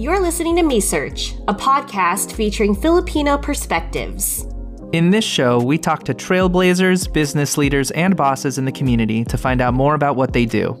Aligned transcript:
You're 0.00 0.18
listening 0.18 0.56
to 0.56 0.62
Me 0.62 0.80
Search, 0.80 1.34
a 1.46 1.52
podcast 1.52 2.32
featuring 2.32 2.74
Filipino 2.74 3.36
perspectives. 3.36 4.46
In 4.94 5.10
this 5.10 5.26
show, 5.26 5.62
we 5.62 5.76
talk 5.76 6.04
to 6.04 6.14
trailblazers, 6.14 7.12
business 7.12 7.58
leaders, 7.58 7.90
and 7.90 8.16
bosses 8.16 8.56
in 8.56 8.64
the 8.64 8.72
community 8.72 9.26
to 9.26 9.36
find 9.36 9.60
out 9.60 9.74
more 9.74 9.94
about 9.94 10.16
what 10.16 10.32
they 10.32 10.46
do. 10.46 10.72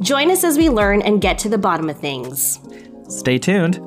Join 0.00 0.30
us 0.30 0.44
as 0.44 0.56
we 0.56 0.70
learn 0.70 1.02
and 1.02 1.20
get 1.20 1.38
to 1.40 1.50
the 1.50 1.58
bottom 1.58 1.90
of 1.90 1.98
things. 1.98 2.58
Stay 3.10 3.36
tuned. 3.36 3.86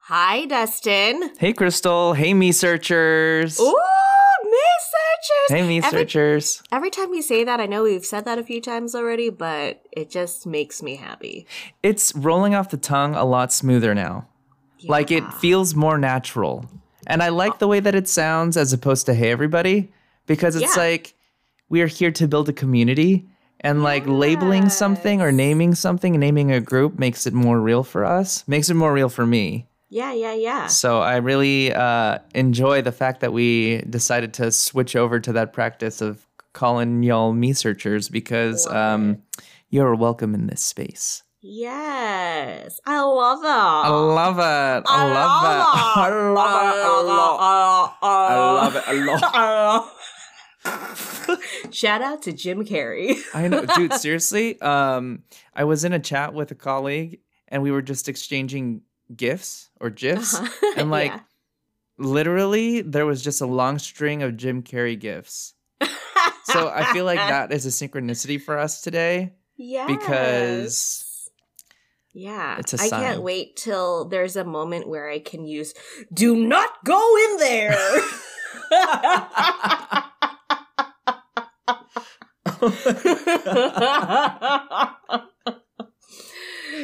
Hi, 0.00 0.44
Dustin. 0.44 1.30
Hey, 1.38 1.54
Crystal. 1.54 2.12
Hey, 2.12 2.34
me 2.34 2.52
searchers. 2.52 3.58
Ooh, 3.58 3.74
Searchers. 5.22 5.48
Hey, 5.60 5.66
me 5.68 5.78
Every- 5.82 6.40
Every 6.72 6.90
time 6.90 7.10
we 7.10 7.22
say 7.22 7.44
that, 7.44 7.60
I 7.60 7.66
know 7.66 7.82
we've 7.82 8.04
said 8.04 8.24
that 8.24 8.38
a 8.38 8.42
few 8.42 8.60
times 8.60 8.94
already, 8.94 9.28
but 9.30 9.82
it 9.92 10.10
just 10.10 10.46
makes 10.46 10.82
me 10.82 10.96
happy. 10.96 11.46
It's 11.82 12.14
rolling 12.14 12.54
off 12.54 12.70
the 12.70 12.76
tongue 12.76 13.14
a 13.14 13.24
lot 13.24 13.52
smoother 13.52 13.94
now. 13.94 14.26
Like 14.84 15.10
it 15.10 15.24
feels 15.34 15.74
more 15.74 15.98
natural. 15.98 16.64
And 17.06 17.22
I 17.22 17.28
like 17.28 17.58
the 17.58 17.68
way 17.68 17.80
that 17.80 17.94
it 17.94 18.08
sounds 18.08 18.56
as 18.56 18.72
opposed 18.72 19.06
to 19.06 19.14
hey 19.14 19.30
everybody 19.30 19.92
because 20.26 20.56
it's 20.56 20.76
Yeah. 20.76 20.82
like 20.82 21.14
we 21.68 21.82
are 21.82 21.86
here 21.86 22.10
to 22.12 22.26
build 22.28 22.48
a 22.48 22.52
community 22.52 23.26
and 23.60 23.82
like 23.82 24.04
labeling 24.06 24.68
something 24.70 25.20
or 25.20 25.32
naming 25.32 25.74
something, 25.74 26.18
naming 26.18 26.50
a 26.50 26.60
group 26.60 26.98
makes 26.98 27.26
it 27.26 27.34
more 27.34 27.60
real 27.60 27.82
for 27.82 28.04
us, 28.06 28.42
makes 28.48 28.70
it 28.70 28.74
more 28.74 28.92
real 28.92 29.08
for 29.10 29.26
me. 29.26 29.66
Yeah, 29.90 30.12
yeah, 30.12 30.34
yeah. 30.34 30.68
So 30.68 31.00
I 31.00 31.16
really 31.16 31.72
uh, 31.72 32.20
enjoy 32.32 32.80
the 32.80 32.92
fact 32.92 33.20
that 33.20 33.32
we 33.32 33.78
decided 33.90 34.32
to 34.34 34.52
switch 34.52 34.94
over 34.94 35.18
to 35.18 35.32
that 35.32 35.52
practice 35.52 36.00
of 36.00 36.24
calling 36.52 37.02
y'all 37.02 37.32
me 37.32 37.52
searchers 37.52 38.08
because 38.08 38.68
um, 38.68 39.20
you're 39.68 39.96
welcome 39.96 40.32
in 40.32 40.46
this 40.46 40.62
space. 40.62 41.24
Yes. 41.40 42.80
I 42.86 43.00
love 43.00 43.42
that. 43.42 43.50
I 43.50 43.88
love 43.88 44.38
it. 44.38 44.84
I, 44.86 45.12
love, 45.12 45.42
it. 45.42 45.64
I 45.98 46.08
love 46.34 46.76
it 46.76 46.84
a 46.84 47.02
lot. 47.08 47.98
I 48.02 48.36
love 48.36 48.76
it 48.76 48.84
a 48.86 48.94
lot. 51.26 51.72
Shout 51.72 52.02
out 52.02 52.22
to 52.22 52.32
Jim 52.32 52.64
Carrey. 52.64 53.16
I 53.34 53.48
know, 53.48 53.64
dude. 53.64 53.94
Seriously, 53.94 54.60
um, 54.60 55.24
I 55.54 55.64
was 55.64 55.82
in 55.82 55.92
a 55.92 55.98
chat 55.98 56.34
with 56.34 56.50
a 56.50 56.54
colleague, 56.54 57.20
and 57.48 57.62
we 57.62 57.70
were 57.70 57.82
just 57.82 58.08
exchanging 58.08 58.82
gifs 59.16 59.69
or 59.80 59.90
gifs, 59.90 60.34
Uh-huh. 60.34 60.72
and 60.76 60.90
like 60.90 61.10
Yeah. 61.12 61.20
literally, 61.98 62.82
there 62.82 63.06
was 63.06 63.22
just 63.22 63.40
a 63.40 63.46
long 63.46 63.78
string 63.78 64.22
of 64.22 64.36
Jim 64.36 64.62
Carrey 64.62 64.98
gifs. 64.98 65.54
So 66.44 66.68
I 66.68 66.92
feel 66.92 67.04
like 67.04 67.18
that 67.28 67.52
is 67.52 67.64
a 67.66 67.68
synchronicity 67.70 68.40
for 68.40 68.58
us 68.58 68.80
today 68.82 69.34
yes. 69.56 69.86
because 69.88 71.30
yeah, 72.12 72.58
it's 72.58 72.74
a 72.74 72.82
I 72.82 72.88
sign. 72.88 73.00
I 73.00 73.06
can't 73.06 73.22
wait 73.22 73.54
till 73.56 74.06
there's 74.06 74.34
a 74.36 74.44
moment 74.44 74.88
where 74.88 75.08
I 75.08 75.20
can 75.20 75.46
use 75.46 75.72
"Do 76.12 76.34
not 76.34 76.70
go 76.84 77.16
in 77.30 77.36
there." 77.38 77.76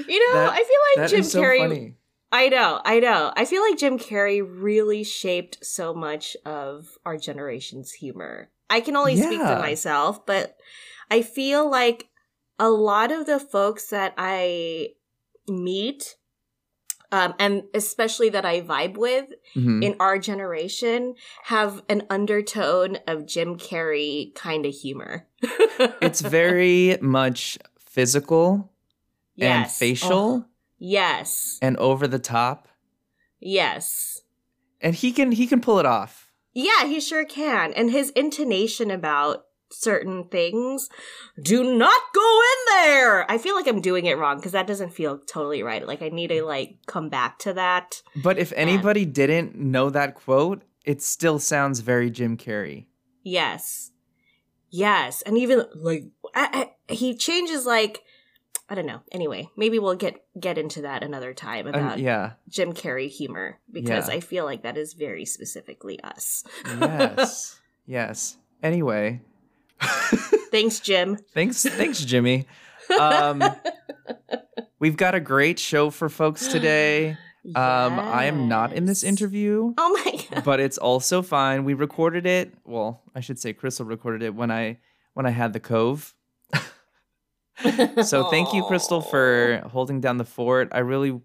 you 0.06 0.18
know, 0.18 0.34
That- 0.34 0.52
I 0.52 0.56
feel 0.56 1.02
like 1.02 1.10
Jim 1.10 1.22
so 1.22 1.40
Carrey. 1.42 1.58
funny. 1.58 1.94
I 2.32 2.48
know, 2.48 2.80
I 2.84 3.00
know. 3.00 3.32
I 3.36 3.44
feel 3.44 3.62
like 3.62 3.78
Jim 3.78 3.98
Carrey 3.98 4.42
really 4.44 5.04
shaped 5.04 5.64
so 5.64 5.94
much 5.94 6.36
of 6.44 6.98
our 7.04 7.16
generation's 7.16 7.92
humor. 7.92 8.50
I 8.68 8.80
can 8.80 8.96
only 8.96 9.16
speak 9.16 9.40
to 9.46 9.56
myself, 9.58 10.26
but 10.26 10.56
I 11.10 11.22
feel 11.22 11.70
like 11.70 12.08
a 12.58 12.68
lot 12.68 13.12
of 13.12 13.26
the 13.26 13.38
folks 13.38 13.90
that 13.90 14.12
I 14.18 14.94
meet, 15.46 16.16
um, 17.12 17.34
and 17.38 17.62
especially 17.74 18.28
that 18.30 18.44
I 18.44 18.60
vibe 18.60 18.96
with 18.96 19.26
Mhm. 19.54 19.84
in 19.84 19.96
our 20.00 20.18
generation, 20.18 21.14
have 21.44 21.84
an 21.88 22.06
undertone 22.10 22.98
of 23.06 23.26
Jim 23.26 23.56
Carrey 23.56 24.34
kind 24.34 24.66
of 24.66 24.74
humor. 24.74 25.28
It's 26.00 26.20
very 26.20 26.98
much 27.00 27.58
physical 27.78 28.72
and 29.38 29.62
Yes. 29.64 29.78
facial 29.78 30.10
Oh, 30.18 30.44
yes. 30.78 31.58
and 31.62 31.76
over 31.78 32.06
the 32.06 32.18
top, 32.18 32.68
Yes. 33.40 34.22
and 34.80 34.94
he 34.94 35.12
can 35.12 35.32
he 35.32 35.46
can 35.46 35.60
pull 35.60 35.78
it 35.78 35.86
off. 35.86 36.30
Yeah, 36.54 36.86
he 36.86 37.00
sure 37.00 37.24
can. 37.24 37.72
And 37.74 37.90
his 37.90 38.10
intonation 38.10 38.90
about 38.90 39.44
certain 39.70 40.24
things 40.28 40.88
do 41.42 41.76
not 41.76 42.00
go 42.14 42.40
in 42.40 42.74
there. 42.76 43.30
I 43.30 43.36
feel 43.36 43.54
like 43.54 43.66
I'm 43.66 43.80
doing 43.80 44.06
it 44.06 44.16
wrong 44.16 44.36
because 44.36 44.52
that 44.52 44.66
doesn't 44.66 44.94
feel 44.94 45.18
totally 45.18 45.62
right. 45.62 45.86
Like 45.86 46.02
I 46.02 46.08
need 46.08 46.28
to 46.28 46.42
like 46.44 46.78
come 46.86 47.08
back 47.08 47.38
to 47.40 47.52
that. 47.54 48.00
But 48.22 48.38
if 48.38 48.52
um, 48.52 48.58
anybody 48.58 49.04
didn't 49.04 49.56
know 49.56 49.90
that 49.90 50.14
quote, 50.14 50.62
it 50.84 51.02
still 51.02 51.38
sounds 51.38 51.80
very 51.80 52.10
Jim 52.10 52.36
Carrey. 52.36 52.86
Yes. 53.22 53.90
Yes. 54.70 55.22
And 55.22 55.36
even 55.36 55.64
like 55.74 56.04
I, 56.34 56.70
I, 56.88 56.92
he 56.92 57.14
changes 57.16 57.66
like 57.66 58.02
I 58.68 58.74
don't 58.74 58.86
know. 58.86 59.00
Anyway, 59.12 59.48
maybe 59.56 59.78
we'll 59.78 59.94
get 59.94 60.24
get 60.38 60.58
into 60.58 60.82
that 60.82 61.02
another 61.04 61.32
time 61.32 61.66
Um, 61.68 61.74
about 61.74 61.98
yeah. 62.00 62.32
Jim 62.48 62.72
Carrey 62.72 63.08
humor 63.08 63.58
because 63.70 64.08
Yeah. 64.08 64.14
I 64.16 64.20
feel 64.20 64.44
like 64.44 64.62
that 64.62 64.76
is 64.76 64.92
very 64.94 65.24
specifically 65.24 66.00
us. 66.02 66.42
Yes. 66.66 67.60
yes. 67.86 68.36
Anyway, 68.62 69.20
Thanks, 70.50 70.80
Jim. 70.80 71.16
thanks 71.34 71.62
thanks 71.62 72.00
Jimmy. 72.04 72.46
Um 72.98 73.42
we've 74.78 74.96
got 74.96 75.14
a 75.14 75.20
great 75.20 75.58
show 75.58 75.90
for 75.90 76.08
folks 76.08 76.48
today. 76.48 77.16
Um 77.54 77.98
I 78.00 78.24
am 78.24 78.48
not 78.48 78.72
in 78.72 78.86
this 78.86 79.04
interview. 79.04 79.74
Oh 79.78 80.00
my 80.04 80.24
god. 80.30 80.44
but 80.44 80.58
it's 80.60 80.78
also 80.78 81.22
fine. 81.22 81.64
We 81.64 81.74
recorded 81.74 82.26
it. 82.26 82.52
Well, 82.64 83.02
I 83.14 83.20
should 83.20 83.38
say 83.38 83.52
Crystal 83.52 83.86
recorded 83.86 84.22
it 84.22 84.34
when 84.34 84.50
I 84.50 84.78
when 85.14 85.26
I 85.26 85.30
had 85.30 85.52
the 85.52 85.60
cove. 85.60 86.14
so 88.04 88.30
thank 88.30 88.52
you, 88.52 88.64
Crystal, 88.64 89.00
for 89.00 89.62
holding 89.70 90.00
down 90.00 90.18
the 90.18 90.24
fort. 90.24 90.68
I 90.72 90.80
really 90.80 91.20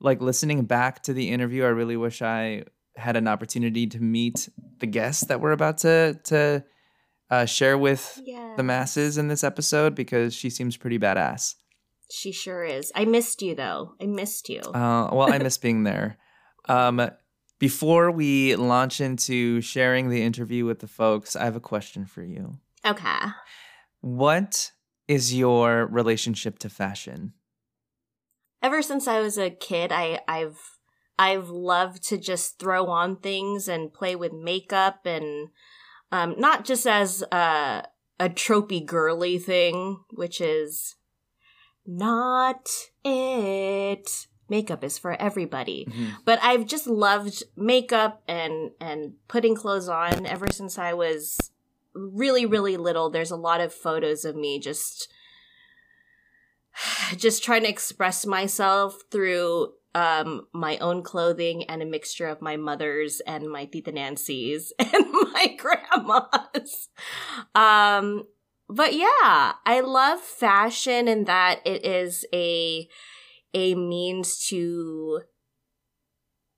like 0.00 0.20
listening 0.20 0.64
back 0.64 1.02
to 1.04 1.12
the 1.12 1.30
interview. 1.30 1.64
I 1.64 1.68
really 1.68 1.96
wish 1.96 2.22
I 2.22 2.64
had 2.96 3.16
an 3.16 3.28
opportunity 3.28 3.86
to 3.86 4.00
meet 4.00 4.48
the 4.78 4.86
guests 4.86 5.26
that 5.26 5.40
we're 5.40 5.52
about 5.52 5.78
to 5.78 6.18
to 6.24 6.64
uh, 7.30 7.44
share 7.44 7.78
with 7.78 8.20
yeah. 8.24 8.54
the 8.56 8.62
masses 8.62 9.18
in 9.18 9.28
this 9.28 9.44
episode 9.44 9.94
because 9.94 10.34
she 10.34 10.50
seems 10.50 10.76
pretty 10.76 10.98
badass. 10.98 11.54
She 12.10 12.32
sure 12.32 12.64
is. 12.64 12.90
I 12.94 13.04
missed 13.04 13.42
you 13.42 13.54
though. 13.54 13.94
I 14.00 14.06
missed 14.06 14.48
you. 14.48 14.60
Uh, 14.60 15.10
well, 15.12 15.32
I 15.32 15.38
miss 15.38 15.58
being 15.58 15.84
there. 15.84 16.18
Um, 16.68 17.10
before 17.58 18.10
we 18.10 18.56
launch 18.56 19.00
into 19.00 19.60
sharing 19.60 20.10
the 20.10 20.22
interview 20.22 20.64
with 20.64 20.78
the 20.78 20.86
folks, 20.86 21.36
I 21.36 21.44
have 21.44 21.56
a 21.56 21.60
question 21.60 22.06
for 22.06 22.22
you. 22.22 22.58
okay. 22.86 23.26
What 24.00 24.70
is 25.08 25.34
your 25.34 25.86
relationship 25.86 26.58
to 26.60 26.68
fashion? 26.68 27.32
Ever 28.62 28.82
since 28.82 29.08
I 29.08 29.20
was 29.20 29.38
a 29.38 29.50
kid, 29.50 29.90
I 29.90 30.20
I've 30.28 30.60
I've 31.18 31.48
loved 31.48 32.04
to 32.08 32.18
just 32.18 32.58
throw 32.58 32.86
on 32.86 33.16
things 33.16 33.66
and 33.66 33.92
play 33.92 34.14
with 34.14 34.32
makeup 34.32 35.00
and 35.04 35.48
um 36.12 36.34
not 36.38 36.64
just 36.64 36.86
as 36.86 37.22
a 37.32 37.84
a 38.20 38.28
tropey 38.28 38.84
girly 38.84 39.38
thing, 39.38 40.00
which 40.10 40.40
is 40.40 40.96
not 41.86 42.68
it. 43.04 44.26
Makeup 44.50 44.82
is 44.82 44.98
for 44.98 45.12
everybody. 45.20 45.86
but 46.24 46.38
I've 46.42 46.66
just 46.66 46.86
loved 46.86 47.42
makeup 47.56 48.22
and 48.28 48.72
and 48.80 49.14
putting 49.28 49.54
clothes 49.54 49.88
on 49.88 50.26
ever 50.26 50.48
since 50.50 50.78
I 50.78 50.94
was 50.94 51.38
really 51.98 52.46
really 52.46 52.76
little. 52.76 53.10
There's 53.10 53.30
a 53.30 53.36
lot 53.36 53.60
of 53.60 53.72
photos 53.74 54.24
of 54.24 54.36
me 54.36 54.58
just 54.58 55.08
just 57.16 57.42
trying 57.42 57.62
to 57.62 57.68
express 57.68 58.26
myself 58.26 58.98
through 59.10 59.72
um 59.94 60.46
my 60.52 60.76
own 60.78 61.02
clothing 61.02 61.64
and 61.64 61.82
a 61.82 61.86
mixture 61.86 62.26
of 62.26 62.42
my 62.42 62.56
mother's 62.56 63.20
and 63.20 63.50
my 63.50 63.64
Tita 63.64 63.90
Nancy's 63.92 64.72
and 64.78 65.06
my 65.32 65.56
grandma's. 65.58 66.88
Um 67.54 68.24
but 68.70 68.92
yeah, 68.92 69.54
I 69.64 69.80
love 69.82 70.20
fashion 70.20 71.08
in 71.08 71.24
that 71.24 71.60
it 71.64 71.84
is 71.86 72.26
a 72.34 72.86
a 73.54 73.74
means 73.74 74.46
to 74.48 75.22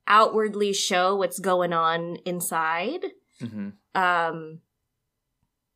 outwardly 0.08 0.72
show 0.72 1.14
what's 1.14 1.38
going 1.38 1.72
on 1.72 2.16
inside. 2.26 3.06
Mhm. 3.40 3.74
Um 3.94 4.60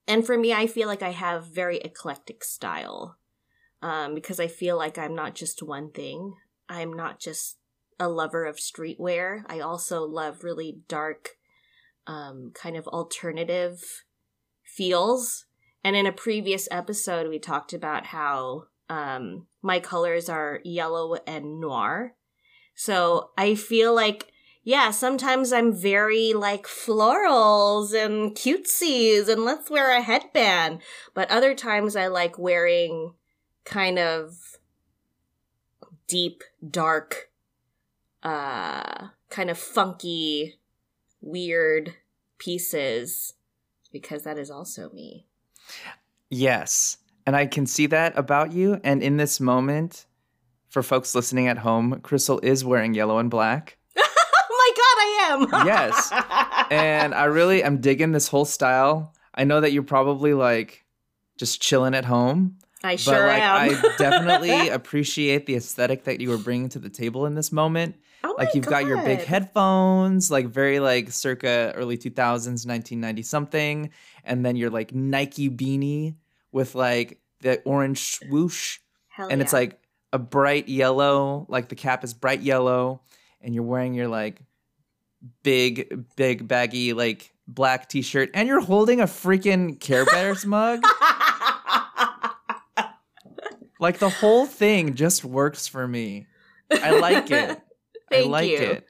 and 0.06 0.27
for 0.27 0.37
me 0.37 0.53
I 0.53 0.67
feel 0.67 0.89
like 0.89 1.03
I 1.03 1.11
have 1.11 1.47
very 1.47 1.79
eclectic 1.79 2.45
style. 2.45 3.17
Um 3.83 4.15
because 4.15 4.41
I 4.41 4.49
feel 4.49 4.77
like 4.77 4.99
I'm 4.99 5.15
not 5.15 5.35
just 5.35 5.62
one 5.62 5.91
thing. 5.91 6.35
I'm 6.69 6.93
not 6.93 7.21
just 7.21 7.59
a 8.01 8.09
lover 8.09 8.45
of 8.45 8.56
streetwear. 8.56 9.43
I 9.47 9.61
also 9.61 10.03
love 10.05 10.45
really 10.45 10.79
dark 10.89 11.37
um 12.06 12.53
kind 12.55 12.77
of 12.77 12.87
alternative 12.89 14.05
feels. 14.65 15.47
And 15.83 15.95
in 15.97 16.06
a 16.06 16.12
previous 16.12 16.69
episode 16.71 17.29
we 17.29 17.39
talked 17.39 17.73
about 17.73 18.06
how 18.06 18.65
um, 18.89 19.47
my 19.62 19.81
colors 19.81 20.29
are 20.29 20.61
yellow 20.65 21.17
and 21.27 21.61
noir. 21.61 22.15
So 22.75 23.31
I 23.39 23.55
feel 23.55 23.95
like, 23.95 24.31
yeah, 24.64 24.90
sometimes 24.90 25.52
I'm 25.52 25.75
very 25.75 26.32
like 26.32 26.66
florals 26.66 27.94
and 27.94 28.34
cutesies 28.34 29.28
and 29.28 29.44
let's 29.44 29.70
wear 29.70 29.90
a 29.90 30.00
headband. 30.00 30.81
But 31.12 31.31
other 31.31 31.55
times 31.55 31.96
I 31.96 32.06
like 32.06 32.38
wearing 32.38 33.12
kind 33.64 33.99
of 33.99 34.58
deep, 36.08 36.43
dark, 36.69 37.31
uh, 38.22 39.08
kind 39.28 39.50
of 39.50 39.58
funky, 39.58 40.58
weird 41.20 41.94
pieces 42.38 43.34
because 43.93 44.22
that 44.22 44.38
is 44.38 44.50
also 44.50 44.90
me. 44.90 45.26
Yes. 46.31 46.96
And 47.26 47.37
I 47.37 47.46
can 47.46 47.67
see 47.67 47.87
that 47.87 48.17
about 48.19 48.52
you. 48.52 48.81
And 48.82 49.02
in 49.02 49.19
this 49.19 49.40
moment, 49.40 50.06
for 50.70 50.82
folks 50.82 51.14
listening 51.14 51.49
at 51.49 51.58
home, 51.58 52.00
Crystal 52.00 52.40
is 52.43 52.64
wearing 52.64 52.94
yellow 52.94 53.19
and 53.19 53.31
black. 53.31 53.76
God, 55.05 55.51
I 55.53 55.61
am. 55.61 55.67
yes. 55.67 56.12
And 56.71 57.15
I 57.15 57.25
really 57.25 57.62
am 57.62 57.81
digging 57.81 58.12
this 58.12 58.29
whole 58.29 58.45
style. 58.45 59.15
I 59.35 59.45
know 59.45 59.61
that 59.61 59.73
you're 59.73 59.83
probably 59.83 60.35
like 60.35 60.85
just 61.39 61.61
chilling 61.61 61.95
at 61.95 62.05
home. 62.05 62.59
I 62.83 62.97
sure 62.97 63.15
but 63.15 63.27
like 63.27 63.43
am. 63.43 63.83
I 63.85 63.95
definitely 63.99 64.69
appreciate 64.69 65.47
the 65.47 65.56
aesthetic 65.56 66.05
that 66.05 66.21
you 66.21 66.29
were 66.29 66.39
bringing 66.39 66.69
to 66.71 66.79
the 66.79 66.91
table 66.91 67.27
in 67.27 67.35
this 67.35 67.51
moment. 67.51 67.97
oh 68.23 68.35
like 68.37 68.55
you've 68.55 68.67
got 68.67 68.87
your 68.87 69.03
big 69.03 69.21
headphones, 69.21 70.31
like 70.31 70.47
very 70.47 70.81
like 70.81 71.11
circa 71.11 71.73
early 71.75 71.97
2000s, 71.97 72.67
1990 72.67 73.23
something, 73.23 73.91
and 74.23 74.45
then 74.45 74.56
your 74.56 74.71
like 74.71 74.95
Nike 74.95 75.49
beanie 75.49 76.17
with 76.53 76.75
like 76.75 77.21
the 77.41 77.61
orange 77.62 78.19
swoosh, 78.19 78.79
Hell 79.09 79.29
and 79.31 79.41
it's 79.41 79.53
like 79.53 79.81
a 80.12 80.19
bright 80.19 80.69
yellow, 80.69 81.47
like 81.49 81.69
the 81.71 81.75
cap 81.75 82.05
is 82.05 82.12
bright 82.12 82.41
yellow, 82.43 83.01
and 83.41 83.55
you're 83.55 83.65
wearing 83.65 83.95
your 83.95 84.09
like 84.09 84.43
big, 85.43 86.05
big 86.17 86.47
baggy 86.49 86.93
like 86.93 87.32
black 87.47 87.88
t-shirt, 87.88 88.31
and 88.35 88.49
you're 88.49 88.61
holding 88.61 89.00
a 89.00 89.05
freaking 89.05 89.79
Care 89.81 90.05
Bears 90.06 90.44
mug. 90.47 90.82
Like 93.81 93.99
the 93.99 94.09
whole 94.09 94.47
thing 94.47 94.94
just 94.94 95.25
works 95.25 95.67
for 95.67 95.87
me. 95.87 96.26
I 96.71 96.99
like 96.99 97.31
it. 97.31 97.61
Thank 98.11 98.26
I 98.26 98.29
like 98.29 98.50
you. 98.50 98.56
it. 98.59 98.87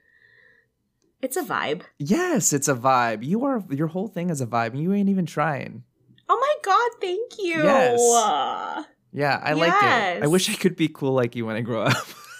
It's 1.23 1.37
a 1.37 1.43
vibe. 1.43 1.83
Yes, 1.99 2.53
it's 2.53 2.69
a 2.69 2.75
vibe. 2.75 3.25
You 3.25 3.45
are 3.47 3.65
your 3.71 3.87
whole 3.89 4.09
thing 4.09 4.29
is 4.31 4.41
a 4.41 4.47
vibe, 4.47 4.69
and 4.73 4.83
you 4.83 4.93
ain't 4.93 5.09
even 5.09 5.25
trying. 5.27 5.83
Oh 6.29 6.39
my 6.39 6.55
god, 6.63 7.01
thank 7.01 7.33
you. 7.39 7.63
Yes. 7.65 8.01
Uh, 8.01 8.85
Yeah, 9.13 9.41
I 9.43 9.55
like 9.55 9.73
it. 9.73 10.23
I 10.23 10.27
wish 10.27 10.51
I 10.51 10.55
could 10.55 10.77
be 10.77 10.89
cool 10.89 11.13
like 11.13 11.35
you 11.35 11.47
when 11.47 11.57
I 11.57 11.61
grow 11.63 11.83
up. 11.85 11.97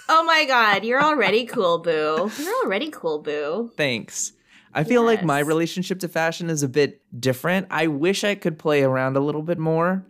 Oh 0.08 0.22
my 0.24 0.44
god, 0.44 0.84
you're 0.84 1.02
already 1.02 1.46
cool, 1.46 1.78
boo. 1.78 2.30
You're 2.38 2.64
already 2.64 2.90
cool, 2.90 3.20
boo. 3.20 3.72
Thanks. 3.76 4.32
I 4.72 4.84
feel 4.84 5.04
like 5.04 5.22
my 5.22 5.38
relationship 5.38 6.00
to 6.00 6.08
fashion 6.08 6.50
is 6.50 6.62
a 6.62 6.68
bit 6.68 7.00
different. 7.18 7.68
I 7.70 7.86
wish 7.86 8.24
I 8.24 8.34
could 8.34 8.58
play 8.58 8.82
around 8.82 9.16
a 9.16 9.20
little 9.20 9.42
bit 9.42 9.58
more, 9.58 10.04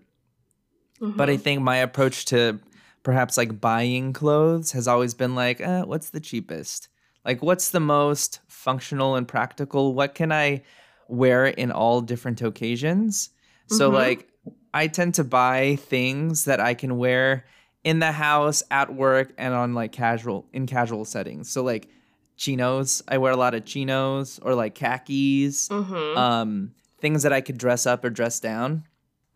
but 1.00 1.29
I 1.29 1.37
Mhm. 1.37 1.41
think 1.43 1.62
my 1.62 1.76
approach 1.76 2.25
to 2.26 2.61
perhaps 3.02 3.37
like 3.37 3.61
buying 3.61 4.12
clothes 4.14 4.73
has 4.73 4.88
always 4.88 5.12
been 5.14 5.35
like, 5.35 5.61
eh, 5.61 5.82
what's 5.82 6.11
the 6.11 6.20
cheapest? 6.20 6.88
Like, 7.25 7.43
what's 7.43 7.70
the 7.70 7.81
most 7.81 8.41
functional 8.49 9.14
and 9.17 9.29
practical? 9.29 9.94
What 9.94 10.14
can 10.14 10.32
I 10.32 10.62
wear 11.08 11.46
in 11.46 11.70
all 11.70 12.00
different 12.00 12.41
occasions? 12.43 13.31
So, 13.67 13.91
Mhm. 13.91 13.94
like, 13.94 14.29
I 14.73 14.88
tend 14.88 15.14
to 15.14 15.25
buy 15.25 15.76
things 15.76 16.44
that 16.46 16.61
I 16.61 16.75
can 16.75 16.96
wear 16.99 17.44
in 17.85 17.99
the 18.01 18.13
house, 18.13 18.63
at 18.71 18.95
work, 18.95 19.33
and 19.39 19.53
on 19.55 19.75
like 19.75 19.93
casual, 19.93 20.47
in 20.53 20.67
casual 20.67 21.05
settings. 21.05 21.51
So, 21.51 21.63
like, 21.63 21.89
chinos, 22.37 23.03
I 23.07 23.19
wear 23.19 23.33
a 23.33 23.37
lot 23.37 23.55
of 23.55 23.65
chinos 23.65 24.41
or 24.43 24.55
like 24.55 24.75
khakis 24.75 25.69
Mhm. 25.69 26.17
um, 26.17 26.75
things 27.01 27.23
that 27.23 27.33
I 27.33 27.41
could 27.41 27.59
dress 27.59 27.87
up 27.87 28.05
or 28.05 28.11
dress 28.11 28.41
down. 28.41 28.85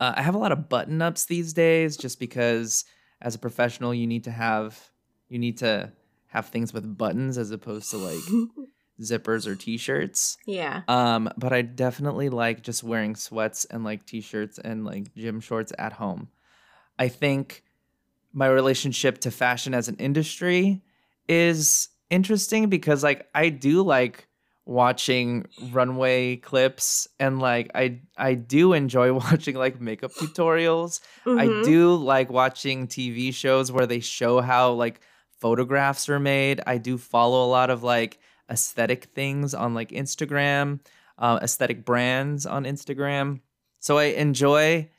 Uh, 0.00 0.14
I 0.16 0.22
have 0.22 0.34
a 0.34 0.38
lot 0.38 0.52
of 0.52 0.68
button 0.68 1.00
ups 1.02 1.26
these 1.26 1.52
days, 1.52 1.96
just 1.96 2.18
because 2.18 2.84
as 3.20 3.34
a 3.34 3.38
professional, 3.38 3.92
you 3.94 4.06
need 4.06 4.24
to 4.24 4.30
have 4.30 4.90
you 5.28 5.38
need 5.38 5.58
to 5.58 5.92
have 6.28 6.46
things 6.46 6.72
with 6.72 6.96
buttons 6.96 7.36
as 7.36 7.50
opposed 7.50 7.90
to 7.90 7.96
like 7.98 8.24
zippers 9.00 9.46
or 9.46 9.54
t-shirts. 9.54 10.36
yeah. 10.46 10.82
Um, 10.88 11.28
but 11.36 11.52
I 11.52 11.62
definitely 11.62 12.28
like 12.30 12.62
just 12.62 12.82
wearing 12.82 13.14
sweats 13.14 13.64
and 13.66 13.84
like 13.84 14.06
t-shirts 14.06 14.58
and 14.58 14.84
like 14.84 15.14
gym 15.14 15.40
shorts 15.40 15.72
at 15.78 15.92
home. 15.94 16.28
I 16.98 17.08
think 17.08 17.62
my 18.32 18.46
relationship 18.46 19.18
to 19.20 19.30
fashion 19.30 19.74
as 19.74 19.88
an 19.88 19.96
industry 19.96 20.82
is 21.28 21.88
interesting 22.10 22.68
because 22.68 23.02
like 23.02 23.28
I 23.34 23.48
do 23.48 23.82
like 23.82 24.26
watching 24.64 25.46
runway 25.72 26.36
clips 26.36 27.08
and 27.18 27.38
like 27.40 27.70
I 27.74 28.00
I 28.16 28.34
do 28.34 28.74
enjoy 28.74 29.12
watching 29.24 29.56
like 29.56 29.80
makeup 29.80 30.12
tutorials. 30.12 31.00
I 31.26 31.46
Mhm. 31.48 31.64
do 31.64 31.94
like 31.96 32.30
watching 32.30 32.86
TV 32.86 33.32
shows 33.32 33.72
where 33.72 33.86
they 33.86 34.00
show 34.00 34.40
how 34.40 34.72
like 34.72 35.00
photographs 35.40 36.08
are 36.08 36.18
made. 36.20 36.60
I 36.66 36.78
do 36.78 36.98
follow 36.98 37.44
a 37.44 37.48
lot 37.50 37.70
of 37.70 37.82
like 37.82 38.18
aesthetic 38.50 39.04
things 39.14 39.54
on 39.54 39.72
like 39.74 39.90
Instagram, 39.90 40.80
uh, 41.18 41.38
aesthetic 41.42 41.84
brands 41.84 42.44
on 42.46 42.64
Instagram. 42.64 43.40
So 43.80 43.96
I 43.98 44.04
enjoy 44.04 44.90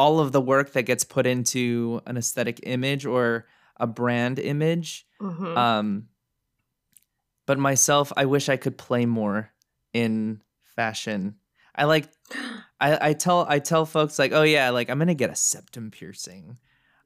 all 0.00 0.18
of 0.18 0.32
the 0.32 0.40
work 0.40 0.72
that 0.72 0.84
gets 0.84 1.04
put 1.04 1.26
into 1.26 2.00
an 2.06 2.16
aesthetic 2.16 2.58
image 2.62 3.04
or 3.04 3.46
a 3.76 3.86
brand 3.86 4.38
image. 4.38 5.06
Mhm. 5.20 5.54
Um, 5.54 6.08
but 7.44 7.58
myself, 7.58 8.10
I 8.16 8.24
wish 8.24 8.48
I 8.48 8.56
could 8.56 8.78
play 8.78 9.04
more 9.04 9.52
in 9.92 10.40
fashion. 10.74 11.34
I 11.74 11.84
like 11.84 12.08
I, 12.80 13.10
I 13.10 13.12
tell 13.12 13.44
I 13.46 13.58
tell 13.58 13.84
folks 13.84 14.18
like, 14.18 14.32
oh 14.32 14.42
yeah, 14.42 14.70
like 14.70 14.88
I'm 14.88 14.98
gonna 14.98 15.14
get 15.14 15.28
a 15.28 15.36
septum 15.36 15.90
piercing, 15.90 16.56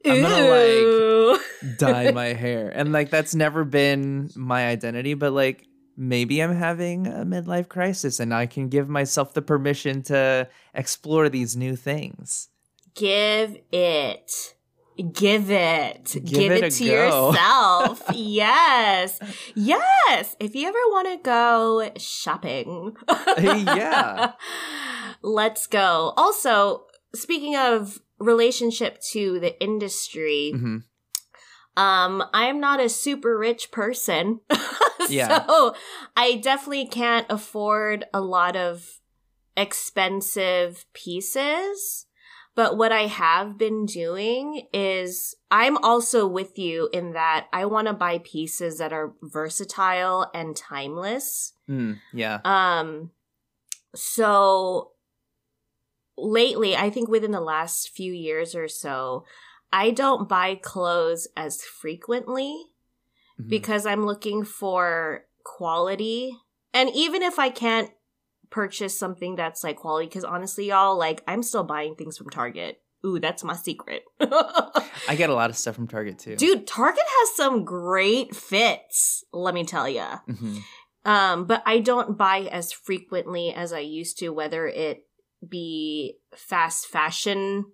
I'm 0.06 0.22
gonna, 0.22 0.48
like, 0.48 1.78
dye 1.78 2.12
my 2.22 2.26
hair, 2.26 2.70
and 2.72 2.92
like 2.92 3.10
that's 3.10 3.34
never 3.34 3.64
been 3.64 4.30
my 4.36 4.68
identity. 4.68 5.14
But 5.14 5.32
like 5.32 5.66
maybe 5.96 6.40
I'm 6.40 6.54
having 6.54 7.08
a 7.08 7.24
midlife 7.24 7.66
crisis, 7.68 8.20
and 8.20 8.32
I 8.32 8.46
can 8.46 8.68
give 8.68 8.88
myself 8.88 9.34
the 9.34 9.42
permission 9.42 10.02
to 10.04 10.48
explore 10.74 11.28
these 11.28 11.56
new 11.56 11.74
things. 11.74 12.50
Give 12.94 13.56
it. 13.72 14.54
Give 15.12 15.50
it. 15.50 16.04
Give 16.12 16.24
Give, 16.24 16.52
it 16.52 16.64
it, 16.64 16.70
to 16.74 16.84
go. 16.84 17.30
yourself. 17.30 18.02
yes. 18.14 19.18
Yes. 19.56 20.36
If 20.38 20.54
you 20.54 20.68
ever 20.68 20.78
want 20.90 21.08
to 21.08 21.16
go 21.22 21.90
shopping. 21.96 22.96
Yeah. 23.38 24.32
Let's 25.22 25.66
go. 25.66 26.12
Also, 26.16 26.84
speaking 27.14 27.56
of 27.56 28.00
relationship 28.18 29.00
to 29.12 29.40
the 29.40 29.60
industry, 29.62 30.52
hmm 30.52 30.78
um, 31.76 32.22
I 32.32 32.46
am 32.46 32.60
not 32.60 32.78
a 32.78 32.88
super 32.88 33.36
rich 33.36 33.70
person. 33.70 34.40
Yeah. 35.10 35.44
So 35.46 35.74
I 36.16 36.36
definitely 36.36 36.86
can't 36.86 37.26
afford 37.28 38.06
a 38.14 38.22
lot 38.22 38.56
of 38.56 39.00
expensive 39.54 40.86
pieces. 40.94 42.06
But 42.56 42.76
what 42.76 42.92
I 42.92 43.06
have 43.06 43.58
been 43.58 43.84
doing 43.84 44.68
is 44.72 45.34
I'm 45.50 45.76
also 45.78 46.26
with 46.26 46.56
you 46.58 46.88
in 46.92 47.12
that 47.12 47.48
I 47.52 47.64
want 47.64 47.88
to 47.88 47.92
buy 47.94 48.18
pieces 48.18 48.78
that 48.78 48.92
are 48.92 49.14
versatile 49.22 50.30
and 50.32 50.56
timeless. 50.56 51.52
Mm, 51.68 51.98
yeah. 52.12 52.38
Um, 52.44 53.10
so 53.94 54.92
lately, 56.16 56.76
I 56.76 56.90
think 56.90 57.08
within 57.08 57.32
the 57.32 57.40
last 57.40 57.90
few 57.90 58.12
years 58.12 58.54
or 58.54 58.68
so, 58.68 59.24
I 59.72 59.90
don't 59.90 60.28
buy 60.28 60.54
clothes 60.54 61.26
as 61.36 61.62
frequently 61.62 62.66
Mhm. 63.40 63.48
because 63.48 63.84
I'm 63.84 64.06
looking 64.06 64.44
for 64.44 65.26
quality. 65.42 66.38
And 66.72 66.90
even 66.94 67.22
if 67.22 67.38
I 67.38 67.50
can't 67.50 67.90
purchase 68.54 68.96
something 68.96 69.34
that's 69.34 69.64
like 69.64 69.76
quality, 69.76 70.06
because 70.06 70.22
honestly, 70.22 70.68
y'all, 70.68 70.96
like 70.96 71.22
I'm 71.26 71.42
still 71.42 71.64
buying 71.64 71.96
things 71.96 72.16
from 72.16 72.30
Target. 72.30 72.80
Ooh, 73.04 73.18
that's 73.18 73.42
my 73.42 73.54
secret. 73.54 74.02
I 74.20 75.16
get 75.16 75.28
a 75.28 75.34
lot 75.34 75.50
of 75.50 75.56
stuff 75.56 75.74
from 75.74 75.88
Target 75.88 76.20
too. 76.20 76.36
Dude, 76.36 76.66
Target 76.66 77.02
has 77.04 77.36
some 77.36 77.64
great 77.64 78.34
fits, 78.34 79.24
let 79.32 79.54
me 79.54 79.64
tell 79.64 79.88
ya. 79.88 80.18
Mhm. 80.28 80.60
Um, 81.04 81.44
but 81.46 81.62
I 81.66 81.80
don't 81.80 82.16
buy 82.16 82.48
as 82.50 82.72
frequently 82.72 83.52
as 83.52 83.72
I 83.72 83.80
used 83.80 84.18
to, 84.20 84.30
whether 84.30 84.66
it 84.66 85.02
be 85.46 86.18
fast 86.34 86.86
fashion 86.86 87.66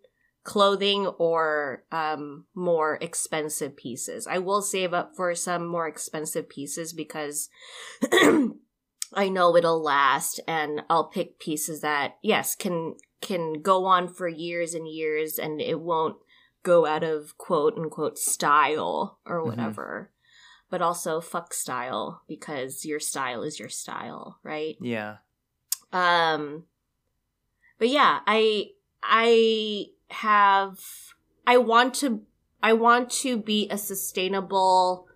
clothing 0.43 1.07
or 1.07 1.85
um, 1.93 2.47
more 2.57 2.99
expensive 3.01 3.77
pieces. 3.77 4.27
I 4.27 4.39
will 4.39 4.63
save 4.63 4.95
up 4.95 5.13
for 5.15 5.35
some 5.35 5.67
more 5.69 5.87
expensive 5.87 6.49
pieces 6.49 6.93
because 6.93 7.51
I 9.13 9.29
know 9.29 9.57
it'll 9.57 9.83
last 9.83 10.41
and 10.47 10.83
I'll 10.89 11.09
pick 11.09 11.39
pieces 11.39 11.81
that 11.81 12.17
yes 12.23 12.55
can 12.55 12.95
can 13.21 13.61
go 13.61 13.85
on 13.85 14.09
for 14.09 14.29
years 14.29 14.75
and 14.75 14.89
years 14.89 15.39
and 15.39 15.61
it 15.61 15.81
won't 15.81 16.17
go 16.63 16.87
out 16.87 17.03
of 17.03 17.37
quote 17.37 17.77
unquote 17.77 18.19
style 18.19 19.19
or 19.27 19.45
whatever. 19.45 20.13
But 20.71 20.83
also 20.83 21.21
fuck 21.21 21.53
style 21.53 22.23
because 22.29 22.85
your 22.85 23.01
style 23.01 23.43
is 23.43 23.59
your 23.59 23.69
style, 23.69 24.39
right? 24.45 24.77
Yeah. 24.81 25.17
Um 25.93 26.65
but 27.79 27.89
yeah, 27.89 28.21
I 28.27 28.67
I 29.03 29.87
have 30.11 30.79
I 31.47 31.57
want 31.57 31.95
to 31.95 32.23
I 32.63 32.75
want 32.75 33.11
to 33.11 33.37
be 33.39 33.69
a 33.71 33.79
sustainable 33.79 35.09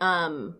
um 0.00 0.56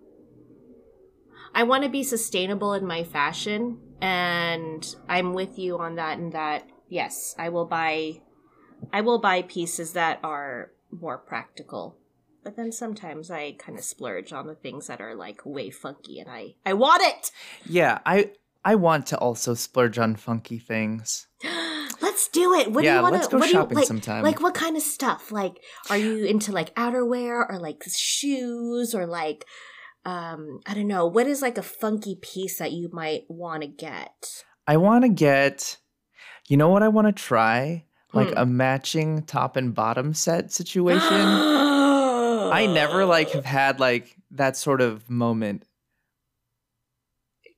I 1.55 1.63
want 1.63 1.85
to 1.85 1.89
be 1.89 2.03
sustainable 2.03 2.75
in 2.75 2.87
my 2.87 3.05
fashion 3.05 3.79
and 4.01 4.95
I'm 5.09 5.35
with 5.35 5.59
you 5.59 5.79
on 5.79 5.95
that 5.97 6.19
and 6.19 6.33
that 6.33 6.69
yes, 6.89 7.35
I 7.39 7.49
will 7.49 7.67
buy 7.67 8.21
I 8.93 9.01
will 9.01 9.19
buy 9.19 9.43
pieces 9.43 9.93
that 9.93 10.21
are 10.23 10.73
more 10.91 11.19
practical. 11.19 11.97
But 12.43 12.57
then 12.57 12.73
sometimes 12.73 13.31
I 13.31 13.53
kind 13.53 13.79
of 13.79 13.85
splurge 13.85 14.33
on 14.33 14.47
the 14.47 14.55
things 14.55 14.89
that 14.89 15.01
are 15.01 15.15
like 15.15 15.41
way 15.45 15.71
funky 15.71 16.19
and 16.19 16.29
I 16.29 16.55
I 16.67 16.75
want 16.75 17.03
it. 17.03 17.31
Yeah, 17.67 18.01
I 18.05 18.33
I 18.65 18.75
want 18.75 19.07
to 19.09 19.19
also 19.19 19.55
splurge 19.55 19.99
on 19.99 20.17
funky 20.17 20.59
things. 20.59 21.29
let's 22.01 22.29
do 22.29 22.53
it. 22.55 22.73
What 22.73 22.85
Yeah, 22.85 22.93
do 22.93 22.97
you 22.97 23.03
want 23.03 23.15
let's 23.15 23.27
to 23.29 23.33
go 23.33 23.39
what 23.39 23.45
do 23.45 23.51
you 23.51 23.55
shopping 23.55 23.77
like, 23.79 23.87
sometime. 23.87 24.25
Like 24.25 24.41
what 24.41 24.55
kind 24.55 24.77
of 24.77 24.83
stuff? 24.83 25.31
Like 25.31 25.63
are 25.89 25.97
you 25.97 26.25
into 26.25 26.51
like 26.51 26.75
outerwear 26.75 27.49
or 27.49 27.59
like 27.59 27.85
shoes 27.89 28.95
or 28.95 29.07
like 29.07 29.47
um 30.05 30.61
I 30.67 30.75
don't 30.75 30.87
know, 30.89 31.07
what 31.07 31.27
is 31.27 31.43
like 31.43 31.59
a 31.59 31.63
funky 31.63 32.17
piece 32.21 32.59
that 32.59 32.73
you 32.73 32.89
might 32.93 33.25
want 33.29 33.63
to 33.63 33.69
get? 33.69 34.45
I 34.67 34.77
want 34.77 35.05
to 35.05 35.09
get 35.11 35.79
You 36.49 36.57
know 36.57 36.69
what 36.69 36.83
I 36.83 36.89
want 36.89 37.07
to 37.09 37.13
try? 37.13 37.87
Like 38.13 38.29
Hmm. 38.31 38.39
a 38.39 38.47
matching 38.47 39.23
top 39.25 39.57
and 39.57 39.75
bottom 39.75 40.15
set 40.15 40.53
situation. 40.53 41.01
I 41.09 42.67
never 42.73 43.05
like 43.05 43.31
have 43.31 43.45
had 43.47 43.81
like 43.81 44.17
that 44.33 44.57
sort 44.57 44.81
of 44.81 45.09
moment. 45.11 45.65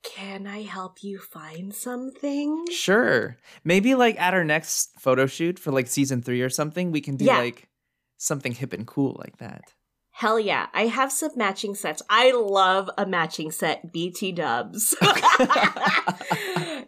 Can 0.02 0.46
I 0.46 0.62
help 0.62 1.02
you 1.02 1.18
find 1.18 1.74
something? 1.74 2.66
Sure. 2.70 3.36
Maybe 3.64 3.94
like 3.96 4.18
at 4.20 4.34
our 4.34 4.44
next 4.44 4.98
photo 5.00 5.26
shoot 5.26 5.58
for 5.58 5.72
like 5.72 5.88
season 5.88 6.22
3 6.22 6.40
or 6.42 6.48
something, 6.50 6.92
we 6.92 7.00
can 7.00 7.16
do 7.16 7.24
Yeah. 7.24 7.38
like 7.38 7.68
something 8.16 8.52
hip 8.52 8.72
and 8.72 8.86
cool 8.86 9.16
like 9.18 9.38
that. 9.38 9.62
Hell 10.18 10.40
yeah. 10.40 10.68
I 10.72 10.86
have 10.86 11.12
some 11.12 11.32
matching 11.36 11.74
sets. 11.74 12.02
I 12.08 12.32
love 12.32 12.88
a 12.96 13.04
matching 13.04 13.50
set, 13.50 13.92
BT 13.92 14.32
dubs. 14.32 14.94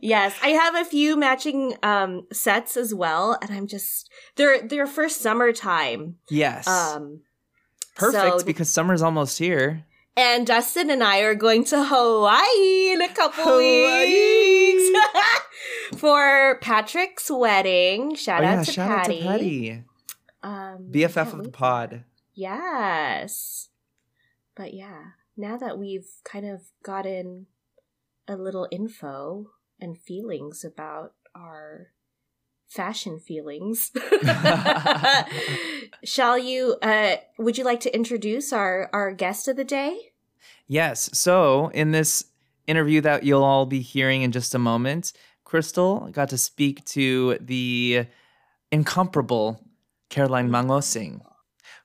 yes, 0.00 0.34
I 0.42 0.48
have 0.60 0.74
a 0.74 0.84
few 0.84 1.16
matching 1.16 1.74
um 1.82 2.26
sets 2.32 2.76
as 2.76 2.94
well 2.94 3.38
and 3.42 3.50
I'm 3.50 3.66
just 3.66 4.08
they're 4.36 4.66
they're 4.66 4.86
for 4.86 5.08
summertime. 5.08 6.16
Yes. 6.30 6.66
Um 6.66 7.20
Perfect 7.96 8.40
so- 8.40 8.46
because 8.46 8.68
summer's 8.70 9.02
almost 9.02 9.38
here. 9.38 9.84
and 10.16 10.46
Dustin 10.46 10.88
and 10.90 11.02
I 11.02 11.20
are 11.20 11.34
going 11.34 11.64
to 11.66 11.84
Hawaii 11.84 12.92
in 12.92 13.02
a 13.02 13.08
couple 13.12 13.44
Hawaii. 13.44 14.72
weeks 14.72 15.00
for 15.98 16.58
Patrick's 16.60 17.30
wedding. 17.30 18.14
Shout 18.14 18.42
oh 18.42 18.46
out 18.46 18.50
yeah, 18.58 18.64
to 18.64 18.72
shout 18.72 18.88
Patty. 18.88 19.18
out 19.18 19.20
to 19.20 19.28
Patty. 19.28 19.82
Um, 20.42 20.88
BFF 20.92 21.14
can't 21.14 21.34
of 21.34 21.44
the 21.44 21.50
pod. 21.50 22.04
Yes. 22.38 23.70
But 24.54 24.72
yeah, 24.72 25.02
now 25.36 25.56
that 25.56 25.76
we've 25.76 26.06
kind 26.22 26.46
of 26.46 26.66
gotten 26.84 27.46
a 28.28 28.36
little 28.36 28.68
info 28.70 29.50
and 29.80 29.98
feelings 29.98 30.64
about 30.64 31.14
our 31.34 31.88
fashion 32.68 33.18
feelings, 33.18 33.90
shall 36.04 36.38
you, 36.38 36.76
uh, 36.80 37.16
would 37.38 37.58
you 37.58 37.64
like 37.64 37.80
to 37.80 37.92
introduce 37.92 38.52
our, 38.52 38.88
our 38.92 39.10
guest 39.10 39.48
of 39.48 39.56
the 39.56 39.64
day? 39.64 40.12
Yes. 40.68 41.10
So, 41.12 41.72
in 41.74 41.90
this 41.90 42.24
interview 42.68 43.00
that 43.00 43.24
you'll 43.24 43.42
all 43.42 43.66
be 43.66 43.80
hearing 43.80 44.22
in 44.22 44.30
just 44.30 44.54
a 44.54 44.60
moment, 44.60 45.12
Crystal 45.42 46.08
got 46.12 46.28
to 46.28 46.38
speak 46.38 46.84
to 46.84 47.36
the 47.40 48.06
incomparable 48.70 49.60
Caroline 50.08 50.50
Mangosing, 50.50 51.20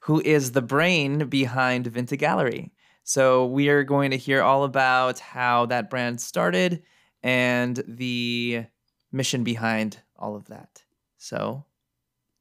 who 0.04 0.22
is 0.22 0.52
the 0.52 0.62
brain 0.62 1.28
behind 1.28 1.92
Vinta 1.92 2.18
Gallery. 2.18 2.74
So, 3.04 3.46
we 3.46 3.70
are 3.70 3.84
going 3.84 4.12
to 4.12 4.18
hear 4.18 4.42
all 4.42 4.64
about 4.64 5.20
how 5.20 5.66
that 5.68 5.90
brand 5.90 6.22
started 6.22 6.84
and 7.22 7.82
the 7.88 8.66
mission 9.12 9.44
behind 9.44 10.00
all 10.18 10.36
of 10.36 10.48
that. 10.48 10.84
So, 11.18 11.66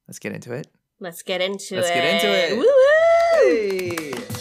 let's 0.07 0.19
get 0.19 0.33
into 0.33 0.53
it. 0.53 0.67
Let's 0.99 1.21
get 1.21 1.41
into 1.41 1.75
it. 1.75 1.77
Let's 1.77 1.89
get 1.89 2.15
into 2.15 2.27
it. 2.27 2.57
Woo-woo! 2.57 4.19
Hey! 4.27 4.32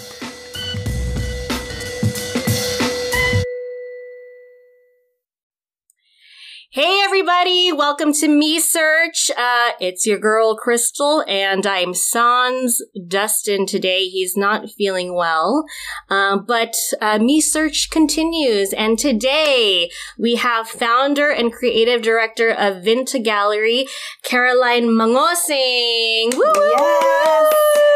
Hey 6.75 7.03
everybody, 7.05 7.71
welcome 7.71 8.15
to 8.15 8.29
Me 8.29 8.59
Search. 8.59 9.31
Uh, 9.37 9.73
it's 9.79 10.07
your 10.07 10.19
girl 10.19 10.57
Crystal, 10.57 11.23
and 11.29 11.67
I'm 11.67 11.93
Sans 11.93 12.83
Dustin 13.09 13.67
today. 13.67 14.09
He's 14.09 14.39
not 14.39 14.71
feeling 14.71 15.15
well, 15.15 15.67
uh, 16.09 16.39
but 16.39 16.75
uh, 17.03 17.19
Me 17.19 17.43
Search 17.43 17.91
continues, 17.91 18.73
and 18.73 18.99
today 18.99 19.91
we 20.19 20.37
have 20.37 20.67
founder 20.67 21.29
and 21.29 21.53
creative 21.53 22.01
director 22.01 22.49
of 22.49 22.83
Vinta 22.83 23.23
Gallery, 23.23 23.87
Caroline 24.23 24.85
Mangosing. 24.85 26.35
Woo! 26.35 26.53
Yes! 26.57 27.53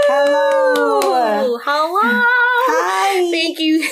Hello! 0.06 1.58
Hello! 1.64 2.24
Hi! 2.68 3.30
Thank 3.30 3.58
you. 3.58 3.88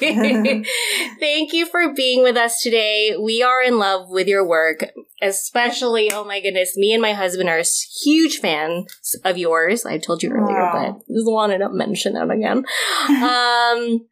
Thank 1.18 1.52
you 1.52 1.66
for 1.66 1.92
being 1.94 2.22
with 2.22 2.36
us 2.36 2.62
today. 2.62 3.16
We 3.18 3.42
are 3.42 3.62
in 3.62 3.78
love 3.78 4.08
with 4.08 4.26
your 4.26 4.46
work, 4.46 4.84
especially, 5.22 6.10
oh 6.12 6.24
my 6.24 6.40
goodness, 6.40 6.76
me 6.76 6.92
and 6.92 7.02
my 7.02 7.12
husband 7.12 7.48
are 7.48 7.62
huge 8.02 8.38
fans 8.38 9.16
of 9.24 9.38
yours. 9.38 9.84
I 9.84 9.98
told 9.98 10.22
you 10.22 10.30
earlier, 10.30 10.56
Wow. 10.56 11.02
but 11.06 11.14
just 11.14 11.26
wanted 11.26 11.58
to 11.58 11.68
mention 11.70 12.16
it 12.16 12.30
again. 12.30 12.64
um, 13.08 14.06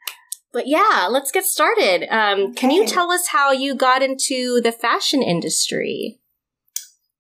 but 0.52 0.66
yeah, 0.66 1.08
let's 1.10 1.32
get 1.32 1.44
started. 1.44 2.06
Um, 2.10 2.54
Can 2.54 2.70
you 2.70 2.86
tell 2.86 3.10
us 3.10 3.28
how 3.28 3.52
you 3.52 3.74
got 3.74 4.02
into 4.02 4.60
the 4.62 4.72
fashion 4.72 5.22
industry? 5.22 6.18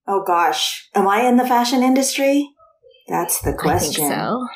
Oh 0.06 0.22
gosh, 0.26 0.88
am 0.94 1.06
I 1.08 1.22
in 1.22 1.36
the 1.36 1.46
fashion 1.46 1.82
industry? 1.82 2.50
That's 3.08 3.40
the 3.40 3.52
question. 3.52 4.04
I 4.04 4.08
think 4.08 4.14
so. 4.14 4.48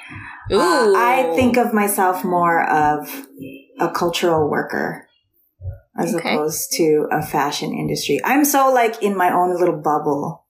Uh, 0.58 0.92
I 0.96 1.32
think 1.34 1.56
of 1.56 1.72
myself 1.72 2.24
more 2.24 2.62
of 2.68 3.26
a 3.80 3.90
cultural 3.90 4.48
worker 4.48 5.05
as 5.98 6.14
Okay. 6.14 6.34
opposed 6.34 6.72
to 6.72 7.06
a 7.10 7.22
fashion 7.22 7.72
industry. 7.72 8.20
I'm 8.24 8.44
so 8.44 8.72
like 8.72 9.02
in 9.02 9.16
my 9.16 9.32
own 9.32 9.58
little 9.58 9.80
bubble 9.80 10.44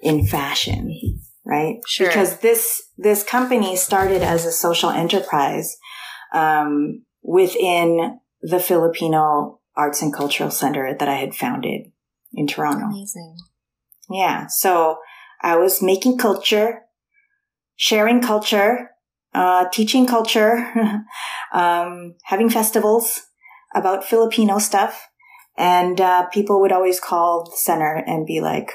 in 0.00 0.26
fashion, 0.26 1.20
right? 1.44 1.76
Sure. 1.86 2.08
Because 2.08 2.38
this 2.38 2.82
this 2.96 3.22
company 3.22 3.76
started 3.76 4.22
as 4.22 4.44
a 4.44 4.52
social 4.52 4.90
enterprise 4.90 5.76
um, 6.32 7.04
within 7.22 8.18
the 8.42 8.58
Filipino 8.58 9.60
Arts 9.76 10.02
and 10.02 10.12
Cultural 10.12 10.50
Center 10.50 10.94
that 10.98 11.08
I 11.08 11.14
had 11.16 11.34
founded 11.34 11.92
in 12.32 12.46
Toronto. 12.46 12.86
Amazing. 12.86 13.36
Yeah. 14.10 14.46
So 14.48 14.98
I 15.40 15.56
was 15.56 15.82
making 15.82 16.18
culture, 16.18 16.82
sharing 17.76 18.20
culture, 18.20 18.90
uh, 19.34 19.66
teaching 19.72 20.06
culture, 20.06 21.04
um, 21.52 22.14
having 22.24 22.50
festivals 22.50 23.22
about 23.74 24.04
Filipino 24.04 24.58
stuff. 24.58 25.08
And, 25.56 26.00
uh, 26.00 26.26
people 26.26 26.60
would 26.60 26.72
always 26.72 26.98
call 27.00 27.44
the 27.44 27.56
center 27.56 28.02
and 28.06 28.26
be 28.26 28.40
like, 28.40 28.72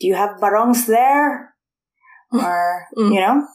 do 0.00 0.06
you 0.06 0.14
have 0.14 0.40
barongs 0.40 0.86
there? 0.86 1.54
Or, 2.32 2.86
Mm. 2.96 3.14
you 3.14 3.20
know? 3.20 3.46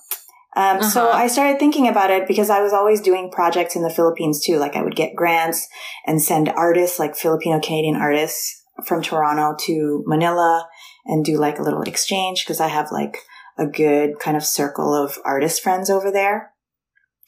Um, 0.56 0.82
so 0.82 1.08
Uh-huh. 1.10 1.18
I 1.18 1.28
started 1.28 1.60
thinking 1.60 1.88
about 1.88 2.10
it 2.10 2.28
because 2.28 2.50
I 2.50 2.62
was 2.62 2.74
always 2.74 3.02
doing 3.02 3.30
projects 3.32 3.76
in 3.76 3.84
the 3.84 3.90
Philippines 3.90 4.44
too. 4.44 4.58
Like 4.58 4.76
I 4.76 4.82
would 4.82 4.96
get 4.96 5.16
grants 5.16 5.68
and 6.08 6.22
send 6.22 6.50
artists, 6.50 6.98
like 7.00 7.16
Filipino 7.16 7.60
Canadian 7.60 7.96
artists 7.96 8.64
from 8.86 9.02
Toronto 9.04 9.56
to 9.66 10.04
Manila 10.08 10.68
and 11.06 11.24
do 11.24 11.38
like 11.38 11.60
a 11.60 11.64
little 11.64 11.84
exchange 11.84 12.44
because 12.46 12.60
I 12.60 12.68
have 12.68 12.92
like 12.92 13.18
a 13.58 13.68
good 13.68 14.20
kind 14.20 14.36
of 14.36 14.44
circle 14.44 14.94
of 14.94 15.20
artist 15.24 15.62
friends 15.62 15.90
over 15.90 16.12
there. 16.12 16.52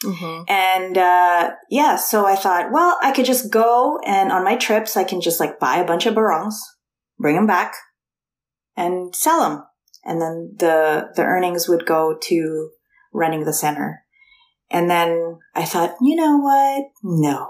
Hmm 0.04 0.42
And 0.48 0.98
uh, 0.98 1.52
yeah, 1.70 1.96
so 1.96 2.26
I 2.26 2.36
thought, 2.36 2.72
well, 2.72 2.98
I 3.02 3.12
could 3.12 3.26
just 3.26 3.52
go 3.52 4.00
and 4.06 4.32
on 4.32 4.44
my 4.44 4.56
trips, 4.56 4.98
I 4.98 5.04
can 5.04 5.22
just 5.22 5.40
like 5.40 5.60
buy 5.60 5.78
a 5.78 5.86
bunch 5.86 6.06
of 6.06 6.16
barongs, 6.16 6.62
bring 7.20 7.36
them 7.36 7.48
back, 7.48 7.76
and 8.76 9.16
sell 9.16 9.42
them, 9.42 9.64
and 10.04 10.22
then 10.22 10.56
the 10.58 11.10
the 11.16 11.24
earnings 11.24 11.68
would 11.68 11.86
go 11.86 12.18
to 12.24 12.70
running 13.14 13.46
the 13.46 13.54
center. 13.54 14.04
And 14.70 14.90
then 14.90 15.40
I 15.54 15.66
thought, 15.66 15.96
you 16.02 16.16
know 16.16 16.38
what? 16.38 16.86
No. 17.04 17.50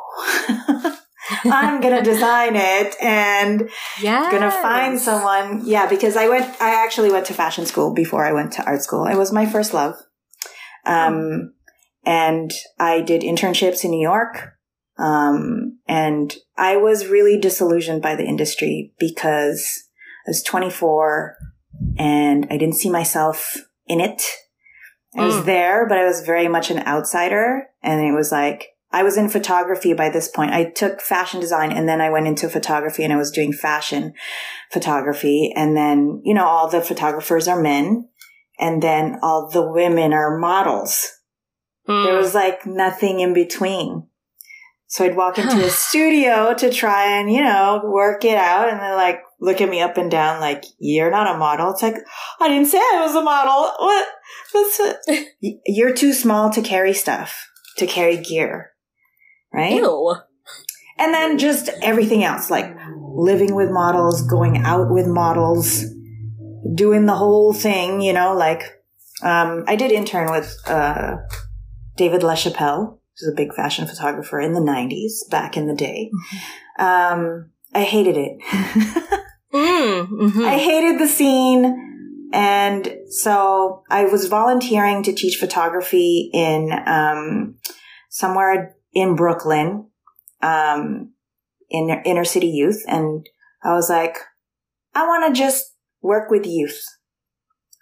I'm 1.45 1.79
going 1.81 1.95
to 2.03 2.09
design 2.09 2.55
it 2.55 2.95
and 3.01 3.69
yeah. 4.01 4.29
going 4.31 4.41
to 4.41 4.51
find 4.51 4.99
someone. 4.99 5.61
Yeah, 5.65 5.87
because 5.87 6.15
I 6.15 6.27
went, 6.27 6.45
I 6.61 6.83
actually 6.83 7.11
went 7.11 7.27
to 7.27 7.33
fashion 7.33 7.65
school 7.65 7.93
before 7.93 8.25
I 8.25 8.33
went 8.33 8.53
to 8.53 8.65
art 8.65 8.81
school. 8.81 9.05
It 9.05 9.17
was 9.17 9.31
my 9.31 9.45
first 9.45 9.73
love. 9.73 9.95
Um, 10.85 11.53
and 12.05 12.51
I 12.79 13.01
did 13.01 13.21
internships 13.21 13.83
in 13.83 13.91
New 13.91 14.01
York. 14.01 14.53
Um, 14.97 15.79
and 15.87 16.35
I 16.57 16.77
was 16.77 17.07
really 17.07 17.39
disillusioned 17.39 18.01
by 18.01 18.15
the 18.15 18.25
industry 18.25 18.93
because 18.99 19.83
I 20.27 20.29
was 20.29 20.43
24 20.43 21.35
and 21.97 22.47
I 22.51 22.57
didn't 22.57 22.75
see 22.75 22.89
myself 22.89 23.57
in 23.87 23.99
it. 23.99 24.21
I 25.17 25.25
was 25.25 25.35
Mm. 25.37 25.45
there, 25.45 25.87
but 25.87 25.97
I 25.97 26.05
was 26.05 26.21
very 26.21 26.47
much 26.47 26.69
an 26.69 26.85
outsider. 26.85 27.67
And 27.81 28.01
it 28.01 28.13
was 28.13 28.31
like, 28.31 28.69
I 28.93 29.03
was 29.03 29.17
in 29.17 29.29
photography 29.29 29.93
by 29.93 30.09
this 30.09 30.27
point. 30.27 30.51
I 30.51 30.65
took 30.65 31.01
fashion 31.01 31.39
design 31.39 31.71
and 31.71 31.87
then 31.87 32.01
I 32.01 32.09
went 32.09 32.27
into 32.27 32.49
photography 32.49 33.03
and 33.03 33.13
I 33.13 33.17
was 33.17 33.31
doing 33.31 33.53
fashion 33.53 34.13
photography. 34.71 35.53
And 35.55 35.75
then, 35.75 36.21
you 36.23 36.33
know, 36.33 36.45
all 36.45 36.69
the 36.69 36.81
photographers 36.81 37.47
are 37.47 37.59
men 37.61 38.09
and 38.59 38.81
then 38.81 39.17
all 39.23 39.49
the 39.49 39.65
women 39.71 40.13
are 40.13 40.37
models. 40.37 41.07
Mm. 41.87 42.05
There 42.05 42.17
was 42.17 42.33
like 42.33 42.65
nothing 42.65 43.19
in 43.19 43.33
between. 43.33 44.07
So 44.91 45.05
I'd 45.05 45.15
walk 45.15 45.39
into 45.39 45.65
a 45.65 45.69
studio 45.69 46.53
to 46.53 46.69
try 46.69 47.17
and, 47.17 47.31
you 47.31 47.41
know, 47.41 47.81
work 47.85 48.25
it 48.25 48.37
out. 48.37 48.69
And 48.69 48.79
they're 48.79 48.95
like, 48.95 49.21
look 49.39 49.61
at 49.61 49.69
me 49.69 49.81
up 49.81 49.97
and 49.97 50.11
down, 50.11 50.41
like, 50.41 50.65
you're 50.79 51.09
not 51.09 51.33
a 51.33 51.39
model. 51.39 51.71
It's 51.71 51.81
like, 51.81 51.95
I 52.39 52.49
didn't 52.49 52.67
say 52.67 52.77
I 52.77 53.01
was 53.05 53.15
a 53.15 53.21
model. 53.21 53.71
What? 53.79 54.07
What's 54.51 54.79
it? 54.79 55.61
You're 55.65 55.93
too 55.93 56.13
small 56.13 56.51
to 56.51 56.61
carry 56.61 56.93
stuff, 56.93 57.49
to 57.77 57.87
carry 57.87 58.17
gear. 58.17 58.71
Right? 59.53 59.75
Ew. 59.75 60.15
And 60.97 61.13
then 61.13 61.37
just 61.37 61.69
everything 61.81 62.23
else, 62.23 62.51
like 62.51 62.75
living 63.15 63.55
with 63.55 63.71
models, 63.71 64.21
going 64.27 64.57
out 64.57 64.91
with 64.91 65.07
models, 65.07 65.85
doing 66.75 67.05
the 67.05 67.15
whole 67.15 67.53
thing, 67.53 68.01
you 68.01 68.13
know, 68.13 68.35
like, 68.35 68.61
um, 69.23 69.63
I 69.67 69.75
did 69.77 69.91
intern 69.91 70.31
with, 70.31 70.55
uh, 70.67 71.15
David 71.97 72.21
LaChapelle, 72.21 72.97
who's 73.17 73.31
a 73.31 73.35
big 73.35 73.53
fashion 73.53 73.87
photographer 73.87 74.39
in 74.39 74.53
the 74.53 74.59
90s, 74.59 75.29
back 75.29 75.57
in 75.57 75.67
the 75.67 75.75
day. 75.75 76.11
Um, 76.79 77.51
I 77.73 77.83
hated 77.83 78.17
it. 78.17 79.17
Mm, 79.53 80.07
mhm. 80.07 80.45
I 80.45 80.57
hated 80.57 80.99
the 80.99 81.07
scene. 81.07 82.29
And 82.33 82.95
so 83.09 83.83
I 83.89 84.05
was 84.05 84.27
volunteering 84.27 85.03
to 85.03 85.13
teach 85.13 85.35
photography 85.35 86.29
in, 86.33 86.71
um, 86.85 87.55
somewhere 88.09 88.75
in 88.93 89.15
Brooklyn, 89.15 89.87
um, 90.41 91.11
in 91.69 91.89
inner 92.05 92.23
city 92.23 92.47
youth. 92.47 92.81
And 92.87 93.27
I 93.63 93.73
was 93.73 93.89
like, 93.89 94.17
I 94.95 95.05
want 95.05 95.35
to 95.35 95.37
just 95.37 95.75
work 96.01 96.31
with 96.31 96.45
youth. 96.45 96.81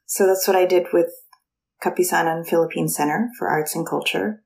So 0.07 0.25
that's 0.25 0.47
what 0.47 0.57
I 0.57 0.65
did 0.65 0.87
with 0.91 1.11
Kapisanan 1.83 2.47
Philippine 2.47 2.87
Center 2.87 3.29
for 3.37 3.47
Arts 3.47 3.75
and 3.75 3.87
Culture. 3.87 4.41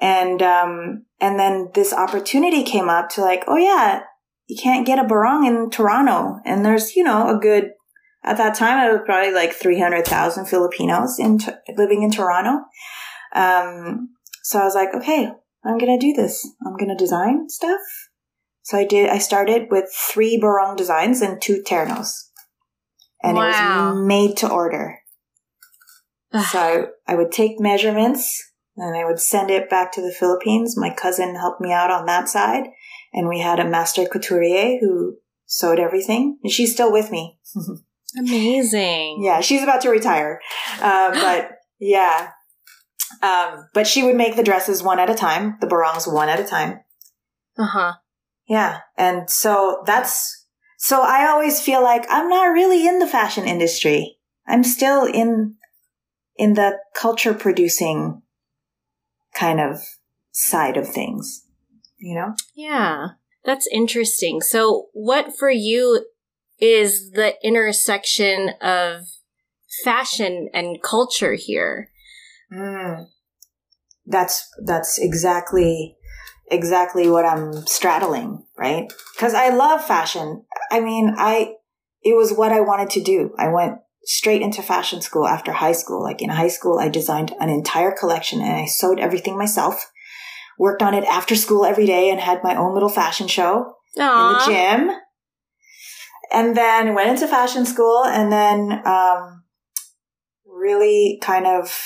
And, 0.00 0.42
um, 0.42 1.06
and 1.20 1.38
then 1.38 1.70
this 1.74 1.92
opportunity 1.92 2.62
came 2.64 2.88
up 2.88 3.08
to 3.10 3.20
like, 3.20 3.44
oh 3.46 3.56
yeah, 3.56 4.02
you 4.46 4.56
can't 4.60 4.86
get 4.86 4.98
a 4.98 5.04
barong 5.04 5.46
in 5.46 5.70
Toronto. 5.70 6.40
And 6.44 6.64
there's, 6.64 6.96
you 6.96 7.04
know, 7.04 7.34
a 7.34 7.40
good, 7.40 7.70
at 8.22 8.36
that 8.38 8.54
time, 8.54 8.88
it 8.88 8.92
was 8.92 9.02
probably 9.06 9.32
like 9.32 9.52
300,000 9.52 10.46
Filipinos 10.46 11.18
in, 11.18 11.38
living 11.76 12.02
in 12.02 12.10
Toronto. 12.10 12.64
Um, 13.34 14.10
so 14.42 14.58
I 14.58 14.64
was 14.64 14.74
like, 14.74 14.94
okay, 14.94 15.28
I'm 15.64 15.78
going 15.78 15.98
to 15.98 16.06
do 16.06 16.12
this. 16.12 16.46
I'm 16.66 16.76
going 16.76 16.90
to 16.90 16.96
design 16.96 17.48
stuff. 17.48 17.80
So 18.62 18.78
I 18.78 18.86
did, 18.86 19.10
I 19.10 19.18
started 19.18 19.68
with 19.70 19.92
three 19.92 20.38
barong 20.38 20.76
designs 20.76 21.20
and 21.20 21.40
two 21.40 21.62
ternos. 21.66 22.12
And 23.22 23.36
it 23.36 23.40
was 23.40 24.06
made 24.06 24.36
to 24.38 24.50
order. 24.50 24.98
So 26.50 26.90
I, 27.06 27.12
I 27.12 27.14
would 27.14 27.30
take 27.30 27.60
measurements 27.60 28.52
and 28.76 28.96
I 28.96 29.04
would 29.04 29.20
send 29.20 29.50
it 29.50 29.70
back 29.70 29.92
to 29.92 30.02
the 30.02 30.12
Philippines. 30.12 30.76
My 30.76 30.92
cousin 30.92 31.36
helped 31.36 31.60
me 31.60 31.72
out 31.72 31.90
on 31.90 32.06
that 32.06 32.28
side. 32.28 32.64
And 33.12 33.28
we 33.28 33.40
had 33.40 33.60
a 33.60 33.68
master 33.68 34.04
couturier 34.06 34.78
who 34.80 35.18
sewed 35.46 35.78
everything. 35.78 36.38
And 36.42 36.52
she's 36.52 36.72
still 36.72 36.90
with 36.90 37.12
me. 37.12 37.38
Amazing. 38.18 39.22
yeah, 39.22 39.40
she's 39.40 39.62
about 39.62 39.80
to 39.82 39.90
retire. 39.90 40.40
Uh, 40.80 41.10
but 41.20 41.50
yeah. 41.78 42.30
Um, 43.22 43.68
but 43.72 43.86
she 43.86 44.02
would 44.02 44.16
make 44.16 44.34
the 44.34 44.42
dresses 44.42 44.82
one 44.82 44.98
at 44.98 45.10
a 45.10 45.14
time, 45.14 45.56
the 45.60 45.66
barongs 45.68 46.06
one 46.06 46.28
at 46.28 46.40
a 46.40 46.44
time. 46.44 46.80
Uh 47.56 47.66
huh. 47.66 47.92
Yeah. 48.48 48.80
And 48.98 49.30
so 49.30 49.82
that's, 49.86 50.46
so 50.78 51.02
I 51.02 51.26
always 51.28 51.62
feel 51.62 51.82
like 51.82 52.04
I'm 52.10 52.28
not 52.28 52.46
really 52.46 52.86
in 52.86 52.98
the 52.98 53.06
fashion 53.06 53.46
industry. 53.46 54.18
I'm 54.46 54.64
still 54.64 55.04
in, 55.04 55.54
in 56.36 56.54
the 56.54 56.78
culture 56.94 57.34
producing 57.34 58.22
kind 59.34 59.60
of 59.60 59.80
side 60.30 60.76
of 60.76 60.88
things, 60.88 61.44
you 61.98 62.14
know? 62.14 62.34
Yeah, 62.54 63.08
that's 63.44 63.68
interesting. 63.72 64.40
So, 64.40 64.88
what 64.92 65.36
for 65.36 65.50
you 65.50 66.06
is 66.58 67.10
the 67.12 67.34
intersection 67.42 68.50
of 68.60 69.06
fashion 69.84 70.48
and 70.54 70.82
culture 70.82 71.34
here? 71.34 71.90
Mm. 72.52 73.06
That's, 74.06 74.48
that's 74.64 74.98
exactly, 74.98 75.96
exactly 76.50 77.08
what 77.08 77.24
I'm 77.24 77.66
straddling, 77.66 78.44
right? 78.56 78.92
Cause 79.18 79.34
I 79.34 79.48
love 79.48 79.84
fashion. 79.84 80.44
I 80.70 80.80
mean, 80.80 81.14
I, 81.16 81.54
it 82.02 82.14
was 82.16 82.32
what 82.32 82.52
I 82.52 82.60
wanted 82.60 82.90
to 82.90 83.02
do. 83.02 83.34
I 83.38 83.48
went 83.48 83.78
straight 84.06 84.42
into 84.42 84.62
fashion 84.62 85.00
school 85.00 85.26
after 85.26 85.52
high 85.52 85.72
school. 85.72 86.02
Like 86.02 86.22
in 86.22 86.30
high 86.30 86.48
school, 86.48 86.78
I 86.78 86.88
designed 86.88 87.32
an 87.40 87.48
entire 87.48 87.92
collection 87.92 88.40
and 88.40 88.52
I 88.52 88.66
sewed 88.66 89.00
everything 89.00 89.36
myself. 89.38 89.90
Worked 90.58 90.82
on 90.82 90.94
it 90.94 91.04
after 91.04 91.34
school 91.34 91.64
every 91.64 91.86
day 91.86 92.10
and 92.10 92.20
had 92.20 92.44
my 92.44 92.54
own 92.54 92.74
little 92.74 92.88
fashion 92.88 93.26
show 93.26 93.74
in 93.96 94.32
the 94.32 94.44
gym. 94.46 94.96
And 96.32 96.56
then 96.56 96.94
went 96.94 97.10
into 97.10 97.26
fashion 97.26 97.66
school 97.66 98.04
and 98.04 98.32
then 98.32 98.82
um, 98.86 99.44
really 100.46 101.18
kind 101.22 101.46
of 101.46 101.76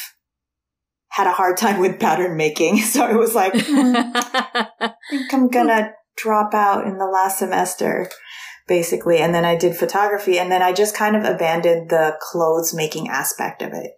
had 1.08 1.26
a 1.26 1.32
hard 1.32 1.56
time 1.56 1.80
with 1.80 1.98
pattern 1.98 2.36
making. 2.36 2.78
So 2.82 3.08
it 3.08 3.16
was 3.16 3.34
like, 3.34 3.52
hmm, 3.56 3.94
I 3.96 4.94
think 5.10 5.34
I'm 5.34 5.48
gonna 5.48 5.92
drop 6.16 6.54
out 6.54 6.86
in 6.86 6.98
the 6.98 7.06
last 7.06 7.38
semester, 7.38 8.08
basically. 8.68 9.18
And 9.18 9.34
then 9.34 9.44
I 9.44 9.56
did 9.56 9.76
photography 9.76 10.38
and 10.38 10.52
then 10.52 10.62
I 10.62 10.72
just 10.72 10.94
kind 10.94 11.16
of 11.16 11.24
abandoned 11.24 11.90
the 11.90 12.16
clothes 12.20 12.72
making 12.74 13.08
aspect 13.08 13.62
of 13.62 13.72
it. 13.72 13.92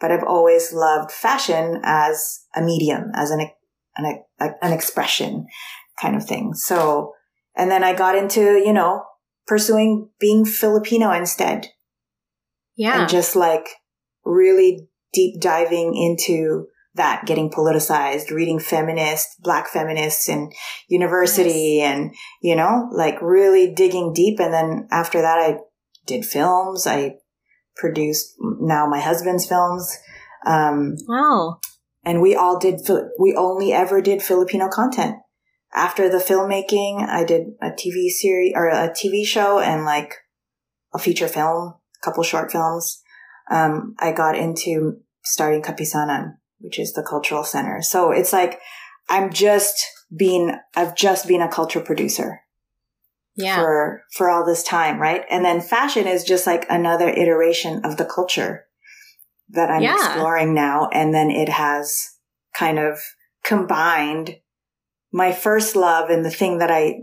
But 0.00 0.10
I've 0.10 0.24
always 0.24 0.72
loved 0.72 1.12
fashion 1.12 1.80
as 1.84 2.44
a 2.56 2.62
medium, 2.62 3.10
as 3.14 3.30
an, 3.30 3.50
an, 3.96 4.24
an 4.40 4.72
expression 4.72 5.46
kind 6.00 6.16
of 6.16 6.26
thing. 6.26 6.54
So, 6.54 7.12
and 7.54 7.70
then 7.70 7.84
I 7.84 7.92
got 7.94 8.16
into, 8.16 8.58
you 8.58 8.72
know, 8.72 9.04
pursuing 9.46 10.08
being 10.18 10.44
Filipino 10.44 11.12
instead 11.12 11.68
yeah. 12.76 13.00
and 13.00 13.10
just 13.10 13.36
like 13.36 13.68
really 14.24 14.88
deep 15.12 15.40
diving 15.40 15.94
into 15.94 16.66
that, 16.94 17.24
getting 17.26 17.50
politicized, 17.50 18.30
reading 18.30 18.58
feminist, 18.58 19.40
black 19.40 19.68
feminists 19.68 20.28
in 20.28 20.50
university 20.88 21.80
and, 21.80 22.14
you 22.42 22.54
know, 22.54 22.88
like 22.92 23.20
really 23.22 23.72
digging 23.72 24.12
deep. 24.12 24.38
And 24.38 24.52
then 24.52 24.88
after 24.90 25.22
that, 25.22 25.38
I 25.38 25.58
did 26.06 26.24
films. 26.24 26.86
I 26.86 27.16
produced 27.76 28.34
now 28.40 28.86
my 28.86 29.00
husband's 29.00 29.46
films. 29.46 29.96
Um, 30.44 30.96
wow. 31.06 31.60
and 32.04 32.20
we 32.20 32.34
all 32.34 32.58
did, 32.58 32.80
we 33.18 33.34
only 33.36 33.72
ever 33.72 34.02
did 34.02 34.22
Filipino 34.22 34.68
content. 34.68 35.16
After 35.74 36.10
the 36.10 36.18
filmmaking, 36.18 37.08
I 37.08 37.24
did 37.24 37.46
a 37.62 37.70
TV 37.70 38.08
series 38.10 38.52
or 38.54 38.68
a 38.68 38.90
TV 38.90 39.24
show 39.24 39.58
and 39.58 39.84
like 39.86 40.16
a 40.92 40.98
feature 40.98 41.28
film, 41.28 41.74
a 42.02 42.04
couple 42.04 42.22
short 42.22 42.52
films. 42.52 43.02
Um, 43.50 43.94
I 43.98 44.12
got 44.12 44.36
into 44.36 45.00
starting 45.24 45.62
Kapisanan, 45.62 46.34
which 46.62 46.78
is 46.78 46.92
the 46.94 47.02
cultural 47.02 47.44
center. 47.44 47.82
So 47.82 48.10
it's 48.10 48.32
like, 48.32 48.60
I'm 49.08 49.30
just 49.32 49.74
being, 50.16 50.54
I've 50.74 50.94
just 50.96 51.26
been 51.26 51.42
a 51.42 51.48
culture 51.50 51.80
producer 51.80 52.40
Yeah. 53.36 53.56
for, 53.56 54.02
for 54.14 54.30
all 54.30 54.44
this 54.46 54.62
time, 54.62 54.98
right? 55.00 55.24
And 55.30 55.44
then 55.44 55.60
fashion 55.60 56.06
is 56.06 56.24
just 56.24 56.46
like 56.46 56.66
another 56.70 57.08
iteration 57.08 57.84
of 57.84 57.96
the 57.96 58.04
culture 58.04 58.66
that 59.50 59.70
I'm 59.70 59.82
Yeah. 59.82 59.94
exploring 59.96 60.54
now. 60.54 60.88
And 60.92 61.12
then 61.12 61.30
it 61.30 61.48
has 61.48 61.98
kind 62.54 62.78
of 62.78 62.98
combined 63.44 64.36
my 65.12 65.32
first 65.32 65.76
love 65.76 66.08
and 66.10 66.24
the 66.24 66.30
thing 66.30 66.58
that 66.58 66.70
I, 66.70 67.00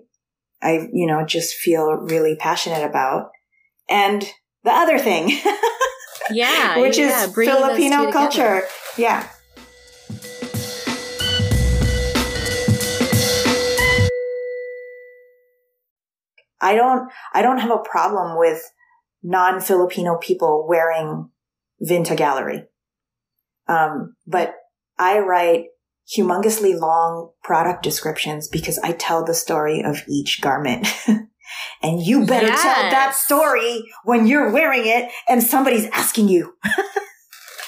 I, 0.62 0.88
you 0.92 1.06
know, 1.08 1.26
just 1.26 1.54
feel 1.56 1.92
really 1.94 2.36
passionate 2.36 2.84
about. 2.84 3.30
And 3.90 4.24
the 4.64 4.72
other 4.72 5.00
thing, 5.00 5.30
yeah. 6.32 6.80
which 6.80 6.98
yeah, 6.98 7.26
is 7.26 7.32
bringing 7.34 7.54
those 7.56 7.62
two 7.64 7.68
Filipino 7.76 8.06
together. 8.06 8.12
culture. 8.12 8.62
Yeah. 8.98 9.28
I 16.62 16.76
don't, 16.76 17.12
I 17.34 17.42
don't 17.42 17.60
have 17.60 17.72
a 17.72 17.80
problem 17.80 18.38
with 18.38 18.62
non-Filipino 19.24 20.18
people 20.18 20.66
wearing 20.68 21.30
Vinta 21.88 22.16
Gallery. 22.16 22.66
Um, 23.68 24.16
but 24.26 24.56
I 24.98 25.20
write 25.20 25.66
humongously 26.18 26.78
long 26.80 27.32
product 27.44 27.84
descriptions 27.84 28.48
because 28.48 28.80
I 28.80 28.94
tell 28.94 29.24
the 29.24 29.34
story 29.34 29.84
of 29.84 30.04
each 30.08 30.42
garment. 30.42 30.88
and 31.82 32.02
you 32.02 32.26
better 32.26 32.48
yes. 32.48 32.62
tell 32.62 32.90
that 32.90 33.16
story 33.16 33.84
when 34.04 34.26
you're 34.26 34.52
wearing 34.52 34.84
it 34.86 35.12
and 35.28 35.44
somebody's 35.44 35.86
asking 35.88 36.30
you. 36.30 36.56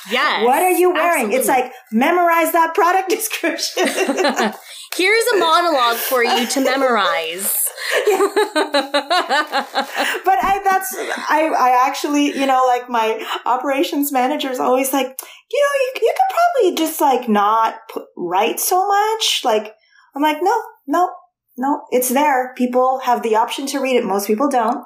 Yes. 0.10 0.46
What 0.46 0.64
are 0.64 0.72
you 0.72 0.92
wearing? 0.92 1.34
Absolutely. 1.34 1.38
It's 1.38 1.48
like 1.48 1.72
memorize 1.92 2.52
that 2.54 2.74
product 2.74 3.10
description. 3.10 3.88
Here's 4.96 5.28
a 5.34 5.38
monologue 5.38 5.98
for 5.98 6.24
you 6.24 6.48
to 6.48 6.62
memorize. 6.62 7.56
but 8.54 10.38
I 10.42 10.62
that's 10.64 10.96
I 10.98 11.52
I 11.58 11.86
actually, 11.88 12.28
you 12.38 12.46
know, 12.46 12.64
like 12.68 12.90
my 12.90 13.26
operations 13.46 14.12
manager 14.12 14.50
is 14.50 14.60
always 14.60 14.94
like, 14.94 15.08
you 15.52 15.60
know, 15.62 15.74
you, 15.82 15.92
you 16.02 16.14
could 16.16 16.36
probably 16.36 16.76
just 16.78 17.02
like 17.02 17.28
not 17.28 17.76
put, 17.92 18.06
write 18.16 18.60
so 18.60 18.88
much. 18.88 19.42
Like 19.44 19.74
I'm 20.16 20.22
like, 20.22 20.38
no, 20.42 20.56
no, 20.88 21.12
no, 21.58 21.82
it's 21.92 22.10
there. 22.10 22.54
People 22.56 23.00
have 23.00 23.24
the 23.24 23.36
option 23.36 23.66
to 23.68 23.80
read 23.80 23.98
it. 23.98 24.06
Most 24.06 24.28
people 24.28 24.50
don't. 24.50 24.86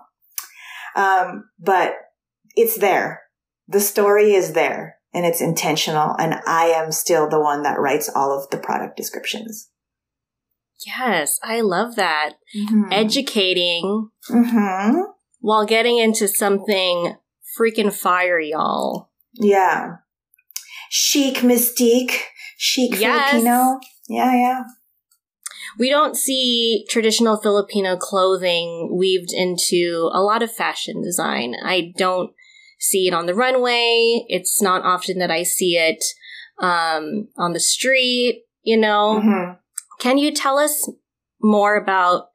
Um, 0.96 1.50
but 1.60 1.94
it's 2.56 2.78
there. 2.78 3.22
The 3.68 3.80
story 3.80 4.34
is 4.34 4.54
there 4.54 4.98
and 5.14 5.26
it's 5.26 5.42
intentional. 5.42 6.16
And 6.18 6.36
I 6.48 6.66
am 6.68 6.92
still 6.92 7.30
the 7.30 7.40
one 7.40 7.64
that 7.64 7.80
writes 7.80 8.10
all 8.14 8.38
of 8.38 8.50
the 8.50 8.58
product 8.58 8.98
descriptions. 8.98 9.70
Yes, 10.86 11.40
I 11.44 11.62
love 11.62 11.96
that. 11.96 12.34
Mm-hmm. 12.56 12.92
Educating 12.92 14.10
mm-hmm. 14.30 15.00
while 15.40 15.66
getting 15.66 15.98
into 15.98 16.28
something 16.28 17.16
freaking 17.58 17.94
fire, 17.94 18.40
y'all. 18.40 19.10
Yeah. 19.34 19.98
Chic 20.90 21.38
mystique, 21.38 22.20
chic 22.58 23.00
yes. 23.00 23.32
Filipino. 23.32 23.80
Yeah, 24.08 24.34
yeah. 24.34 24.64
We 25.78 25.90
don't 25.90 26.16
see 26.16 26.86
traditional 26.90 27.38
Filipino 27.42 27.98
clothing 27.98 28.96
weaved 28.98 29.34
into 29.34 30.10
a 30.14 30.22
lot 30.22 30.42
of 30.42 30.54
fashion 30.54 31.02
design. 31.02 31.56
I 31.62 31.92
don't 31.98 32.32
see 32.80 33.08
it 33.08 33.14
on 33.14 33.26
the 33.26 33.34
runway. 33.34 34.26
It's 34.28 34.62
not 34.62 34.84
often 34.84 35.20
that 35.20 35.32
I 35.32 35.44
see 35.44 35.76
it 35.76 36.04
um, 36.62 37.28
on 37.38 37.54
the 37.54 37.60
street, 37.60 38.44
you 38.64 38.78
know. 38.78 39.22
Mm-hmm. 39.22 39.54
Can 40.00 40.18
you 40.18 40.34
tell 40.34 40.58
us 40.58 40.90
more 41.42 41.76
about 41.76 42.30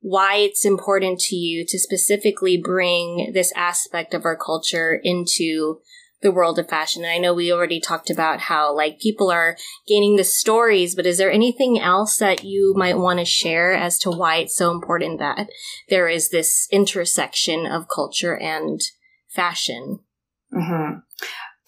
why 0.00 0.36
it's 0.36 0.64
important 0.64 1.20
to 1.20 1.36
you 1.36 1.64
to 1.66 1.78
specifically 1.78 2.56
bring 2.56 3.30
this 3.32 3.52
aspect 3.54 4.14
of 4.14 4.24
our 4.24 4.36
culture 4.36 5.00
into 5.02 5.80
the 6.22 6.32
world 6.32 6.58
of 6.58 6.68
fashion? 6.68 7.04
And 7.04 7.12
I 7.12 7.18
know 7.18 7.34
we 7.34 7.52
already 7.52 7.80
talked 7.80 8.10
about 8.10 8.40
how 8.40 8.74
like 8.74 8.98
people 8.98 9.30
are 9.30 9.56
gaining 9.86 10.16
the 10.16 10.24
stories, 10.24 10.94
but 10.94 11.06
is 11.06 11.18
there 11.18 11.30
anything 11.30 11.78
else 11.78 12.16
that 12.18 12.44
you 12.44 12.74
might 12.76 12.98
want 12.98 13.20
to 13.20 13.24
share 13.24 13.72
as 13.72 13.98
to 14.00 14.10
why 14.10 14.36
it's 14.36 14.56
so 14.56 14.70
important 14.70 15.18
that 15.20 15.48
there 15.88 16.08
is 16.08 16.30
this 16.30 16.66
intersection 16.72 17.64
of 17.66 17.86
culture 17.88 18.36
and 18.36 18.80
fashion? 19.28 20.00
Mm-hmm. 20.52 20.98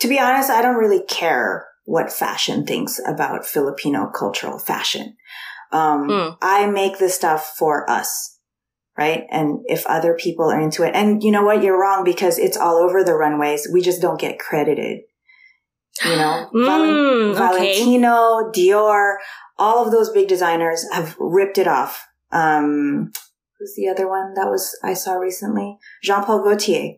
To 0.00 0.08
be 0.08 0.18
honest, 0.18 0.50
I 0.50 0.60
don't 0.60 0.76
really 0.76 1.04
care 1.04 1.68
what 1.84 2.12
fashion 2.12 2.64
thinks 2.66 3.00
about 3.06 3.46
Filipino 3.46 4.06
cultural 4.06 4.58
fashion. 4.58 5.16
Um, 5.72 6.08
mm. 6.08 6.36
I 6.40 6.66
make 6.66 6.98
this 6.98 7.14
stuff 7.14 7.54
for 7.58 7.88
us, 7.90 8.38
right? 8.96 9.24
And 9.30 9.60
if 9.66 9.86
other 9.86 10.14
people 10.14 10.50
are 10.50 10.60
into 10.60 10.82
it, 10.82 10.94
and 10.94 11.22
you 11.22 11.30
know 11.30 11.44
what, 11.44 11.62
you're 11.62 11.80
wrong 11.80 12.04
because 12.04 12.38
it's 12.38 12.56
all 12.56 12.76
over 12.76 13.02
the 13.02 13.14
runways. 13.14 13.68
We 13.72 13.82
just 13.82 14.00
don't 14.00 14.20
get 14.20 14.38
credited. 14.38 15.00
You 16.04 16.16
know, 16.16 16.50
mm, 16.54 17.36
Valentino, 17.36 18.50
Dior, 18.54 19.16
all 19.58 19.84
of 19.84 19.92
those 19.92 20.10
big 20.10 20.28
designers 20.28 20.84
have 20.92 21.16
ripped 21.18 21.58
it 21.58 21.68
off. 21.68 22.06
Um, 22.32 23.12
who's 23.58 23.74
the 23.76 23.88
other 23.88 24.08
one 24.08 24.34
that 24.34 24.48
was 24.48 24.76
I 24.82 24.94
saw 24.94 25.14
recently? 25.14 25.78
Jean 26.02 26.24
Paul 26.24 26.42
Gaultier. 26.42 26.94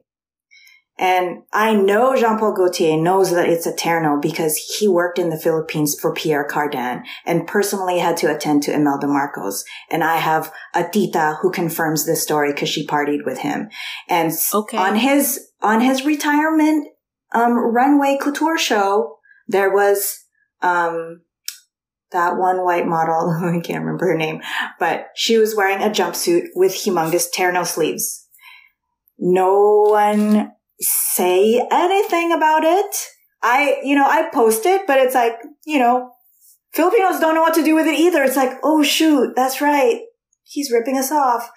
And 0.98 1.42
I 1.52 1.74
know 1.74 2.16
Jean-Paul 2.16 2.54
Gaultier 2.54 2.96
knows 2.96 3.30
that 3.30 3.48
it's 3.48 3.66
a 3.66 3.72
Terno 3.72 4.20
because 4.20 4.56
he 4.56 4.88
worked 4.88 5.18
in 5.18 5.28
the 5.28 5.38
Philippines 5.38 5.98
for 5.98 6.14
Pierre 6.14 6.46
Cardin 6.48 7.02
and 7.26 7.46
personally 7.46 7.98
had 7.98 8.16
to 8.18 8.34
attend 8.34 8.62
to 8.62 8.72
Imelda 8.72 9.06
Marcos. 9.06 9.64
And 9.90 10.02
I 10.02 10.16
have 10.16 10.50
a 10.74 10.88
tita 10.88 11.38
who 11.42 11.50
confirms 11.50 12.06
this 12.06 12.22
story 12.22 12.52
because 12.52 12.70
she 12.70 12.86
partied 12.86 13.26
with 13.26 13.40
him. 13.40 13.68
And 14.08 14.32
okay. 14.54 14.78
on 14.78 14.96
his, 14.96 15.50
on 15.60 15.82
his 15.82 16.06
retirement, 16.06 16.88
um, 17.32 17.52
runway 17.52 18.18
couture 18.20 18.56
show, 18.56 19.18
there 19.48 19.70
was, 19.70 20.24
um, 20.62 21.20
that 22.12 22.38
one 22.38 22.64
white 22.64 22.86
model, 22.86 23.30
I 23.44 23.60
can't 23.60 23.84
remember 23.84 24.06
her 24.06 24.16
name, 24.16 24.40
but 24.78 25.08
she 25.14 25.36
was 25.36 25.54
wearing 25.54 25.82
a 25.82 25.90
jumpsuit 25.90 26.46
with 26.54 26.72
humongous 26.72 27.26
Terno 27.34 27.66
sleeves. 27.66 28.26
No 29.18 29.86
one 29.90 30.52
say 30.80 31.66
anything 31.70 32.32
about 32.32 32.64
it. 32.64 32.96
I, 33.42 33.80
you 33.82 33.94
know, 33.94 34.06
I 34.06 34.28
post 34.32 34.66
it, 34.66 34.86
but 34.86 34.98
it's 34.98 35.14
like, 35.14 35.34
you 35.64 35.78
know, 35.78 36.12
Filipinos 36.72 37.20
don't 37.20 37.34
know 37.34 37.42
what 37.42 37.54
to 37.54 37.64
do 37.64 37.74
with 37.74 37.86
it 37.86 37.98
either. 37.98 38.22
It's 38.22 38.36
like, 38.36 38.58
oh 38.62 38.82
shoot, 38.82 39.34
that's 39.36 39.60
right. 39.60 40.00
He's 40.42 40.70
ripping 40.70 40.98
us 40.98 41.10
off. 41.10 41.50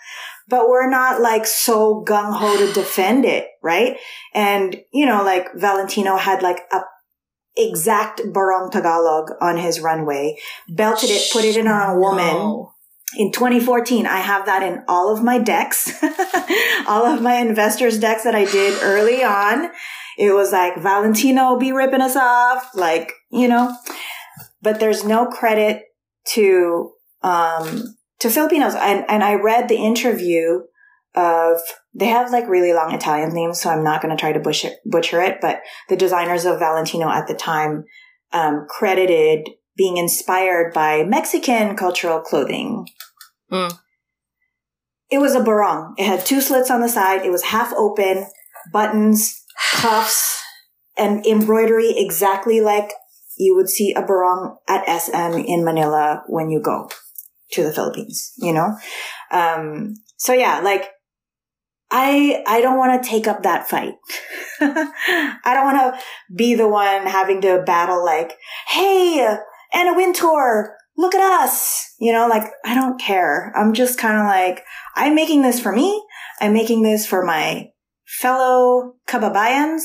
But 0.47 0.67
we're 0.67 0.89
not 0.89 1.21
like 1.21 1.45
so 1.45 2.03
gung 2.07 2.33
ho 2.33 2.57
to 2.57 2.73
defend 2.73 3.23
it, 3.23 3.47
right? 3.61 3.97
And, 4.33 4.77
you 4.91 5.05
know, 5.05 5.23
like 5.23 5.47
Valentino 5.55 6.17
had 6.17 6.41
like 6.41 6.61
a 6.71 6.81
exact 7.55 8.21
Barong 8.33 8.71
Tagalog 8.71 9.31
on 9.41 9.57
his 9.57 9.79
runway, 9.79 10.37
belted 10.67 11.09
it, 11.09 11.29
put 11.31 11.43
it 11.43 11.57
in 11.57 11.67
on 11.67 11.95
a 11.95 11.99
woman. 11.99 12.25
No 12.25 12.73
in 13.17 13.31
2014, 13.31 14.05
I 14.05 14.19
have 14.19 14.45
that 14.45 14.61
in 14.61 14.83
all 14.87 15.11
of 15.11 15.23
my 15.23 15.39
decks, 15.39 15.91
all 16.87 17.05
of 17.05 17.21
my 17.21 17.35
investors 17.35 17.99
decks 17.99 18.23
that 18.23 18.35
I 18.35 18.45
did 18.45 18.81
early 18.83 19.23
on. 19.23 19.71
It 20.17 20.33
was 20.33 20.51
like 20.51 20.77
Valentino 20.77 21.57
be 21.57 21.71
ripping 21.71 22.01
us 22.01 22.15
off, 22.15 22.69
like, 22.75 23.13
you 23.31 23.47
know, 23.47 23.75
but 24.61 24.79
there's 24.79 25.03
no 25.03 25.25
credit 25.25 25.83
to, 26.33 26.91
um, 27.23 27.95
to 28.19 28.29
Filipinos. 28.29 28.75
And, 28.75 29.05
and 29.07 29.23
I 29.23 29.35
read 29.35 29.69
the 29.69 29.77
interview 29.77 30.61
of, 31.15 31.61
they 31.95 32.07
have 32.07 32.31
like 32.31 32.47
really 32.47 32.73
long 32.73 32.93
Italian 32.93 33.33
names, 33.33 33.59
so 33.59 33.69
I'm 33.69 33.83
not 33.83 34.01
going 34.01 34.15
to 34.15 34.19
try 34.19 34.33
to 34.33 34.39
butcher, 34.39 34.71
butcher 34.85 35.21
it, 35.21 35.37
but 35.41 35.61
the 35.87 35.95
designers 35.95 36.45
of 36.45 36.59
Valentino 36.59 37.09
at 37.09 37.27
the 37.27 37.33
time, 37.33 37.85
um, 38.31 38.67
credited 38.69 39.49
being 39.79 39.95
inspired 39.95 40.73
by 40.73 41.03
Mexican 41.05 41.73
cultural 41.77 42.19
clothing. 42.19 42.85
Mm. 43.49 43.73
It 45.09 45.19
was 45.19 45.35
a 45.35 45.41
barong. 45.41 45.95
It 45.97 46.05
had 46.05 46.25
two 46.25 46.41
slits 46.41 46.69
on 46.69 46.81
the 46.81 46.89
side. 46.89 47.25
It 47.25 47.31
was 47.31 47.43
half 47.43 47.71
open, 47.73 48.27
buttons, 48.73 49.41
cuffs, 49.75 50.43
and 50.97 51.25
embroidery 51.25 51.93
exactly 51.95 52.59
like 52.59 52.91
you 53.37 53.55
would 53.55 53.69
see 53.69 53.93
a 53.93 54.01
barong 54.01 54.57
at 54.67 54.83
SM 54.85 55.39
in 55.47 55.63
Manila 55.63 56.23
when 56.27 56.49
you 56.49 56.61
go 56.61 56.89
to 57.51 57.63
the 57.63 57.71
Philippines, 57.71 58.33
you 58.37 58.51
know? 58.51 58.75
Um, 59.31 59.93
so 60.17 60.33
yeah, 60.33 60.59
like, 60.59 60.89
I, 61.89 62.43
I 62.45 62.59
don't 62.59 62.77
want 62.77 63.01
to 63.01 63.09
take 63.09 63.27
up 63.27 63.43
that 63.43 63.69
fight. 63.69 63.93
I 64.59 65.39
don't 65.45 65.73
want 65.73 65.95
to 65.95 66.01
be 66.35 66.53
the 66.53 66.67
one 66.67 67.07
having 67.07 67.39
to 67.41 67.63
battle 67.65 68.03
like, 68.03 68.33
Hey, 68.67 69.37
Anna 69.73 69.95
Wintour, 69.95 70.75
look 70.97 71.15
at 71.15 71.41
us. 71.43 71.93
You 71.99 72.13
know, 72.13 72.27
like, 72.27 72.43
I 72.65 72.75
don't 72.75 72.99
care. 72.99 73.53
I'm 73.55 73.73
just 73.73 73.97
kind 73.97 74.17
of 74.17 74.25
like, 74.25 74.63
I'm 74.95 75.15
making 75.15 75.41
this 75.41 75.59
for 75.59 75.71
me. 75.71 76.03
I'm 76.41 76.53
making 76.53 76.83
this 76.83 77.05
for 77.05 77.25
my 77.25 77.69
fellow 78.05 78.95
kababayans 79.07 79.81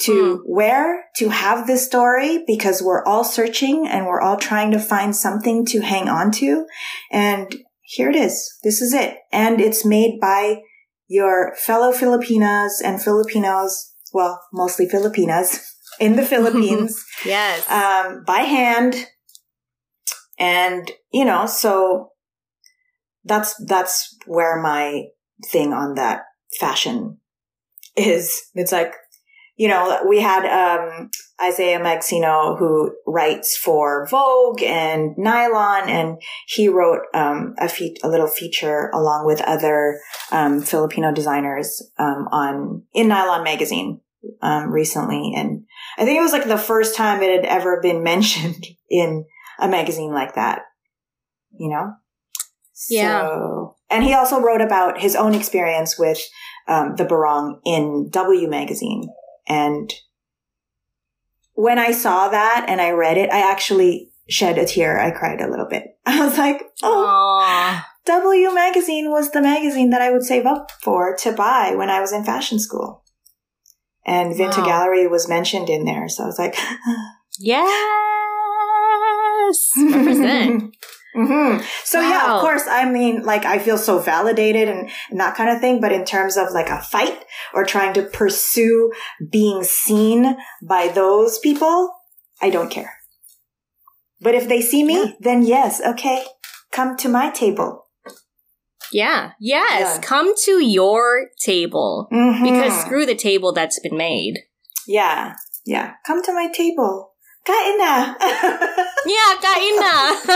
to 0.00 0.12
mm. 0.12 0.38
wear, 0.46 1.04
to 1.16 1.28
have 1.28 1.66
this 1.66 1.86
story 1.86 2.42
because 2.46 2.82
we're 2.82 3.04
all 3.04 3.24
searching 3.24 3.86
and 3.86 4.06
we're 4.06 4.20
all 4.20 4.36
trying 4.36 4.70
to 4.70 4.78
find 4.78 5.14
something 5.14 5.64
to 5.66 5.80
hang 5.80 6.08
on 6.08 6.30
to. 6.32 6.66
And 7.12 7.54
here 7.82 8.08
it 8.08 8.16
is. 8.16 8.50
This 8.62 8.80
is 8.80 8.94
it. 8.94 9.18
And 9.32 9.60
it's 9.60 9.84
made 9.84 10.18
by 10.20 10.62
your 11.06 11.54
fellow 11.56 11.92
Filipinas 11.92 12.80
and 12.82 13.02
Filipinos. 13.02 13.92
Well, 14.12 14.40
mostly 14.52 14.88
Filipinas 14.88 15.76
in 16.00 16.16
the 16.16 16.24
Philippines. 16.24 17.04
yes. 17.24 17.70
Um, 17.70 18.24
by 18.26 18.38
hand. 18.38 19.06
And, 20.38 20.90
you 21.12 21.24
know, 21.24 21.46
so 21.46 22.12
that's, 23.24 23.54
that's 23.66 24.16
where 24.26 24.60
my 24.60 25.04
thing 25.46 25.72
on 25.72 25.94
that 25.94 26.22
fashion 26.58 27.18
is. 27.94 28.34
It's 28.54 28.72
like, 28.72 28.94
you 29.56 29.68
know, 29.68 30.00
we 30.08 30.22
had 30.22 30.46
um, 30.46 31.10
Isaiah 31.42 31.78
Magsino 31.78 32.58
who 32.58 32.92
writes 33.06 33.58
for 33.58 34.06
Vogue 34.06 34.62
and 34.62 35.10
Nylon, 35.18 35.86
and 35.90 36.22
he 36.46 36.70
wrote 36.70 37.02
um, 37.12 37.54
a, 37.58 37.68
fe- 37.68 37.96
a 38.02 38.08
little 38.08 38.26
feature 38.26 38.88
along 38.94 39.26
with 39.26 39.42
other 39.42 40.00
um, 40.32 40.62
Filipino 40.62 41.12
designers 41.12 41.82
um, 41.98 42.26
on 42.32 42.84
in 42.94 43.08
Nylon 43.08 43.44
magazine 43.44 44.00
um, 44.42 44.70
recently, 44.70 45.32
and 45.36 45.64
I 45.98 46.04
think 46.04 46.18
it 46.18 46.22
was 46.22 46.32
like 46.32 46.46
the 46.46 46.58
first 46.58 46.96
time 46.96 47.22
it 47.22 47.30
had 47.30 47.44
ever 47.44 47.80
been 47.80 48.02
mentioned 48.04 48.66
in 48.88 49.24
a 49.58 49.68
magazine 49.68 50.12
like 50.12 50.34
that. 50.34 50.62
You 51.58 51.68
know, 51.70 51.94
Yeah. 52.88 53.22
So, 53.22 53.76
and 53.90 54.04
he 54.04 54.14
also 54.14 54.40
wrote 54.40 54.60
about 54.60 55.00
his 55.00 55.16
own 55.16 55.34
experience 55.34 55.98
with 55.98 56.20
um, 56.68 56.94
the 56.96 57.04
barong 57.04 57.60
in 57.64 58.08
W 58.10 58.48
magazine. 58.48 59.08
And 59.48 59.92
when 61.54 61.78
I 61.78 61.90
saw 61.90 62.28
that 62.28 62.66
and 62.68 62.80
I 62.80 62.90
read 62.90 63.18
it, 63.18 63.30
I 63.30 63.50
actually 63.50 64.12
shed 64.28 64.58
a 64.58 64.64
tear. 64.64 64.98
I 64.98 65.10
cried 65.10 65.40
a 65.40 65.50
little 65.50 65.66
bit. 65.66 65.84
I 66.06 66.24
was 66.24 66.38
like, 66.38 66.62
oh, 66.82 67.06
Aw. 67.06 67.86
W 68.06 68.54
magazine 68.54 69.10
was 69.10 69.30
the 69.30 69.42
magazine 69.42 69.90
that 69.90 70.00
I 70.00 70.10
would 70.10 70.22
save 70.22 70.46
up 70.46 70.70
for 70.82 71.16
to 71.16 71.32
buy 71.32 71.74
when 71.74 71.90
I 71.90 72.00
was 72.00 72.12
in 72.12 72.24
fashion 72.24 72.58
school. 72.58 73.04
And 74.10 74.34
Vinta 74.34 74.58
Wow. 74.58 74.66
Gallery 74.66 75.06
was 75.06 75.28
mentioned 75.28 75.70
in 75.70 75.84
there. 75.84 76.08
So 76.08 76.24
I 76.24 76.26
was 76.26 76.38
like, 76.38 76.56
Yes. 77.38 77.70
Represent. 79.78 80.74
hmm 81.14 81.56
So 81.84 82.00
yeah, 82.00 82.34
of 82.34 82.40
course. 82.40 82.64
I 82.68 82.88
mean, 82.90 83.22
like 83.22 83.44
I 83.44 83.58
feel 83.58 83.78
so 83.78 83.98
validated 83.98 84.68
and, 84.68 84.90
and 85.10 85.20
that 85.20 85.36
kind 85.36 85.50
of 85.50 85.60
thing. 85.60 85.80
But 85.80 85.92
in 85.92 86.04
terms 86.04 86.36
of 86.36 86.50
like 86.52 86.68
a 86.70 86.80
fight 86.82 87.24
or 87.54 87.64
trying 87.64 87.94
to 87.94 88.02
pursue 88.02 88.92
being 89.30 89.62
seen 89.64 90.36
by 90.62 90.88
those 90.88 91.38
people, 91.38 91.92
I 92.42 92.50
don't 92.50 92.70
care. 92.70 92.94
But 94.20 94.34
if 94.34 94.48
they 94.48 94.60
see 94.60 94.84
me, 94.84 94.94
Yeah. 94.98 95.12
then 95.20 95.42
yes, 95.44 95.80
okay, 95.80 96.24
come 96.72 96.96
to 96.98 97.08
my 97.08 97.30
table. 97.30 97.86
Yeah. 98.92 99.32
Yes. 99.40 99.80
Yeah. 99.80 100.00
Come 100.02 100.34
to 100.44 100.64
your 100.64 101.28
table. 101.44 102.08
Mhm. 102.12 102.42
Because 102.42 102.80
screw 102.80 103.06
the 103.06 103.14
table 103.14 103.52
that's 103.52 103.78
been 103.80 103.96
made. 103.96 104.34
yeah, 104.86 105.34
yeah, 105.66 105.94
come 106.06 106.22
to 106.22 106.32
my 106.32 106.48
table. 106.52 107.12
Kain 107.46 107.78
na. 107.78 108.14
Yeah, 109.06 109.34
kain 109.40 109.76
na. 109.80 110.14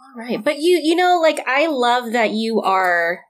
All 0.00 0.14
right, 0.16 0.42
but 0.42 0.58
you 0.58 0.80
you 0.82 0.94
know 0.96 1.18
like 1.20 1.40
I 1.46 1.66
love 1.66 2.12
that 2.12 2.30
you 2.30 2.60
are 2.60 3.20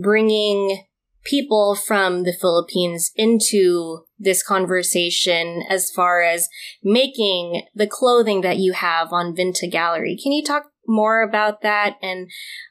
bringing 0.00 0.84
people 1.28 1.74
from 1.74 2.22
the 2.22 2.32
Philippines 2.32 3.10
into 3.16 4.04
this 4.18 4.42
conversation 4.42 5.62
as 5.68 5.90
far 5.90 6.22
as 6.22 6.48
making 6.82 7.62
the 7.74 7.86
clothing 7.86 8.40
that 8.42 8.58
you 8.58 8.72
have 8.72 9.12
on 9.12 9.34
Vinta 9.34 9.70
Gallery. 9.70 10.16
Can 10.22 10.32
you 10.32 10.44
talk 10.44 10.66
more 10.86 11.22
about 11.22 11.62
that 11.62 11.96
and 12.00 12.30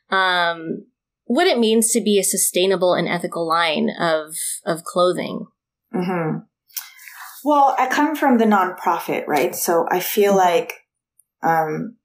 um 0.09 0.85
what 1.25 1.47
it 1.47 1.59
means 1.59 1.91
to 1.91 2.01
be 2.01 2.17
a 2.17 2.23
sustainable 2.23 2.93
and 2.93 3.07
ethical 3.07 3.47
line 3.47 3.89
of 3.99 4.35
of 4.65 4.83
clothing? 4.83 5.45
hmm 5.91 6.37
Well, 7.43 7.75
I 7.77 7.87
come 7.87 8.15
from 8.15 8.37
the 8.37 8.45
nonprofit, 8.45 9.27
right? 9.27 9.53
So 9.55 9.85
I 9.91 9.99
feel 9.99 10.33
Mhm. 10.33 10.37
like 10.37 10.73
um, 11.43 11.97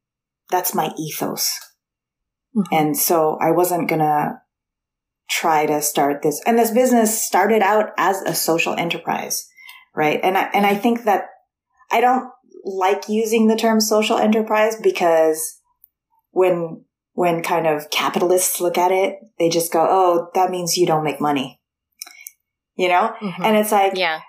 that's 0.50 0.74
my 0.74 0.92
ethos. 0.98 1.58
Mhm. 2.54 2.64
And 2.72 2.96
so 2.96 3.38
I 3.40 3.50
wasn't 3.52 3.88
going 3.88 4.00
to 4.00 4.40
try 5.30 5.66
to 5.66 5.80
start 5.80 6.22
this. 6.22 6.40
And 6.46 6.58
this 6.58 6.70
business 6.72 7.22
started 7.24 7.62
out 7.62 7.90
as 7.96 8.20
a 8.22 8.34
social 8.34 8.74
enterprise, 8.74 9.48
right? 9.94 10.20
And 10.22 10.36
I, 10.36 10.50
and 10.52 10.66
I 10.66 10.74
think 10.74 11.04
that 11.04 11.26
I 11.92 12.00
don't 12.00 12.28
like 12.64 13.08
using 13.08 13.46
the 13.46 13.56
term 13.56 13.80
social 13.80 14.18
enterprise 14.18 14.76
because 14.82 15.58
when 16.30 16.84
when 17.14 17.42
kind 17.42 17.66
of 17.66 17.90
capitalists 17.90 18.60
look 18.60 18.78
at 18.78 18.92
it, 18.92 19.18
they 19.38 19.48
just 19.48 19.72
go, 19.72 19.86
"Oh, 19.88 20.28
that 20.34 20.50
means 20.50 20.76
you 20.76 20.86
don't 20.86 21.04
make 21.04 21.20
money." 21.20 21.60
You 22.76 22.88
know? 22.88 23.14
Mhm. 23.20 23.44
And 23.44 23.56
it's 23.56 23.72
like, 23.72 23.92
yeah. 23.96 24.20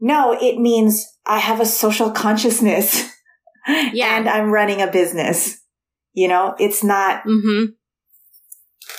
no, 0.00 0.32
it 0.40 0.58
means 0.58 1.06
I 1.26 1.38
have 1.38 1.60
a 1.60 1.66
social 1.66 2.10
consciousness. 2.10 3.10
Yeah. 3.92 4.16
And 4.16 4.28
I'm 4.28 4.52
running 4.52 4.80
a 4.80 4.86
business. 4.86 5.58
You 6.12 6.28
know, 6.28 6.54
it's 6.60 6.84
not, 6.84 7.24
Mm-hmm. 7.24 7.72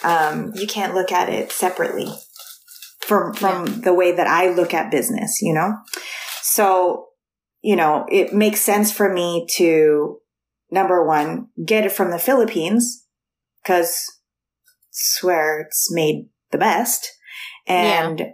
Um, 0.03 0.51
you 0.55 0.67
can't 0.67 0.93
look 0.93 1.11
at 1.11 1.29
it 1.29 1.51
separately 1.51 2.07
from, 3.01 3.33
from 3.33 3.81
the 3.81 3.93
way 3.93 4.11
that 4.11 4.27
I 4.27 4.53
look 4.53 4.73
at 4.73 4.91
business, 4.91 5.41
you 5.41 5.53
know? 5.53 5.73
So, 6.41 7.07
you 7.61 7.75
know, 7.75 8.05
it 8.11 8.33
makes 8.33 8.61
sense 8.61 8.91
for 8.91 9.11
me 9.11 9.47
to, 9.55 10.17
number 10.71 11.05
one, 11.05 11.47
get 11.65 11.85
it 11.85 11.91
from 11.91 12.11
the 12.11 12.19
Philippines 12.19 13.05
because 13.61 14.03
swear 14.91 15.61
it's 15.61 15.91
made 15.91 16.29
the 16.51 16.57
best. 16.57 17.11
And 17.67 18.33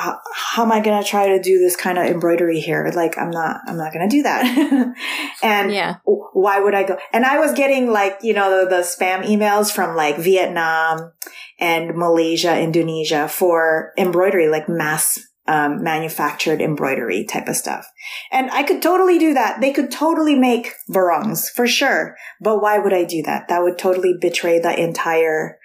how, 0.00 0.18
how 0.34 0.62
am 0.64 0.72
I 0.72 0.80
going 0.80 1.02
to 1.02 1.08
try 1.08 1.28
to 1.28 1.40
do 1.40 1.58
this 1.58 1.76
kind 1.76 1.98
of 1.98 2.06
embroidery 2.06 2.60
here? 2.60 2.90
Like, 2.94 3.18
I'm 3.18 3.30
not, 3.30 3.60
I'm 3.66 3.76
not 3.76 3.92
going 3.92 4.08
to 4.08 4.16
do 4.16 4.22
that. 4.22 4.94
and 5.42 5.72
Yeah. 5.72 5.96
why 6.04 6.58
would 6.58 6.74
I 6.74 6.84
go? 6.84 6.96
And 7.12 7.24
I 7.24 7.38
was 7.38 7.52
getting 7.52 7.90
like, 7.90 8.18
you 8.22 8.32
know, 8.32 8.64
the, 8.64 8.70
the 8.70 8.82
spam 8.82 9.24
emails 9.24 9.70
from 9.70 9.96
like 9.96 10.16
Vietnam 10.16 11.12
and 11.58 11.96
Malaysia, 11.96 12.58
Indonesia 12.58 13.28
for 13.28 13.92
embroidery, 13.98 14.48
like 14.48 14.68
mass 14.68 15.18
um, 15.46 15.82
manufactured 15.82 16.62
embroidery 16.62 17.24
type 17.24 17.48
of 17.48 17.56
stuff. 17.56 17.86
And 18.30 18.50
I 18.52 18.62
could 18.62 18.80
totally 18.80 19.18
do 19.18 19.34
that. 19.34 19.60
They 19.60 19.72
could 19.72 19.90
totally 19.90 20.36
make 20.36 20.72
barongs 20.88 21.50
for 21.50 21.66
sure. 21.66 22.16
But 22.40 22.62
why 22.62 22.78
would 22.78 22.92
I 22.92 23.04
do 23.04 23.22
that? 23.24 23.48
That 23.48 23.62
would 23.62 23.76
totally 23.76 24.14
betray 24.18 24.60
the 24.60 24.78
entire 24.80 25.58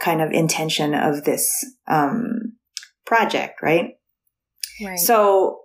kind 0.00 0.20
of 0.20 0.30
intention 0.30 0.94
of 0.94 1.24
this 1.24 1.64
um, 1.88 2.43
project, 3.06 3.62
right? 3.62 3.96
Right. 4.84 4.98
So, 4.98 5.60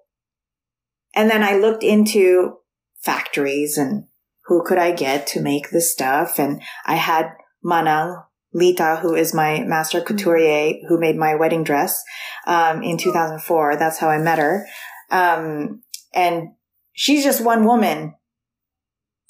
and 1.16 1.30
then 1.30 1.44
I 1.44 1.56
looked 1.56 1.84
into 1.84 2.58
factories 3.02 3.78
and 3.78 4.06
who 4.46 4.64
could 4.64 4.78
I 4.78 4.92
get 4.92 5.28
to 5.28 5.42
make 5.42 5.70
this 5.70 5.92
stuff. 5.92 6.40
And 6.40 6.62
I 6.86 6.96
had 6.96 7.32
Manang 7.64 8.24
Lita, 8.54 9.00
who 9.02 9.16
is 9.16 9.34
my 9.34 9.64
master 9.64 10.02
couturier, 10.02 10.74
who 10.88 11.00
made 11.00 11.16
my 11.16 11.36
wedding 11.36 11.64
dress 11.64 12.04
um, 12.48 12.82
in 12.82 12.98
2004. 12.98 13.78
That's 13.78 14.00
how 14.00 14.10
I 14.10 14.18
met 14.18 14.40
her. 14.40 14.66
Um, 15.12 15.84
and 16.14 16.50
she's 16.94 17.24
just 17.24 17.44
one 17.44 17.66
woman. 17.66 18.16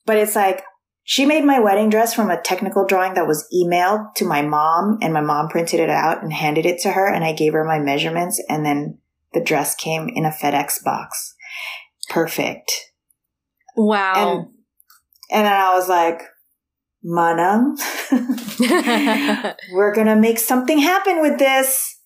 But 0.06 0.18
it's 0.18 0.36
like, 0.36 0.64
she 1.10 1.26
made 1.26 1.44
my 1.44 1.60
wedding 1.60 1.90
dress 1.90 2.14
from 2.14 2.30
a 2.30 2.40
technical 2.40 2.86
drawing 2.86 3.16
that 3.16 3.26
was 3.26 3.48
emailed 3.52 4.14
to 4.14 4.26
my 4.26 4.44
mom, 4.44 5.00
and 5.02 5.12
my 5.12 5.22
mom 5.22 5.48
printed 5.48 5.80
it 5.80 5.90
out 5.90 6.22
and 6.22 6.32
handed 6.32 6.68
it 6.68 6.80
to 6.82 6.92
her, 6.92 7.12
and 7.12 7.24
I 7.24 7.34
gave 7.34 7.54
her 7.54 7.66
my 7.66 7.80
measurements, 7.80 8.40
and 8.48 8.64
then 8.64 9.00
the 9.34 9.44
dress 9.44 9.74
came 9.74 10.08
in 10.08 10.24
a 10.24 10.30
FedEx 10.30 10.84
box. 10.84 11.34
Perfect. 12.12 12.72
wow. 13.76 14.14
And 14.14 14.48
and 15.32 15.48
then 15.48 15.54
I 15.54 15.74
was 15.74 15.90
like, 15.90 16.22
Manang, 17.04 17.76
we're 19.74 19.96
gonna 19.96 20.16
make 20.16 20.38
something 20.38 20.78
happen 20.78 21.24
with 21.24 21.40
this. 21.40 21.98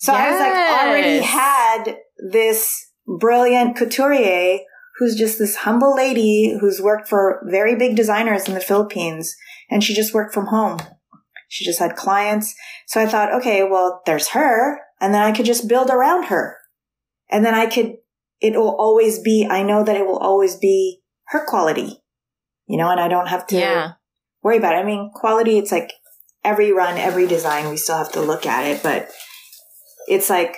So 0.00 0.12
I 0.12 0.32
was 0.32 0.40
like, 0.40 0.88
already 0.88 1.18
had 1.20 1.96
this 2.32 2.90
brilliant 3.06 3.76
couturier 3.76 4.58
who's 4.98 5.16
just 5.16 5.38
this 5.38 5.56
humble 5.56 5.94
lady 5.94 6.56
who's 6.60 6.80
worked 6.80 7.08
for 7.08 7.42
very 7.46 7.76
big 7.76 7.96
designers 7.96 8.48
in 8.48 8.54
the 8.54 8.60
Philippines, 8.60 9.34
and 9.70 9.82
she 9.82 9.94
just 9.94 10.12
worked 10.12 10.34
from 10.34 10.46
home. 10.46 10.78
She 11.48 11.64
just 11.64 11.78
had 11.78 11.96
clients. 11.96 12.54
So 12.86 13.00
I 13.00 13.06
thought, 13.06 13.32
okay, 13.32 13.62
well, 13.62 14.02
there's 14.06 14.28
her, 14.28 14.80
and 15.00 15.14
then 15.14 15.22
I 15.22 15.32
could 15.32 15.46
just 15.46 15.68
build 15.68 15.88
around 15.88 16.24
her. 16.24 16.56
And 17.30 17.44
then 17.44 17.54
I 17.54 17.66
could, 17.66 17.94
it 18.40 18.54
will 18.54 18.76
always 18.76 19.20
be, 19.20 19.46
I 19.48 19.62
know 19.62 19.84
that 19.84 19.96
it 19.96 20.06
will 20.06 20.18
always 20.18 20.56
be 20.56 21.00
her 21.28 21.44
quality, 21.46 22.02
you 22.66 22.76
know, 22.76 22.90
and 22.90 23.00
I 23.00 23.08
don't 23.08 23.28
have 23.28 23.46
to 23.48 23.56
yeah. 23.56 23.92
worry 24.42 24.56
about 24.56 24.74
it. 24.74 24.78
I 24.78 24.84
mean, 24.84 25.10
quality, 25.14 25.58
it's 25.58 25.72
like 25.72 25.92
every 26.44 26.72
run, 26.72 26.96
every 26.98 27.26
design, 27.26 27.68
we 27.68 27.76
still 27.76 27.98
have 27.98 28.12
to 28.12 28.20
look 28.20 28.46
at 28.46 28.66
it, 28.66 28.82
but 28.82 29.10
it's 30.08 30.30
like, 30.30 30.56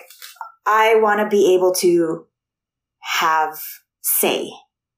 I 0.66 0.94
want 0.96 1.20
to 1.20 1.28
be 1.28 1.54
able 1.54 1.74
to 1.76 2.26
have 3.00 3.58
say 4.00 4.50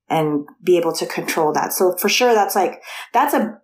and 0.08 0.46
be 0.62 0.76
able 0.76 0.92
to 0.92 1.06
control 1.06 1.52
that. 1.52 1.72
So 1.72 1.96
for 1.96 2.08
sure, 2.08 2.34
that's 2.34 2.54
like, 2.54 2.82
that's 3.12 3.34
a 3.34 3.58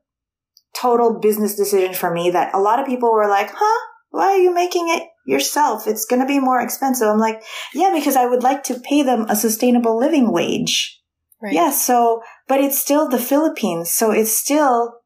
total 0.74 1.18
business 1.18 1.54
decision 1.54 1.94
for 1.94 2.12
me 2.12 2.30
that 2.30 2.54
a 2.54 2.60
lot 2.60 2.78
of 2.78 2.86
people 2.86 3.12
were 3.12 3.28
like, 3.28 3.50
huh? 3.52 3.86
Why 4.10 4.28
are 4.28 4.38
you 4.38 4.54
making 4.54 4.88
it 4.88 5.02
yourself? 5.26 5.86
It's 5.86 6.06
going 6.06 6.22
to 6.22 6.26
be 6.26 6.40
more 6.40 6.60
expensive. 6.60 7.06
I'm 7.06 7.18
like, 7.18 7.42
yeah, 7.74 7.92
because 7.94 8.16
I 8.16 8.24
would 8.26 8.42
like 8.42 8.62
to 8.64 8.80
pay 8.80 9.02
them 9.02 9.26
a 9.28 9.36
sustainable 9.36 9.98
living 9.98 10.32
wage. 10.32 10.98
Right. 11.42 11.52
Yeah, 11.52 11.70
so, 11.70 12.22
but 12.48 12.60
it's 12.60 12.78
still 12.78 13.08
the 13.08 13.18
Philippines, 13.18 13.90
so 13.90 14.10
it's 14.10 14.32
still 14.32 15.00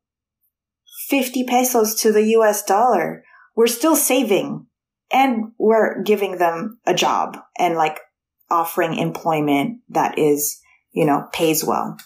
50 1.08 1.44
pesos 1.44 1.94
to 1.96 2.12
the 2.12 2.24
US 2.38 2.62
dollar. 2.62 3.24
we're 3.54 3.66
still 3.66 3.96
saving 3.96 4.66
and 5.12 5.52
we're 5.58 6.02
giving 6.02 6.38
them 6.38 6.78
a 6.86 6.94
job 6.94 7.36
and 7.58 7.74
like 7.74 8.00
offering 8.52 8.94
employment 8.98 9.80
that 9.88 10.18
is, 10.18 10.60
you 10.92 11.06
know, 11.06 11.26
pays 11.32 11.64
well. 11.64 11.96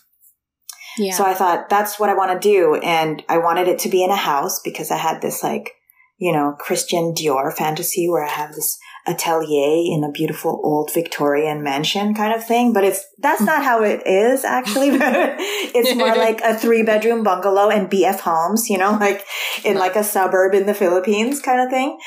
Yeah. 0.99 1.13
So 1.13 1.25
I 1.25 1.35
thought 1.35 1.69
that's 1.69 1.99
what 1.99 2.09
I 2.09 2.15
want 2.15 2.41
to 2.41 2.49
do. 2.49 2.77
And 2.77 3.23
I 3.29 3.39
wanted 3.39 3.69
it 3.69 3.81
to 3.81 3.89
be 3.89 4.03
in 4.03 4.11
a 4.11 4.17
house 4.17 4.61
because 4.63 4.91
I 4.91 4.97
had 4.97 5.21
this 5.21 5.43
like, 5.43 5.73
you 6.19 6.33
know, 6.33 6.57
Christian 6.59 7.13
Dior 7.13 7.53
fantasy 7.53 8.09
where 8.09 8.25
I 8.25 8.31
have 8.31 8.55
this 8.55 8.79
atelier 9.07 9.95
in 9.95 10.03
a 10.03 10.11
beautiful 10.11 10.61
old 10.65 10.91
Victorian 10.93 11.63
mansion 11.63 12.15
kind 12.15 12.33
of 12.33 12.45
thing. 12.47 12.73
But 12.73 12.85
it's, 12.85 13.05
that's 13.19 13.43
not 13.43 13.63
how 13.63 13.83
it 13.83 14.07
is 14.07 14.45
actually. 14.45 14.89
it's 14.93 15.95
more 15.95 16.09
like 16.17 16.41
a 16.41 16.57
three 16.57 16.83
bedroom 16.83 17.23
bungalow 17.23 17.69
and 17.69 17.91
BF 17.91 18.21
homes, 18.21 18.71
you 18.71 18.79
know, 18.79 18.93
like 18.93 19.25
in 19.65 19.77
like 19.77 19.97
a 19.97 20.05
suburb 20.05 20.55
in 20.55 20.67
the 20.67 20.75
Philippines 20.75 21.43
kind 21.43 21.61
of 21.61 21.69
thing. 21.69 21.99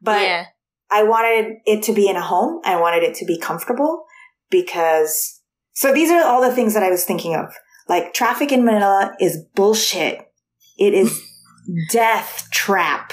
But 0.00 0.22
yeah. 0.22 0.44
I 0.90 1.02
wanted 1.02 1.58
it 1.66 1.82
to 1.84 1.92
be 1.92 2.08
in 2.08 2.16
a 2.16 2.22
home. 2.22 2.60
I 2.64 2.80
wanted 2.80 3.02
it 3.02 3.14
to 3.16 3.24
be 3.24 3.38
comfortable 3.38 4.04
because, 4.50 5.40
so 5.72 5.92
these 5.92 6.10
are 6.10 6.24
all 6.24 6.40
the 6.40 6.54
things 6.54 6.74
that 6.74 6.82
I 6.82 6.90
was 6.90 7.04
thinking 7.04 7.34
of. 7.34 7.54
Like 7.88 8.14
traffic 8.14 8.52
in 8.52 8.64
Manila 8.64 9.14
is 9.20 9.44
bullshit. 9.54 10.20
It 10.78 10.94
is 10.94 11.20
death 11.92 12.48
trap. 12.52 13.12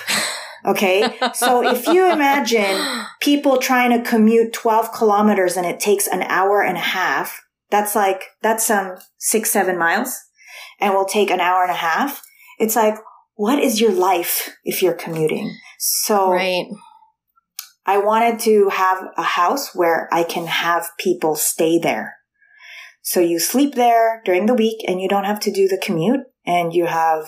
Okay. 0.66 1.18
So 1.34 1.68
if 1.68 1.86
you 1.88 2.12
imagine 2.12 2.82
people 3.22 3.58
trying 3.58 3.92
to 3.92 4.10
commute 4.10 4.54
12 4.54 4.92
kilometers 4.94 5.58
and 5.58 5.66
it 5.66 5.80
takes 5.80 6.08
an 6.08 6.24
hour 6.24 6.64
and 6.64 6.76
a 6.76 6.82
half, 6.82 7.42
that's 7.70 7.96
like, 7.96 8.24
that's 8.42 8.70
um 8.70 8.96
six, 9.18 9.52
seven 9.52 9.78
miles 9.78 10.18
and 10.80 10.94
will 10.94 11.06
take 11.06 11.30
an 11.30 11.40
hour 11.40 11.62
and 11.62 11.72
a 11.72 11.76
half. 11.76 12.22
It's 12.60 12.76
like, 12.76 12.96
what 13.36 13.60
is 13.60 13.82
your 13.82 13.92
life 13.92 14.56
if 14.64 14.82
you're 14.82 14.94
commuting? 14.94 15.56
So 15.78 16.32
Right. 16.32 16.66
I 17.86 18.00
wanted 18.00 18.40
to 18.42 18.70
have 18.70 19.04
a 19.16 19.24
house 19.24 19.76
where 19.76 20.10
I 20.12 20.24
can 20.24 20.48
have 20.48 20.90
people 20.98 21.36
stay 21.36 21.78
there. 21.78 22.16
So 23.02 23.20
you 23.20 23.40
sleep 23.40 23.76
there 23.76 24.22
during 24.26 24.48
the 24.48 24.56
week 24.56 24.84
and 24.88 25.00
you 25.00 25.08
don't 25.08 25.26
have 25.26 25.40
to 25.42 25.52
do 25.52 25.68
the 25.68 25.80
commute 25.82 26.22
and 26.46 26.74
you 26.74 26.88
have 26.88 27.28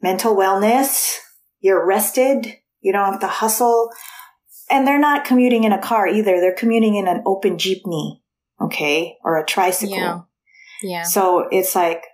mental 0.00 0.34
wellness. 0.34 1.16
You're 1.60 1.86
rested. 1.86 2.56
You 2.80 2.92
don't 2.92 3.12
have 3.12 3.20
to 3.20 3.26
hustle. 3.26 3.90
And 4.70 4.86
they're 4.86 4.98
not 4.98 5.26
commuting 5.26 5.64
in 5.64 5.72
a 5.72 5.82
car 5.82 6.08
either. 6.08 6.40
They're 6.40 6.54
commuting 6.54 6.96
in 6.96 7.06
an 7.06 7.22
open 7.26 7.58
jeepney. 7.58 8.20
Okay. 8.58 9.18
Or 9.22 9.38
a 9.38 9.44
tricycle. 9.44 9.96
Yeah. 9.96 10.20
Yeah. 10.82 11.02
So 11.02 11.48
it's 11.50 11.74
like 11.74 12.04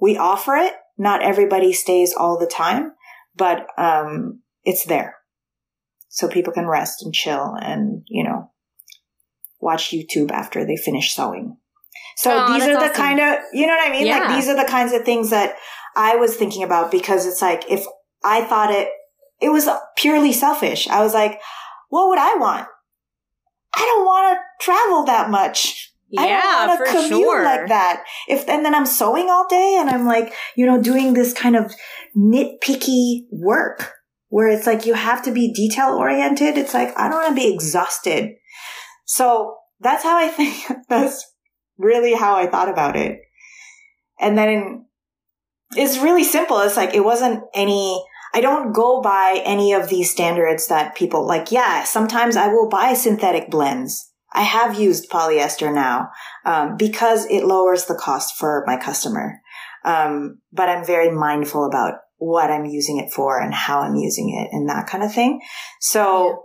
we 0.00 0.16
offer 0.16 0.56
it. 0.56 0.72
Not 0.96 1.22
everybody 1.22 1.74
stays 1.74 2.14
all 2.14 2.38
the 2.38 2.46
time, 2.46 2.92
but 3.36 3.66
um, 3.76 4.40
it's 4.64 4.86
there. 4.86 5.16
So 6.16 6.28
people 6.28 6.54
can 6.54 6.66
rest 6.66 7.02
and 7.04 7.12
chill 7.12 7.54
and, 7.60 8.02
you 8.08 8.24
know, 8.24 8.50
watch 9.60 9.90
YouTube 9.90 10.30
after 10.30 10.64
they 10.64 10.76
finish 10.76 11.14
sewing. 11.14 11.58
So 12.16 12.30
Oh, 12.32 12.54
these 12.54 12.62
are 12.62 12.72
the 12.72 12.78
awesome. 12.90 12.94
kind 12.94 13.20
of, 13.20 13.38
you 13.52 13.66
know 13.66 13.74
what 13.74 13.86
I 13.86 13.92
mean? 13.92 14.08
Like 14.08 14.34
these 14.34 14.48
are 14.48 14.56
the 14.56 14.64
kinds 14.64 14.94
of 14.94 15.04
things 15.04 15.28
that 15.28 15.56
I 15.94 16.16
was 16.16 16.34
thinking 16.34 16.62
about 16.62 16.90
because 16.90 17.26
it's 17.26 17.42
like 17.42 17.70
if 17.70 17.84
I 18.24 18.44
thought 18.44 18.70
it, 18.70 18.88
it 19.42 19.50
was 19.50 19.68
purely 19.98 20.32
selfish. 20.32 20.88
I 20.88 21.02
was 21.02 21.12
like, 21.12 21.38
what 21.90 22.08
would 22.08 22.18
I 22.18 22.36
want? 22.36 22.66
I 23.76 23.80
don't 23.80 24.06
want 24.06 24.38
to 24.38 24.64
travel 24.64 25.04
that 25.04 25.28
much. 25.28 25.92
I 26.16 26.28
yeah, 26.28 26.40
don't 26.40 26.68
want 26.68 26.78
for 26.78 26.86
to 26.86 26.92
commute 26.92 27.10
sure. 27.10 27.44
like 27.44 27.68
that. 27.68 28.04
If 28.26 28.48
and 28.48 28.64
then 28.64 28.74
I'm 28.74 28.86
sewing 28.86 29.28
all 29.28 29.46
day 29.48 29.76
and 29.78 29.90
I'm 29.90 30.06
like, 30.06 30.32
you 30.56 30.64
know, 30.64 30.80
doing 30.80 31.12
this 31.12 31.34
kind 31.34 31.56
of 31.56 31.74
nitpicky 32.16 33.26
work 33.30 33.92
where 34.28 34.48
it's 34.48 34.66
like 34.66 34.86
you 34.86 34.94
have 34.94 35.22
to 35.22 35.32
be 35.32 35.52
detail 35.52 35.94
oriented. 35.94 36.58
It's 36.58 36.74
like 36.74 36.96
I 36.98 37.08
don't 37.08 37.22
want 37.22 37.36
to 37.36 37.42
be 37.42 37.52
exhausted. 37.52 38.32
So 39.04 39.56
that's 39.80 40.02
how 40.02 40.16
I 40.16 40.28
think. 40.36 40.66
That's 40.88 41.24
really 41.78 42.14
how 42.14 42.36
I 42.36 42.46
thought 42.46 42.68
about 42.68 42.96
it. 42.96 43.20
And 44.20 44.36
then 44.36 44.86
it's 45.76 45.98
really 45.98 46.24
simple. 46.24 46.60
It's 46.60 46.76
like 46.76 46.94
it 46.94 47.04
wasn't 47.04 47.44
any. 47.54 48.04
I 48.34 48.40
don't 48.40 48.72
go 48.72 49.00
by 49.00 49.40
any 49.44 49.72
of 49.72 49.88
these 49.88 50.10
standards 50.10 50.68
that 50.68 50.94
people 50.94 51.26
like. 51.26 51.52
Yeah, 51.52 51.84
sometimes 51.84 52.36
I 52.36 52.48
will 52.48 52.68
buy 52.68 52.94
synthetic 52.94 53.50
blends. 53.50 54.12
I 54.32 54.42
have 54.42 54.78
used 54.78 55.10
polyester 55.10 55.72
now 55.72 56.10
um, 56.44 56.76
because 56.76 57.24
it 57.26 57.44
lowers 57.44 57.86
the 57.86 57.94
cost 57.94 58.34
for 58.36 58.64
my 58.66 58.76
customer. 58.76 59.40
Um, 59.84 60.40
but 60.52 60.68
I'm 60.68 60.84
very 60.84 61.10
mindful 61.10 61.64
about 61.64 61.94
what 62.18 62.50
I'm 62.50 62.64
using 62.64 62.98
it 62.98 63.12
for 63.12 63.40
and 63.40 63.52
how 63.52 63.80
I'm 63.80 63.96
using 63.96 64.30
it 64.30 64.54
and 64.54 64.68
that 64.68 64.86
kind 64.86 65.04
of 65.04 65.12
thing. 65.12 65.40
So, 65.80 66.44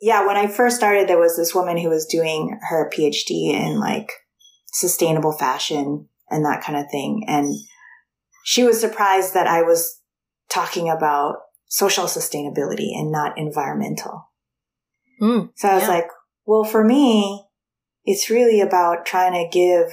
yeah, 0.00 0.26
when 0.26 0.36
I 0.36 0.46
first 0.46 0.76
started, 0.76 1.08
there 1.08 1.18
was 1.18 1.36
this 1.36 1.54
woman 1.54 1.76
who 1.76 1.88
was 1.88 2.06
doing 2.06 2.58
her 2.70 2.90
PhD 2.94 3.52
in 3.52 3.78
like 3.78 4.10
sustainable 4.66 5.32
fashion 5.32 6.08
and 6.30 6.44
that 6.44 6.62
kind 6.62 6.78
of 6.78 6.90
thing. 6.90 7.24
And 7.26 7.54
she 8.44 8.62
was 8.62 8.80
surprised 8.80 9.34
that 9.34 9.46
I 9.46 9.62
was 9.62 10.00
talking 10.48 10.88
about 10.88 11.36
social 11.66 12.04
sustainability 12.04 12.90
and 12.94 13.12
not 13.12 13.36
environmental. 13.36 14.30
Mm, 15.20 15.50
So 15.54 15.68
I 15.68 15.74
was 15.74 15.84
Yeah. 15.84 15.88
like, 15.90 16.08
well, 16.46 16.64
for 16.64 16.82
me, 16.82 17.46
it's 18.04 18.30
really 18.30 18.60
about 18.60 19.04
trying 19.04 19.32
to 19.34 19.48
give 19.48 19.92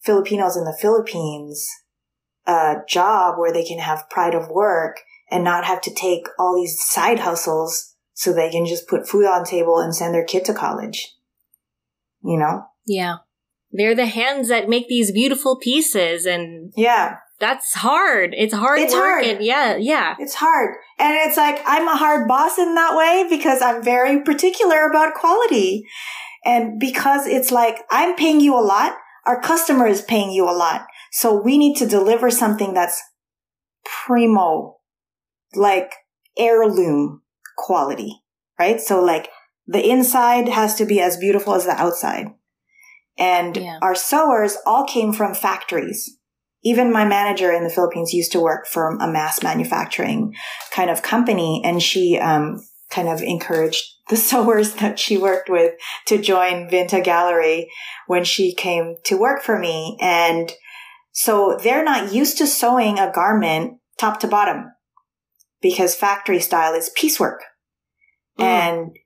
Filipinos 0.00 0.56
in 0.56 0.64
the 0.64 0.76
Philippines 0.80 1.68
a 2.46 2.76
job 2.88 3.38
where 3.38 3.52
they 3.52 3.64
can 3.64 3.78
have 3.78 4.08
pride 4.10 4.34
of 4.34 4.48
work 4.48 5.00
and 5.30 5.44
not 5.44 5.64
have 5.64 5.80
to 5.82 5.94
take 5.94 6.26
all 6.38 6.54
these 6.56 6.78
side 6.80 7.20
hustles 7.20 7.94
so 8.14 8.32
they 8.32 8.50
can 8.50 8.66
just 8.66 8.88
put 8.88 9.08
food 9.08 9.26
on 9.26 9.44
table 9.44 9.78
and 9.78 9.94
send 9.94 10.14
their 10.14 10.24
kid 10.24 10.44
to 10.46 10.54
college. 10.54 11.14
You 12.22 12.38
know? 12.38 12.64
yeah. 12.86 13.16
They're 13.74 13.94
the 13.94 14.04
hands 14.06 14.48
that 14.48 14.68
make 14.68 14.86
these 14.88 15.12
beautiful 15.12 15.58
pieces 15.58 16.26
and 16.26 16.74
Yeah. 16.76 17.16
that's 17.40 17.72
hard. 17.72 18.34
It's 18.36 18.52
hard 18.52 18.80
It's 18.80 18.92
work 18.92 19.02
hard. 19.02 19.24
and 19.24 19.42
yeah, 19.42 19.76
yeah. 19.76 20.14
It's 20.18 20.34
hard. 20.34 20.76
And 20.98 21.14
it's 21.26 21.38
like, 21.38 21.62
I'm 21.64 21.88
a 21.88 21.96
hard 21.96 22.28
boss 22.28 22.58
in 22.58 22.74
that 22.74 22.94
way 22.94 23.26
because 23.30 23.62
I'm 23.62 23.82
very 23.82 24.20
particular 24.24 24.86
about 24.86 25.14
quality. 25.14 25.84
And 26.44 26.78
because 26.78 27.26
it's 27.26 27.50
like, 27.50 27.78
I'm 27.90 28.14
paying 28.14 28.40
you 28.40 28.54
a 28.54 28.60
lot, 28.60 28.92
our 29.24 29.40
customer 29.40 29.86
is 29.86 30.02
paying 30.02 30.32
you 30.32 30.44
a 30.44 30.52
lot. 30.52 30.86
So 31.12 31.40
we 31.40 31.58
need 31.58 31.76
to 31.76 31.86
deliver 31.86 32.30
something 32.30 32.72
that's 32.74 33.00
primo, 33.84 34.78
like 35.54 35.92
heirloom 36.38 37.22
quality, 37.56 38.22
right? 38.58 38.80
So 38.80 39.02
like 39.02 39.28
the 39.66 39.88
inside 39.88 40.48
has 40.48 40.74
to 40.76 40.86
be 40.86 41.00
as 41.00 41.18
beautiful 41.18 41.54
as 41.54 41.66
the 41.66 41.72
outside. 41.72 42.28
And 43.18 43.56
Yeah. 43.56 43.78
our 43.82 43.94
sewers 43.94 44.56
all 44.66 44.84
came 44.84 45.12
from 45.12 45.34
factories. 45.34 46.18
Even 46.64 46.92
my 46.92 47.04
manager 47.04 47.52
in 47.52 47.64
the 47.64 47.70
Philippines 47.70 48.14
used 48.14 48.32
to 48.32 48.40
work 48.40 48.66
for 48.66 48.88
a 48.88 49.06
mass 49.06 49.42
manufacturing 49.42 50.34
kind 50.70 50.90
of 50.90 51.02
company, 51.02 51.60
and 51.64 51.82
she 51.82 52.18
um, 52.18 52.64
kind 52.88 53.08
of 53.08 53.20
encouraged 53.20 53.84
the 54.08 54.16
sewers 54.28 54.74
that 54.76 54.98
she 54.98 55.18
worked 55.18 55.50
with 55.50 55.74
to 56.06 56.18
join 56.18 56.70
Vinta 56.70 57.02
Gallery 57.04 57.70
when 58.06 58.24
she 58.24 58.54
came 58.54 58.96
to 59.04 59.18
work 59.18 59.42
for 59.42 59.58
me. 59.58 59.98
And 60.00 60.52
so 61.12 61.58
they're 61.62 61.84
not 61.84 62.12
used 62.12 62.38
to 62.38 62.46
sewing 62.46 62.98
a 62.98 63.12
garment 63.12 63.78
top 63.98 64.18
to 64.20 64.26
bottom 64.26 64.72
because 65.60 65.94
factory 65.94 66.40
style 66.40 66.74
is 66.74 66.90
piecework. 66.90 67.42
Mm. 68.38 68.44
And 68.44 68.96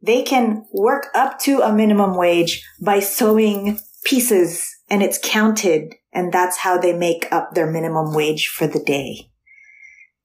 they 0.00 0.22
can 0.22 0.66
work 0.72 1.06
up 1.14 1.38
to 1.40 1.60
a 1.60 1.72
minimum 1.72 2.16
wage 2.16 2.62
by 2.80 3.00
sewing 3.00 3.78
pieces 4.04 4.70
and 4.90 5.02
it's 5.02 5.18
counted 5.22 5.94
and 6.12 6.32
that's 6.32 6.58
how 6.58 6.78
they 6.78 6.92
make 6.92 7.26
up 7.32 7.54
their 7.54 7.70
minimum 7.70 8.14
wage 8.14 8.46
for 8.46 8.66
the 8.66 8.78
day. 8.78 9.30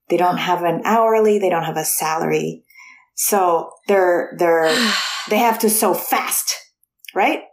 They 0.10 0.18
don't 0.18 0.38
have 0.38 0.64
an 0.64 0.82
hourly, 0.84 1.40
they 1.40 1.50
don't 1.50 1.64
have 1.64 1.78
a 1.78 1.86
salary. 1.86 2.66
So 3.16 3.72
they're, 3.88 4.36
they're, 4.38 4.76
they 5.30 5.38
have 5.38 5.60
to 5.60 5.70
sew 5.70 5.94
fast, 5.94 6.54
right? 7.16 7.44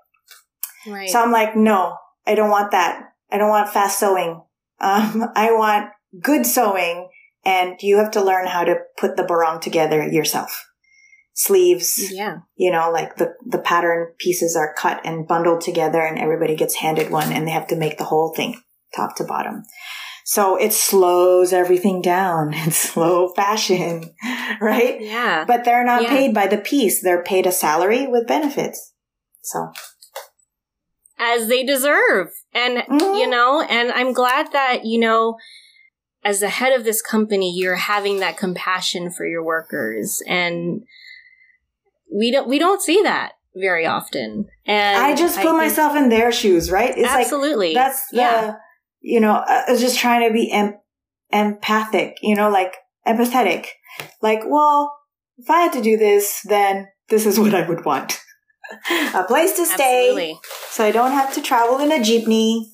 right. 0.87 1.09
So 1.09 1.21
I'm 1.23 1.31
like, 1.31 1.55
no, 1.55 1.97
I 2.27 2.35
don't 2.35 2.51
want 2.51 2.73
that. 2.73 3.13
I 3.31 3.39
don't 3.39 3.49
want 3.49 3.71
fast 3.71 3.99
sewing. 3.99 4.43
Um, 4.81 5.25
I 5.35 5.53
want 5.53 5.91
good 6.21 6.47
sewing 6.47 7.09
and 7.45 7.77
you 7.81 7.99
have 7.99 8.11
to 8.13 8.23
learn 8.25 8.47
how 8.47 8.65
to 8.65 8.77
put 8.99 9.17
the 9.17 9.25
barong 9.25 9.61
together 9.61 10.07
yourself. 10.07 10.67
Sleeves, 11.35 12.11
yeah. 12.13 12.39
you 12.57 12.71
know, 12.71 12.91
like 12.91 13.17
the, 13.17 13.35
the 13.47 13.59
pattern 13.59 14.15
pieces 14.19 14.57
are 14.57 14.75
cut 14.75 15.03
and 15.05 15.29
bundled 15.29 15.61
together 15.61 16.01
and 16.01 16.19
everybody 16.19 16.57
gets 16.57 16.77
handed 16.77 17.11
one 17.11 17.31
and 17.31 17.47
they 17.47 17.53
have 17.53 17.67
to 17.69 17.77
make 17.77 17.99
the 17.99 18.05
whole 18.05 18.33
thing 18.35 18.61
top 18.95 19.17
to 19.17 19.25
bottom. 19.25 19.63
So 20.25 20.57
it 20.57 20.73
slows 20.73 21.53
everything 21.53 22.01
down. 22.03 22.53
It's 22.55 22.77
slow 22.93 23.29
fashion, 23.35 24.15
right? 24.61 25.01
Yeah. 25.01 25.45
But 25.47 25.65
they're 25.65 25.85
not 25.85 26.03
Yeah. 26.03 26.09
paid 26.09 26.35
by 26.35 26.47
the 26.47 26.59
piece. 26.59 27.03
They're 27.03 27.23
paid 27.23 27.47
a 27.47 27.53
salary 27.53 28.07
with 28.07 28.27
benefits. 28.27 28.93
So 29.43 29.73
as 31.19 31.49
they 31.49 31.65
deserve. 31.65 32.29
And, 32.57 32.79
Mhm. 32.79 33.19
you 33.21 33.27
know, 33.29 33.61
and 33.61 33.93
I'm 33.93 34.13
glad 34.13 34.53
that, 34.53 34.85
you 34.85 34.99
know, 34.99 35.37
as 36.25 36.41
the 36.41 36.49
head 36.49 36.73
of 36.73 36.85
this 36.85 37.03
company, 37.03 37.53
you're 37.57 37.77
having 37.77 38.19
that 38.21 38.37
compassion 38.37 39.11
for 39.11 39.27
your 39.27 39.45
workers 39.45 40.23
and 40.27 40.83
we 42.13 42.31
don't 42.33 42.49
we 42.49 42.59
don't 42.59 42.81
see 42.83 43.03
that 43.03 43.33
very 43.55 43.87
often. 43.87 44.47
And 44.67 44.97
I 45.03 45.15
just 45.15 45.37
put 45.37 45.45
think- 45.45 45.57
myself 45.57 45.97
in 45.97 46.09
their 46.09 46.33
shoes, 46.33 46.71
right? 46.71 46.97
It's 46.97 47.09
absolutely. 47.09 47.75
like 47.75 47.85
that's 47.85 48.09
the 48.11 48.17
yeah. 48.17 48.55
you 49.01 49.21
know, 49.21 49.35
I 49.47 49.71
was 49.71 49.81
just 49.81 49.99
trying 49.99 50.27
to 50.27 50.33
be 50.33 50.51
em- 50.51 50.79
empathic, 51.33 52.17
you 52.23 52.35
know, 52.35 52.49
like 52.51 52.75
empathetic. 53.07 53.67
Like, 54.23 54.41
well, 54.47 54.93
if 55.39 55.49
I 55.51 55.61
had 55.61 55.73
to 55.75 55.83
do 55.83 55.97
this, 55.97 56.41
then 56.45 56.89
this 57.09 57.27
is 57.27 57.39
what 57.41 57.55
I 57.55 57.67
would 57.69 57.85
want. 57.85 58.21
A 59.15 59.25
place 59.25 59.53
to 59.57 59.65
stay, 59.67 60.09
Absolutely. 60.09 60.41
so 60.71 60.85
I 60.85 60.91
don't 60.91 61.13
have 61.13 61.33
to 61.35 61.43
travel 61.43 61.79
in 61.79 61.93
a 61.93 61.97
jeepney 61.99 62.67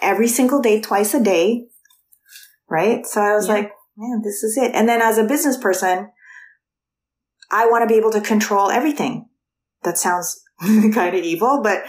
every 0.00 0.28
single 0.28 0.60
day, 0.60 0.80
twice 0.80 1.14
a 1.14 1.20
day. 1.22 1.66
Right? 2.68 3.04
So 3.06 3.20
I 3.20 3.34
was 3.34 3.48
Yeah. 3.48 3.54
like, 3.54 3.72
man, 3.96 4.22
this 4.22 4.42
is 4.42 4.56
it. 4.56 4.72
And 4.74 4.88
then 4.88 5.02
as 5.02 5.18
a 5.18 5.24
business 5.24 5.56
person, 5.56 6.10
I 7.50 7.66
want 7.66 7.82
to 7.82 7.86
be 7.92 7.98
able 7.98 8.12
to 8.12 8.20
control 8.20 8.70
everything. 8.70 9.28
That 9.82 9.98
sounds 9.98 10.40
kind 10.60 11.14
of 11.16 11.22
evil, 11.22 11.60
but 11.62 11.82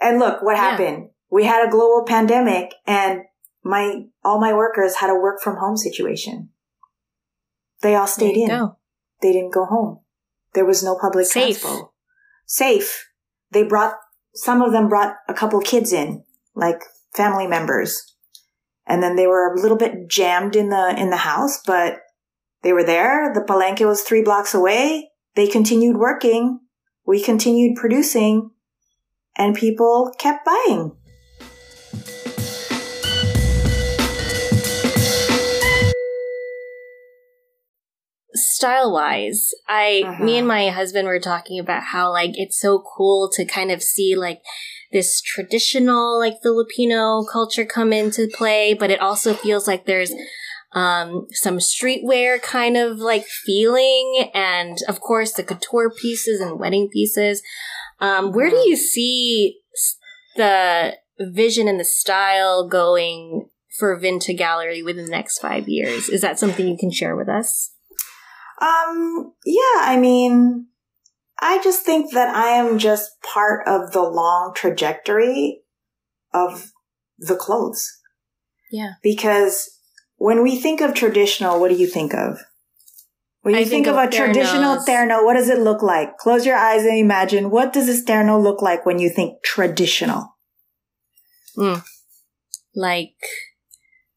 and 0.00 0.18
look 0.18 0.42
what 0.42 0.56
Yeah. 0.56 0.70
happened. 0.70 1.10
We 1.30 1.44
had 1.44 1.66
a 1.66 1.70
global 1.70 2.04
pandemic 2.06 2.72
and 2.86 3.22
my 3.64 4.04
all 4.24 4.40
my 4.40 4.54
workers 4.54 4.96
had 4.96 5.10
a 5.10 5.14
work 5.14 5.40
from 5.42 5.56
home 5.56 5.76
situation. 5.76 6.50
They 7.82 7.94
all 7.94 8.06
stayed 8.06 8.36
in. 8.36 8.48
go. 8.48 8.76
They 9.20 9.32
didn't 9.32 9.52
go 9.52 9.64
home. 9.66 10.00
There 10.54 10.64
was 10.64 10.82
no 10.82 10.96
public 11.00 11.26
Safe. 11.26 11.60
transport. 11.60 11.90
Safe. 12.46 13.10
They 13.50 13.62
brought 13.62 13.94
some 14.34 14.62
of 14.62 14.72
them 14.72 14.88
brought 14.88 15.16
a 15.28 15.34
couple 15.34 15.60
kids 15.60 15.92
in, 15.92 16.24
like 16.54 16.82
family 17.14 17.46
members. 17.46 18.14
And 18.86 19.02
then 19.02 19.16
they 19.16 19.26
were 19.26 19.52
a 19.52 19.60
little 19.60 19.76
bit 19.76 20.08
jammed 20.08 20.56
in 20.56 20.70
the 20.70 20.94
in 20.96 21.10
the 21.10 21.16
house, 21.18 21.60
but 21.66 22.00
they 22.62 22.72
were 22.72 22.84
there. 22.84 23.32
The 23.34 23.40
palenque 23.40 23.86
was 23.86 24.02
3 24.02 24.22
blocks 24.22 24.54
away. 24.54 25.10
They 25.34 25.46
continued 25.46 25.96
working. 25.96 26.60
We 27.06 27.22
continued 27.22 27.76
producing 27.76 28.50
and 29.36 29.54
people 29.54 30.12
kept 30.18 30.44
buying. 30.44 30.96
Style 38.58 38.90
wise 38.92 39.42
i 39.68 40.02
Uh-huh. 40.04 40.24
me 40.24 40.32
and 40.40 40.48
my 40.56 40.64
husband 40.80 41.06
were 41.08 41.20
talking 41.32 41.58
about 41.64 41.82
how 41.94 42.04
like 42.20 42.32
it's 42.44 42.58
so 42.66 42.72
cool 42.96 43.20
to 43.36 43.44
kind 43.44 43.70
of 43.70 43.80
see 43.82 44.10
like 44.26 44.40
this 44.96 45.20
traditional 45.20 46.18
like 46.24 46.36
filipino 46.42 47.24
culture 47.36 47.64
come 47.76 47.92
into 48.00 48.22
play 48.40 48.74
but 48.80 48.90
it 48.94 49.00
also 49.08 49.30
feels 49.44 49.66
like 49.70 49.84
there's 49.86 50.12
um 50.72 51.26
some 51.44 51.58
streetwear 51.58 52.30
kind 52.42 52.76
of 52.84 52.98
like 53.12 53.24
feeling 53.46 54.06
and 54.34 54.76
of 54.92 55.00
course 55.08 55.32
the 55.32 55.42
couture 55.50 55.90
pieces 56.02 56.40
and 56.40 56.58
wedding 56.60 56.88
pieces 56.96 57.36
um 58.00 58.32
where 58.34 58.50
do 58.50 58.56
Mhm. 58.56 58.66
you 58.70 58.76
see 58.76 59.60
the 60.36 60.96
vision 61.20 61.68
and 61.68 61.80
the 61.80 61.84
style 62.02 62.68
going 62.68 63.48
for 63.78 63.90
vinta 64.04 64.36
gallery 64.44 64.82
within 64.82 65.04
the 65.06 65.16
next 65.20 65.38
five 65.38 65.64
years 65.68 66.08
is 66.08 66.20
that 66.20 66.38
something 66.38 66.66
you 66.68 66.76
can 66.84 66.90
share 67.00 67.16
with 67.16 67.28
us 67.40 67.72
Um, 68.60 69.32
yeah, 69.44 69.82
I 69.82 69.96
mean, 69.98 70.66
I 71.40 71.62
just 71.62 71.82
think 71.82 72.12
that 72.12 72.34
I 72.34 72.48
am 72.48 72.78
just 72.78 73.20
part 73.22 73.66
of 73.66 73.92
the 73.92 74.02
long 74.02 74.52
trajectory 74.54 75.62
of 76.34 76.72
the 77.18 77.36
clothes. 77.36 77.88
Yeah. 78.70 78.92
Because 79.02 79.70
when 80.16 80.42
we 80.42 80.56
think 80.56 80.80
of 80.80 80.94
traditional, 80.94 81.60
what 81.60 81.70
do 81.70 81.76
you 81.76 81.86
think 81.86 82.14
of? 82.14 82.38
When 83.42 83.54
you 83.54 83.60
think, 83.60 83.70
think 83.70 83.86
of, 83.86 83.96
of 83.96 84.08
a 84.08 84.10
traditional 84.10 84.78
ternos. 84.78 84.86
terno, 84.86 85.24
what 85.24 85.34
does 85.34 85.48
it 85.48 85.60
look 85.60 85.82
like? 85.82 86.18
Close 86.18 86.44
your 86.44 86.56
eyes 86.56 86.84
and 86.84 86.98
imagine 86.98 87.50
what 87.50 87.72
does 87.72 87.86
this 87.86 88.04
terno 88.04 88.42
look 88.42 88.60
like 88.60 88.84
when 88.84 88.98
you 88.98 89.08
think 89.08 89.42
traditional? 89.42 90.36
like 92.74 93.16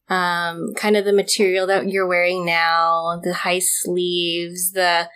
um 0.08 0.72
kind 0.76 0.96
of 0.96 1.04
the 1.04 1.12
material 1.12 1.66
that 1.66 1.88
you're 1.88 2.06
wearing 2.06 2.44
now 2.44 3.20
the 3.22 3.32
high 3.32 3.60
sleeves 3.60 4.72
the 4.72 5.08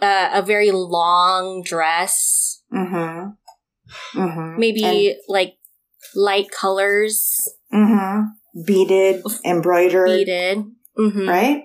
uh, 0.00 0.30
a 0.32 0.42
very 0.42 0.70
long 0.70 1.62
dress 1.64 2.62
Mm-hmm. 2.72 3.30
Mm-hmm. 4.20 4.60
maybe 4.60 5.16
like 5.28 5.56
light 6.14 6.50
colors 6.50 7.48
mm-hmm. 7.72 8.24
Beaded, 8.66 9.22
embroidered. 9.44 10.06
beaded 10.06 10.64
mm-hmm. 10.98 11.28
right? 11.28 11.62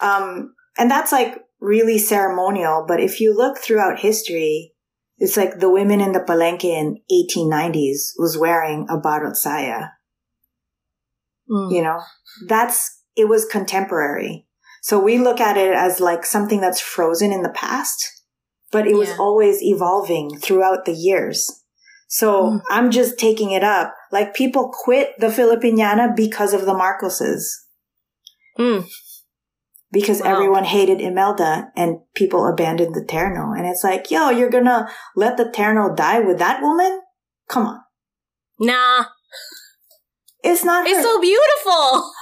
Um, 0.00 0.54
and 0.78 0.90
that's 0.90 1.12
like 1.12 1.38
really 1.60 1.98
ceremonial. 1.98 2.84
But 2.86 3.00
if 3.00 3.20
you 3.20 3.34
look 3.34 3.58
throughout 3.58 4.00
history, 4.00 4.74
it's 5.18 5.36
like 5.36 5.58
the 5.58 5.70
women 5.70 6.00
in 6.00 6.12
the 6.12 6.20
palenque 6.20 6.64
in 6.64 6.98
1890s 7.10 8.12
was 8.18 8.38
wearing 8.38 8.86
a 8.88 8.98
baro't 8.98 9.36
saya. 9.36 9.88
Mm. 11.50 11.72
You 11.72 11.82
know, 11.82 12.00
that's 12.46 13.02
it 13.16 13.28
was 13.28 13.44
contemporary. 13.44 14.46
So 14.82 14.98
we 14.98 15.18
look 15.18 15.40
at 15.40 15.56
it 15.56 15.74
as 15.74 16.00
like 16.00 16.24
something 16.24 16.60
that's 16.60 16.80
frozen 16.80 17.32
in 17.32 17.42
the 17.42 17.50
past, 17.50 18.06
but 18.70 18.86
it 18.86 18.94
was 18.94 19.10
always 19.18 19.62
evolving 19.62 20.38
throughout 20.38 20.84
the 20.86 20.92
years. 20.94 21.50
So 22.08 22.42
Mm. 22.44 22.60
I'm 22.70 22.90
just 22.90 23.18
taking 23.18 23.50
it 23.50 23.62
up. 23.62 23.94
Like 24.10 24.34
people 24.34 24.70
quit 24.72 25.12
the 25.18 25.26
Filipiniana 25.28 26.14
because 26.16 26.54
of 26.54 26.64
the 26.66 26.74
Marcoses 26.74 27.44
Mm. 28.58 28.84
because 29.92 30.20
Wow. 30.20 30.32
everyone 30.32 30.64
hated 30.64 31.00
Imelda 31.00 31.70
and 31.76 31.98
people 32.14 32.46
abandoned 32.46 32.94
the 32.94 33.04
Terno. 33.04 33.56
And 33.56 33.66
it's 33.66 33.84
like, 33.84 34.10
yo, 34.10 34.30
you're 34.30 34.50
gonna 34.50 34.88
let 35.16 35.36
the 35.36 35.44
Terno 35.46 35.94
die 35.94 36.20
with 36.20 36.38
that 36.38 36.62
woman? 36.62 37.00
Come 37.48 37.66
on. 37.66 37.80
nah 38.58 39.04
It's 40.42 40.64
not 40.64 40.86
her. 40.86 40.92
it's 40.92 41.02
so 41.02 41.20
beautiful 41.20 42.12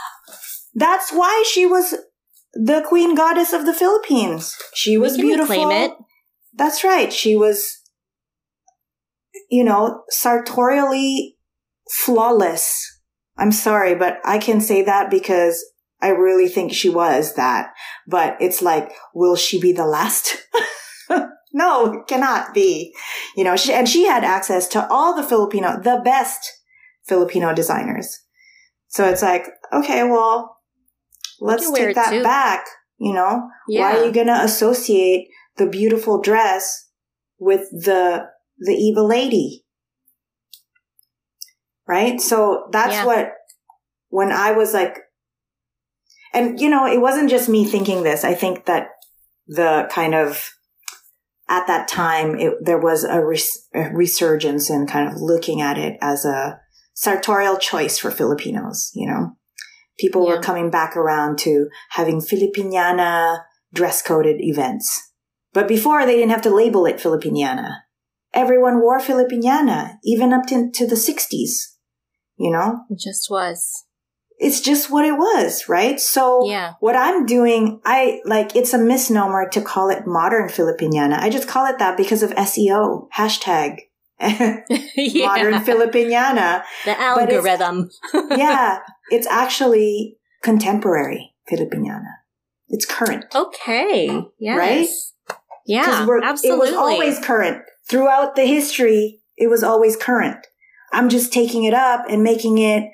That's 0.75 1.13
why 1.13 1.45
she 1.53 1.67
was 1.67 1.95
the 2.55 2.85
queen 2.87 3.15
goddess 3.15 3.53
of 3.53 3.67
the 3.67 3.75
Philippines. 3.75 4.57
She 4.75 4.97
was 4.97 5.17
beautiful. 5.17 5.71
it. 5.71 5.93
That's 6.55 6.83
right. 6.83 7.13
She 7.13 7.37
was, 7.37 7.81
you 9.51 9.65
know, 9.65 10.03
sartorially 10.09 11.37
flawless. 11.91 12.85
I'm 13.37 13.53
sorry, 13.53 13.95
but 13.95 14.19
I 14.25 14.39
can 14.39 14.61
say 14.61 14.83
that 14.83 15.11
because 15.11 15.65
I 16.01 16.09
really 16.09 16.49
think 16.49 16.73
she 16.73 16.89
was 16.89 17.35
that. 17.35 17.73
But 18.07 18.37
it's 18.41 18.63
like, 18.63 18.93
will 19.15 19.37
she 19.37 19.61
be 19.61 19.73
the 19.73 19.87
last? 19.87 20.37
no, 21.53 22.03
cannot 22.09 22.55
be. 22.55 22.95
You 23.37 23.45
know, 23.45 23.57
she, 23.57 23.73
and 23.73 23.89
she 23.89 24.07
had 24.07 24.25
access 24.25 24.67
to 24.69 24.89
all 24.89 25.15
the 25.15 25.23
Filipino, 25.23 25.81
the 25.81 26.01
best 26.05 26.58
Filipino 27.09 27.55
designers. 27.55 28.21
So 28.89 29.09
it's 29.09 29.23
like, 29.23 29.47
okay, 29.73 30.03
well, 30.05 30.57
let's 31.41 31.71
take 31.73 31.95
that 31.95 32.11
too. 32.11 32.23
back. 32.23 32.67
You 32.99 33.15
know, 33.15 33.49
yeah 33.69 33.81
why 33.81 33.97
are 33.99 34.05
you 34.07 34.13
going 34.13 34.27
to 34.27 34.43
associate 34.43 35.29
the 35.57 35.67
beautiful 35.69 36.21
dress 36.21 36.89
with 37.39 37.71
the 37.71 38.27
the 38.59 38.73
evil 38.73 39.07
lady? 39.07 39.65
Right? 41.87 42.21
So 42.21 42.69
that's 42.73 42.93
Yeah. 42.95 43.07
what 43.07 43.33
when 44.09 44.33
I 44.33 44.53
was 44.53 44.75
like 44.75 44.99
and 46.35 46.61
you 46.61 46.69
know, 46.69 46.87
it 46.87 47.01
wasn't 47.01 47.31
just 47.31 47.49
me 47.49 47.65
thinking 47.65 48.03
this. 48.03 48.25
I 48.25 48.35
think 48.35 48.67
that 48.67 48.89
the 49.47 49.89
kind 49.91 50.15
of 50.15 50.51
at 51.49 51.67
that 51.67 51.89
time 51.89 52.39
it, 52.39 52.53
there 52.61 52.79
was 52.79 53.05
a, 53.05 53.25
res- 53.25 53.67
a 53.75 53.91
resurgence 53.95 54.69
in 54.69 54.87
kind 54.87 55.09
of 55.09 55.21
looking 55.21 55.63
at 55.63 55.79
it 55.79 55.97
as 56.03 56.25
a 56.27 56.61
sartorial 56.99 57.57
choice 57.59 57.97
for 57.97 58.11
Filipinos, 58.11 58.91
you 58.93 59.07
know. 59.07 59.37
People 60.01 60.27
were 60.27 60.41
coming 60.41 60.69
back 60.69 60.97
around 60.97 61.39
to 61.39 61.69
having 61.91 62.21
Filipiniana 62.21 63.43
dress 63.73 64.03
coded 64.03 64.37
events. 64.41 65.13
But 65.53 65.69
before 65.69 66.05
they 66.05 66.17
didn't 66.17 66.31
have 66.31 66.43
to 66.43 66.55
label 66.55 66.87
it 66.87 66.97
Filipiniana. 66.97 67.83
Everyone 68.35 68.81
wore 68.81 69.01
Filipiniana, 69.01 69.95
even 70.05 70.33
up 70.33 70.47
to, 70.47 70.71
to 70.73 70.87
the 70.87 70.97
60s. 70.97 71.77
You 72.37 72.53
know? 72.53 72.81
it 72.91 72.99
just 72.99 73.29
was 73.31 73.85
It's 74.39 74.61
just 74.61 74.91
what 74.91 75.05
it 75.05 75.15
was, 75.15 75.69
right? 75.69 75.99
So 76.01 76.49
yeah 76.49 76.75
what 76.81 76.97
I'm 76.97 77.27
doing, 77.27 77.81
I 77.85 78.21
like 78.25 78.57
it's 78.57 78.75
a 78.75 78.79
misnomer 78.79 79.49
to 79.51 79.61
call 79.61 79.91
it 79.91 80.07
modern 80.07 80.49
Filipiniana. 80.49 81.19
I 81.19 81.31
just 81.31 81.49
call 81.49 81.67
it 81.67 81.79
that 81.79 81.97
because 81.97 82.25
of 82.25 82.31
SEO. 82.31 83.09
Hashtag 83.17 83.79
yeah 83.79 83.88
modern 85.27 85.55
Filipiniana. 85.65 86.63
the 86.85 86.93
but 86.97 87.29
it's- 87.29 87.37
algorithm 87.37 87.91
yeah, 88.37 88.79
it's 89.11 89.27
actually 89.27 90.19
contemporary 90.43 91.35
Filipiniana. 91.51 92.13
It's 92.69 92.85
current. 92.85 93.25
okay 93.35 94.21
yes 94.39 94.59
Right? 94.59 94.89
yeah 95.67 96.07
absolutely 96.23 96.51
It 96.51 96.59
was 96.59 96.73
always 96.73 97.19
current. 97.21 97.63
Throughout 97.89 98.37
the 98.37 98.45
history, 98.45 99.21
it 99.37 99.49
was 99.49 99.63
always 99.63 99.97
current. 99.97 100.47
I'm 100.93 101.09
just 101.09 101.33
taking 101.33 101.65
it 101.65 101.75
up 101.75 102.05
and 102.09 102.23
making 102.23 102.59
it 102.59 102.85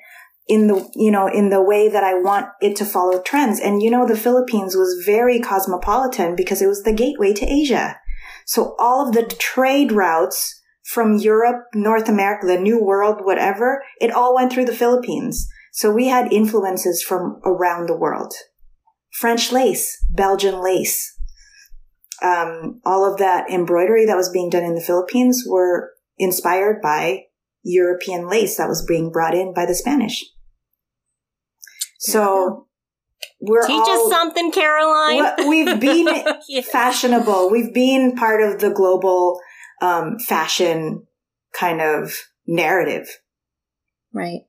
in 0.47 0.67
the, 0.67 0.89
you 0.95 1.11
know, 1.11 1.27
in 1.27 1.49
the 1.49 1.61
way 1.61 1.89
that 1.89 2.03
I 2.03 2.13
want 2.13 2.47
it 2.61 2.75
to 2.77 2.85
follow 2.85 3.21
trends. 3.21 3.59
And 3.59 3.81
you 3.81 3.89
know, 3.89 4.05
the 4.07 4.15
Philippines 4.17 4.75
was 4.75 5.03
very 5.05 5.39
cosmopolitan 5.39 6.35
because 6.35 6.61
it 6.61 6.67
was 6.67 6.83
the 6.83 6.93
gateway 6.93 7.33
to 7.33 7.45
Asia. 7.45 7.99
So 8.45 8.75
all 8.79 9.07
of 9.07 9.13
the 9.13 9.23
trade 9.23 9.91
routes 9.91 10.61
from 10.93 11.17
Europe, 11.17 11.65
North 11.73 12.07
America, 12.07 12.45
the 12.45 12.59
New 12.59 12.81
World, 12.83 13.17
whatever, 13.23 13.83
it 13.99 14.11
all 14.11 14.35
went 14.35 14.53
through 14.53 14.65
the 14.65 14.75
Philippines. 14.75 15.47
So 15.73 15.91
we 15.91 16.07
had 16.07 16.31
influences 16.31 17.03
from 17.03 17.41
around 17.43 17.87
the 17.89 17.97
world. 17.97 18.33
French 19.11 19.51
lace, 19.51 19.97
Belgian 20.09 20.61
lace, 20.61 21.17
um, 22.21 22.81
all 22.85 23.11
of 23.11 23.17
that 23.19 23.49
embroidery 23.49 24.05
that 24.05 24.15
was 24.15 24.29
being 24.29 24.49
done 24.49 24.63
in 24.63 24.75
the 24.75 24.81
Philippines 24.81 25.43
were 25.47 25.91
inspired 26.17 26.81
by 26.81 27.23
European 27.63 28.29
lace 28.29 28.57
that 28.57 28.69
was 28.69 28.85
being 28.85 29.11
brought 29.11 29.33
in 29.33 29.53
by 29.53 29.65
the 29.65 29.75
Spanish. 29.75 30.23
So 31.99 32.67
we're 33.41 33.65
Teach 33.65 33.75
all, 33.75 34.05
us 34.05 34.11
something, 34.11 34.51
Caroline. 34.51 35.49
We've 35.49 35.79
been 35.79 36.07
Yeah. 36.47 36.61
fashionable. 36.61 37.49
We've 37.49 37.73
been 37.73 38.15
part 38.15 38.41
of 38.41 38.59
the 38.59 38.69
global 38.69 39.39
um, 39.81 40.19
fashion 40.19 41.05
kind 41.53 41.81
of 41.81 42.13
narrative 42.47 43.19
Right. 44.13 44.41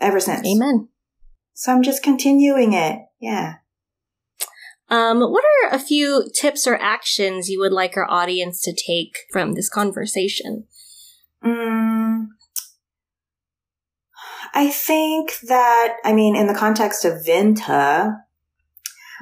ever 0.00 0.20
since. 0.20 0.46
Amen. 0.46 0.88
So 1.54 1.72
I'm 1.72 1.82
just 1.82 2.02
continuing 2.02 2.72
it. 2.72 3.00
Yeah. 3.20 3.56
Um, 4.88 5.20
what 5.20 5.44
are 5.44 5.74
a 5.74 5.78
few 5.78 6.28
tips 6.34 6.66
or 6.66 6.76
actions 6.76 7.48
you 7.48 7.60
would 7.60 7.72
like 7.72 7.96
our 7.96 8.10
audience 8.10 8.60
to 8.62 8.72
take 8.74 9.18
from 9.30 9.54
this 9.54 9.68
conversation? 9.68 10.64
Mm, 11.44 12.26
I 14.52 14.68
think 14.68 15.38
that, 15.48 15.96
I 16.04 16.12
mean, 16.12 16.34
in 16.34 16.46
the 16.48 16.54
context 16.54 17.04
of 17.04 17.24
Vinta, 17.24 18.16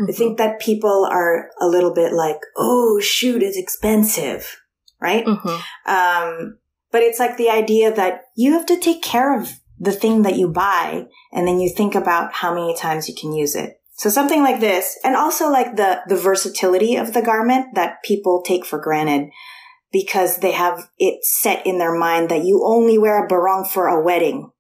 I 0.09 0.13
think 0.13 0.39
that 0.39 0.61
people 0.61 1.07
are 1.11 1.51
a 1.61 1.67
little 1.67 1.93
bit 1.93 2.13
like, 2.13 2.39
oh, 2.57 3.01
shoot, 3.01 3.43
it's 3.43 3.59
expensive, 3.59 4.61
right? 5.01 5.25
Mhm. 5.25 5.61
Um, 5.87 6.59
but 6.91 7.03
it's 7.03 7.19
like 7.19 7.37
the 7.37 7.51
idea 7.51 7.93
that 7.95 8.23
you 8.35 8.53
have 8.53 8.67
to 8.67 8.79
take 8.79 9.03
care 9.03 9.39
of 9.39 9.51
the 9.79 9.93
thing 9.93 10.23
that 10.23 10.37
you 10.37 10.49
buy 10.49 11.07
and 11.33 11.47
then 11.47 11.61
you 11.61 11.71
think 11.73 11.95
about 11.95 12.33
how 12.33 12.53
many 12.55 12.75
times 12.75 13.09
you 13.09 13.15
can 13.15 13.33
use 13.33 13.55
it. 13.55 13.81
So 13.95 14.11
something 14.11 14.43
like 14.43 14.61
this 14.61 14.99
and 15.05 15.15
also 15.17 15.51
like 15.51 15.77
the, 15.77 16.01
the 16.09 16.17
versatility 16.17 16.97
of 16.97 17.13
the 17.15 17.23
garment 17.23 17.75
that 17.75 18.03
people 18.05 18.43
take 18.43 18.65
for 18.65 18.79
granted 18.81 19.31
because 19.93 20.39
they 20.39 20.53
have 20.53 20.89
it 20.99 21.25
set 21.25 21.67
in 21.67 21.79
their 21.79 21.95
mind 21.97 22.29
that 22.31 22.45
you 22.45 22.63
only 22.65 22.99
wear 22.99 23.25
a 23.25 23.29
barong 23.29 23.65
for 23.65 23.87
a 23.89 24.03
wedding 24.03 24.51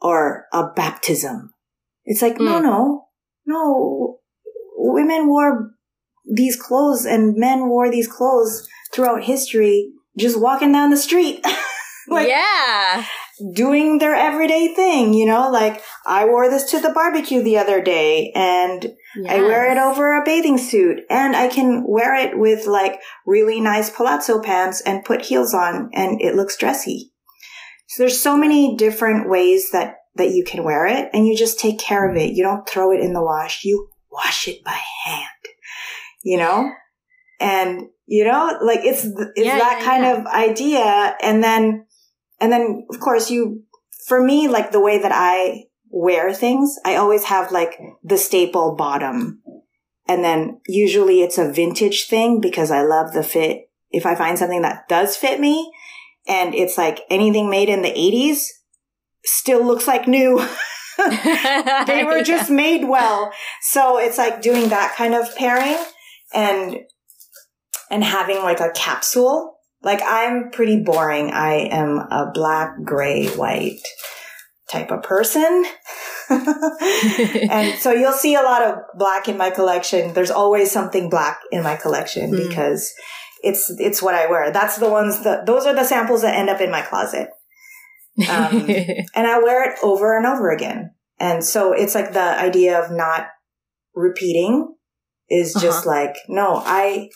or 0.00 0.46
a 0.52 0.64
baptism. 0.74 1.52
It's 2.04 2.22
like, 2.22 2.38
no, 2.40 2.60
Mm. 2.60 2.62
no, 2.62 3.04
no. 3.46 4.18
Women 4.76 5.26
wore 5.28 5.70
these 6.24 6.56
clothes 6.56 7.04
and 7.04 7.36
men 7.36 7.68
wore 7.68 7.90
these 7.90 8.08
clothes 8.08 8.66
throughout 8.98 9.22
history, 9.22 9.92
just 10.18 10.40
walking 10.40 10.72
down 10.72 10.90
the 10.90 10.96
street. 10.96 11.46
like 12.08 12.28
yeah. 12.28 13.04
doing 13.54 13.98
their 13.98 14.16
everyday 14.16 14.74
thing, 14.74 15.14
you 15.14 15.24
know, 15.24 15.48
like 15.50 15.80
I 16.04 16.24
wore 16.24 16.50
this 16.50 16.68
to 16.72 16.80
the 16.80 16.90
barbecue 16.90 17.40
the 17.40 17.58
other 17.58 17.80
day 17.80 18.32
and 18.34 18.92
I 19.28 19.40
wear 19.40 19.70
it 19.70 19.78
over 19.78 20.16
a 20.16 20.24
bathing 20.24 20.58
suit 20.58 21.00
and 21.08 21.36
I 21.36 21.46
can 21.46 21.84
wear 21.86 22.16
it 22.16 22.36
with 22.36 22.66
like 22.66 23.00
really 23.24 23.60
nice 23.60 23.88
palazzo 23.88 24.40
pants 24.40 24.80
and 24.80 25.04
put 25.04 25.26
heels 25.26 25.54
on 25.54 25.90
and 25.92 26.20
it 26.20 26.34
looks 26.34 26.56
dressy. 26.56 27.12
So 27.86 28.02
there's 28.02 28.20
so 28.20 28.36
many 28.36 28.76
different 28.76 29.30
ways 29.30 29.70
that, 29.70 29.98
that 30.16 30.32
you 30.32 30.44
can 30.44 30.64
wear 30.64 30.86
it 30.86 31.08
and 31.12 31.24
you 31.24 31.36
just 31.36 31.60
take 31.60 31.78
care 31.78 32.10
of 32.10 32.16
it. 32.16 32.34
You 32.34 32.42
don't 32.42 32.68
throw 32.68 32.90
it 32.90 33.00
in 33.00 33.12
the 33.12 33.22
wash. 33.22 33.64
You 33.64 33.90
wash 34.10 34.48
it 34.48 34.64
by 34.64 34.78
hand, 35.04 35.54
you 36.24 36.36
know? 36.36 36.72
And, 37.40 37.88
you 38.06 38.24
know, 38.24 38.58
like 38.62 38.80
it's, 38.82 39.04
it's 39.04 39.32
Yeah, 39.36 39.58
that 39.58 39.78
yeah, 39.80 39.84
kind 39.84 40.02
yeah. 40.04 40.16
of 40.20 40.26
idea. 40.26 41.16
And 41.22 41.42
then, 41.42 41.86
and 42.40 42.52
then 42.52 42.86
of 42.90 43.00
course 43.00 43.30
you, 43.30 43.62
for 44.06 44.22
me, 44.22 44.48
like 44.48 44.72
the 44.72 44.80
way 44.80 44.98
that 44.98 45.12
I 45.12 45.64
wear 45.90 46.32
things, 46.32 46.76
I 46.84 46.96
always 46.96 47.24
have 47.24 47.52
like 47.52 47.78
the 48.02 48.18
staple 48.18 48.74
bottom. 48.76 49.42
And 50.06 50.24
then 50.24 50.60
usually 50.66 51.22
it's 51.22 51.38
a 51.38 51.52
vintage 51.52 52.06
thing 52.08 52.40
because 52.40 52.70
I 52.70 52.82
love 52.82 53.12
the 53.12 53.22
fit. 53.22 53.70
If 53.90 54.06
I 54.06 54.14
find 54.14 54.38
something 54.38 54.62
that 54.62 54.88
does 54.88 55.16
fit 55.16 55.40
me 55.40 55.70
and 56.26 56.54
it's 56.54 56.76
like 56.78 57.00
anything 57.10 57.50
made 57.50 57.68
in 57.68 57.82
the 57.82 57.92
80s 57.92 58.44
still 59.24 59.64
looks 59.64 59.86
like 59.86 60.06
new. 60.08 60.38
they 61.86 62.04
were 62.04 62.22
just 62.24 62.50
made 62.50 62.86
well. 62.86 63.32
So 63.62 63.98
it's 63.98 64.18
like 64.18 64.42
doing 64.42 64.68
that 64.70 64.94
kind 64.96 65.14
of 65.14 65.34
pairing 65.36 65.82
and 66.34 66.78
and 67.90 68.04
having 68.04 68.38
like 68.38 68.60
a 68.60 68.70
capsule. 68.74 69.54
Like 69.82 70.00
I'm 70.04 70.50
pretty 70.50 70.82
boring. 70.82 71.30
I 71.30 71.68
am 71.70 71.98
a 71.98 72.30
black, 72.34 72.82
gray, 72.84 73.28
white 73.28 73.80
type 74.70 74.90
of 74.90 75.02
person. 75.02 75.64
and 76.30 77.78
so 77.78 77.92
you'll 77.92 78.12
see 78.12 78.34
a 78.34 78.42
lot 78.42 78.62
of 78.62 78.78
black 78.98 79.28
in 79.28 79.36
my 79.36 79.50
collection. 79.50 80.12
There's 80.14 80.30
always 80.30 80.70
something 80.70 81.08
black 81.08 81.40
in 81.52 81.62
my 81.62 81.76
collection 81.76 82.32
Mm. 82.32 82.48
because 82.48 82.92
it's 83.42 83.70
it's 83.78 84.02
what 84.02 84.14
I 84.14 84.26
wear. 84.28 84.50
That's 84.52 84.76
the 84.78 84.88
ones 84.90 85.22
that 85.24 85.46
those 85.46 85.64
are 85.64 85.74
the 85.74 85.84
samples 85.84 86.22
that 86.22 86.34
end 86.34 86.50
up 86.50 86.60
in 86.60 86.70
my 86.70 86.82
closet. 86.82 87.28
Um, 88.28 88.66
and 89.14 89.26
I 89.26 89.38
wear 89.38 89.70
it 89.70 89.78
over 89.82 90.16
and 90.16 90.26
over 90.26 90.50
again. 90.50 90.90
And 91.20 91.44
so 91.44 91.72
it's 91.72 91.94
like 91.94 92.12
the 92.12 92.20
idea 92.20 92.80
of 92.80 92.90
not 92.90 93.28
repeating 93.94 94.74
is 95.30 95.54
just 95.54 95.86
like, 95.86 96.14
no, 96.28 96.62
I 96.64 97.08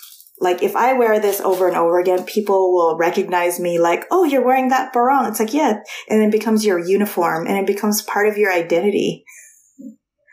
like 0.42 0.62
if 0.62 0.74
I 0.76 0.92
wear 0.92 1.18
this 1.20 1.40
over 1.40 1.68
and 1.68 1.76
over 1.76 1.98
again, 2.00 2.24
people 2.24 2.72
will 2.74 2.98
recognize 2.98 3.58
me 3.60 3.78
like, 3.78 4.04
oh, 4.10 4.24
you're 4.24 4.44
wearing 4.44 4.68
that 4.68 4.92
barong. 4.92 5.26
It's 5.26 5.40
like, 5.40 5.54
yeah. 5.54 5.78
And 6.08 6.22
it 6.22 6.32
becomes 6.32 6.64
your 6.66 6.78
uniform 6.78 7.46
and 7.46 7.56
it 7.56 7.66
becomes 7.66 8.02
part 8.02 8.28
of 8.28 8.36
your 8.36 8.52
identity. 8.52 9.24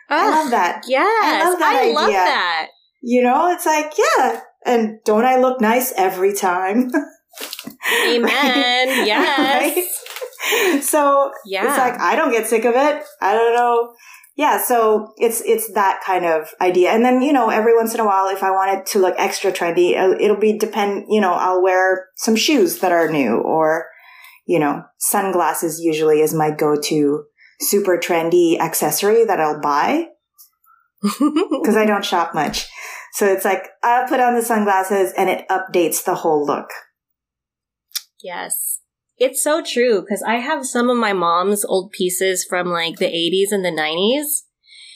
I 0.09 0.25
Ah, 0.27 0.29
love 0.41 0.51
that. 0.51 0.83
yes, 0.87 1.45
love 1.45 1.59
that 1.59 1.81
I 1.83 1.91
love 1.91 2.11
that. 2.11 2.67
You 3.01 3.21
know, 3.23 3.51
it's 3.53 3.65
like, 3.65 3.93
yeah. 3.97 4.41
And 4.65 4.99
don't 5.05 5.23
I 5.23 5.37
look 5.37 5.61
nice 5.61 5.93
every 5.95 6.33
time? 6.33 6.91
Amen. 8.07 9.05
Yes. 9.05 9.75
Right? 10.51 10.81
So 10.81 11.31
Yeah. 11.45 11.67
it's 11.67 11.77
like 11.77 11.99
I 11.99 12.15
don't 12.15 12.31
get 12.31 12.47
sick 12.47 12.65
of 12.65 12.73
it. 12.75 13.03
I 13.21 13.33
don't 13.35 13.53
know. 13.53 13.93
Yeah, 14.39 14.63
so 14.63 15.11
it's 15.17 15.41
it's 15.41 15.73
that 15.73 15.99
kind 16.05 16.23
of 16.23 16.53
idea. 16.61 16.91
And 16.91 17.03
then, 17.03 17.21
you 17.21 17.33
know, 17.33 17.49
every 17.49 17.75
once 17.75 17.93
in 17.93 17.99
a 17.99 18.05
while 18.05 18.29
if 18.29 18.41
I 18.41 18.51
want 18.51 18.79
it 18.79 18.85
to 18.93 18.99
look 18.99 19.15
extra 19.17 19.51
trendy, 19.51 19.97
it'll, 19.97 20.15
it'll 20.17 20.39
be 20.39 20.57
depend, 20.57 21.07
you 21.09 21.19
know, 21.19 21.33
I'll 21.33 21.61
wear 21.61 22.07
some 22.15 22.37
shoes 22.37 22.79
that 22.79 22.93
are 22.93 23.11
new 23.11 23.35
or 23.39 23.87
you 24.49 24.57
know, 24.57 24.83
sunglasses 24.97 25.79
usually 25.79 26.21
is 26.21 26.33
my 26.33 26.49
go-to 26.49 27.25
super 27.61 27.99
trendy 27.99 28.59
accessory 28.59 29.23
that 29.25 29.39
I'll 29.39 29.61
buy 29.61 30.05
because 31.03 31.75
I 31.75 31.85
don't 31.85 32.03
shop 32.03 32.33
much. 32.33 32.67
So 33.13 33.27
it's 33.27 33.45
like 33.45 33.67
I'll 33.83 34.07
put 34.07 34.19
on 34.19 34.35
the 34.35 34.41
sunglasses 34.41 35.13
and 35.15 35.29
it 35.29 35.45
updates 35.49 36.03
the 36.03 36.15
whole 36.15 36.43
look. 36.43 36.69
Yes. 38.23 38.78
It's 39.19 39.43
so 39.43 39.61
true 39.61 40.01
because 40.01 40.23
I 40.25 40.35
have 40.35 40.65
some 40.65 40.89
of 40.89 40.97
my 40.97 41.13
mom's 41.13 41.65
old 41.65 41.91
pieces 41.91 42.45
from 42.49 42.67
like 42.69 42.97
the 42.97 43.05
80s 43.07 43.51
and 43.51 43.63
the 43.65 43.69
90s 43.69 44.45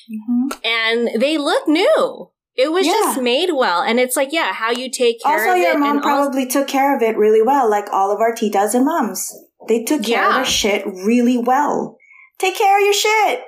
mm-hmm. 0.10 0.48
and 0.64 1.22
they 1.22 1.38
look 1.38 1.68
new. 1.68 2.30
It 2.56 2.72
was 2.72 2.86
Yeah. 2.86 2.94
just 2.94 3.22
made 3.22 3.50
well. 3.54 3.82
And 3.82 4.00
it's 4.00 4.16
like, 4.16 4.32
yeah, 4.32 4.54
how 4.54 4.72
you 4.72 4.90
take 4.90 5.22
care 5.22 5.34
Also, 5.40 5.52
of 5.54 5.58
your 5.58 5.72
it. 5.74 5.80
mom 5.80 5.98
and 5.98 6.06
also- 6.06 6.08
probably 6.30 6.46
took 6.48 6.68
care 6.68 6.96
of 6.96 7.02
it 7.02 7.18
really 7.18 7.42
well, 7.42 7.70
like 7.70 7.86
all 7.92 8.12
of 8.12 8.20
our 8.22 8.34
titas 8.34 8.74
and 8.74 8.86
moms. 8.86 9.30
They 9.68 9.84
took 9.84 10.04
care 10.04 10.24
of 10.24 10.30
Yeah. 10.30 10.34
their 10.38 10.46
shit 10.46 10.86
really 10.86 11.38
well. 11.38 11.98
Take 12.40 12.58
care 12.58 12.78
of 12.80 12.84
your 12.84 12.94
shit. 12.94 13.44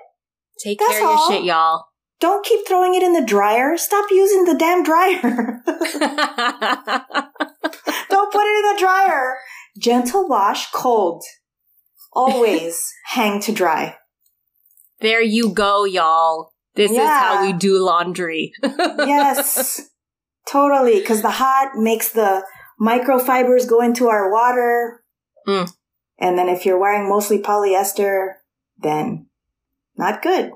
take 0.63 0.79
that's 0.79 0.91
care 0.91 0.99
of 1.03 1.09
your 1.09 1.17
all. 1.17 1.29
shit, 1.31 1.43
y'all. 1.43 1.85
Don't 2.21 2.45
keep 2.45 2.65
throwing 2.65 2.95
it 2.95 3.03
in 3.03 3.11
the 3.13 3.21
dryer. 3.21 3.75
Stop 3.77 4.09
using 4.09 4.45
the 4.45 4.55
damn 4.55 4.83
dryer. 4.83 5.19
Don't 8.09 8.31
put 8.31 8.45
it 8.45 8.55
in 8.55 8.75
the 8.75 8.79
dryer. 8.79 9.37
Gentle 9.77 10.27
wash, 10.27 10.71
cold. 10.71 11.23
Always 12.13 12.81
hang 13.05 13.39
to 13.41 13.51
dry. 13.51 13.97
there 15.01 15.21
you 15.21 15.49
go, 15.53 15.83
y'all. 15.85 16.51
This 16.75 16.91
is 16.91 16.97
how 16.97 17.45
we 17.45 17.53
do 17.53 17.77
laundry. 17.83 18.51
Yes, 18.63 19.81
totally. 20.47 20.99
Because 20.99 21.21
the 21.21 21.29
hot 21.31 21.75
makes 21.77 22.09
the 22.09 22.45
microfibers 22.81 23.67
go 23.67 23.81
into 23.81 24.07
our 24.07 24.31
water. 24.31 25.01
Mm. 25.47 25.71
And 26.19 26.37
then 26.37 26.49
if 26.49 26.65
you're 26.65 26.79
wearing 26.79 27.07
mostly 27.09 27.39
polyester, 27.41 28.33
then 28.77 29.27
not 29.97 30.21
good. 30.21 30.51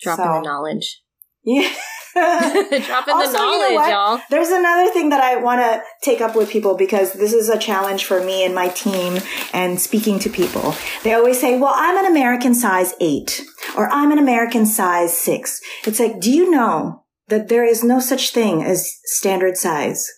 Dropping 0.00 0.24
So- 0.24 0.32
the 0.32 0.40
knowledge. 0.42 1.02
Yeah. 1.44 1.72
Dropping 2.86 3.16
the 3.16 3.24
Also, 3.24 3.38
you 3.38 3.74
know 3.74 3.88
y'all. 3.88 4.20
There's 4.30 4.50
another 4.50 4.90
thing 4.92 5.10
that 5.10 5.22
I 5.22 5.36
want 5.36 5.60
to 5.60 5.82
take 6.02 6.20
up 6.20 6.34
with 6.34 6.50
people 6.50 6.76
because 6.76 7.12
this 7.12 7.32
is 7.32 7.48
a 7.48 7.58
challenge 7.58 8.04
for 8.04 8.22
me 8.22 8.44
and 8.44 8.54
my 8.54 8.68
team 8.68 9.18
and 9.52 9.80
speaking 9.80 10.18
to 10.20 10.30
people. 10.30 10.74
They 11.04 11.14
always 11.14 11.40
say, 11.40 11.58
well, 11.58 11.72
I'm 11.74 11.96
an 11.96 12.10
American 12.10 12.54
size 12.54 12.94
eight 13.00 13.44
or 13.76 13.88
I'm 13.88 14.12
an 14.12 14.18
American 14.18 14.66
size 14.66 15.16
six. 15.16 15.60
It's 15.84 16.00
like, 16.00 16.20
do 16.20 16.30
you 16.30 16.50
know 16.50 17.04
that 17.28 17.48
there 17.48 17.64
is 17.64 17.84
no 17.84 18.00
such 18.00 18.30
thing 18.30 18.62
as 18.62 18.90
standard 19.04 19.56
size? 19.56 20.08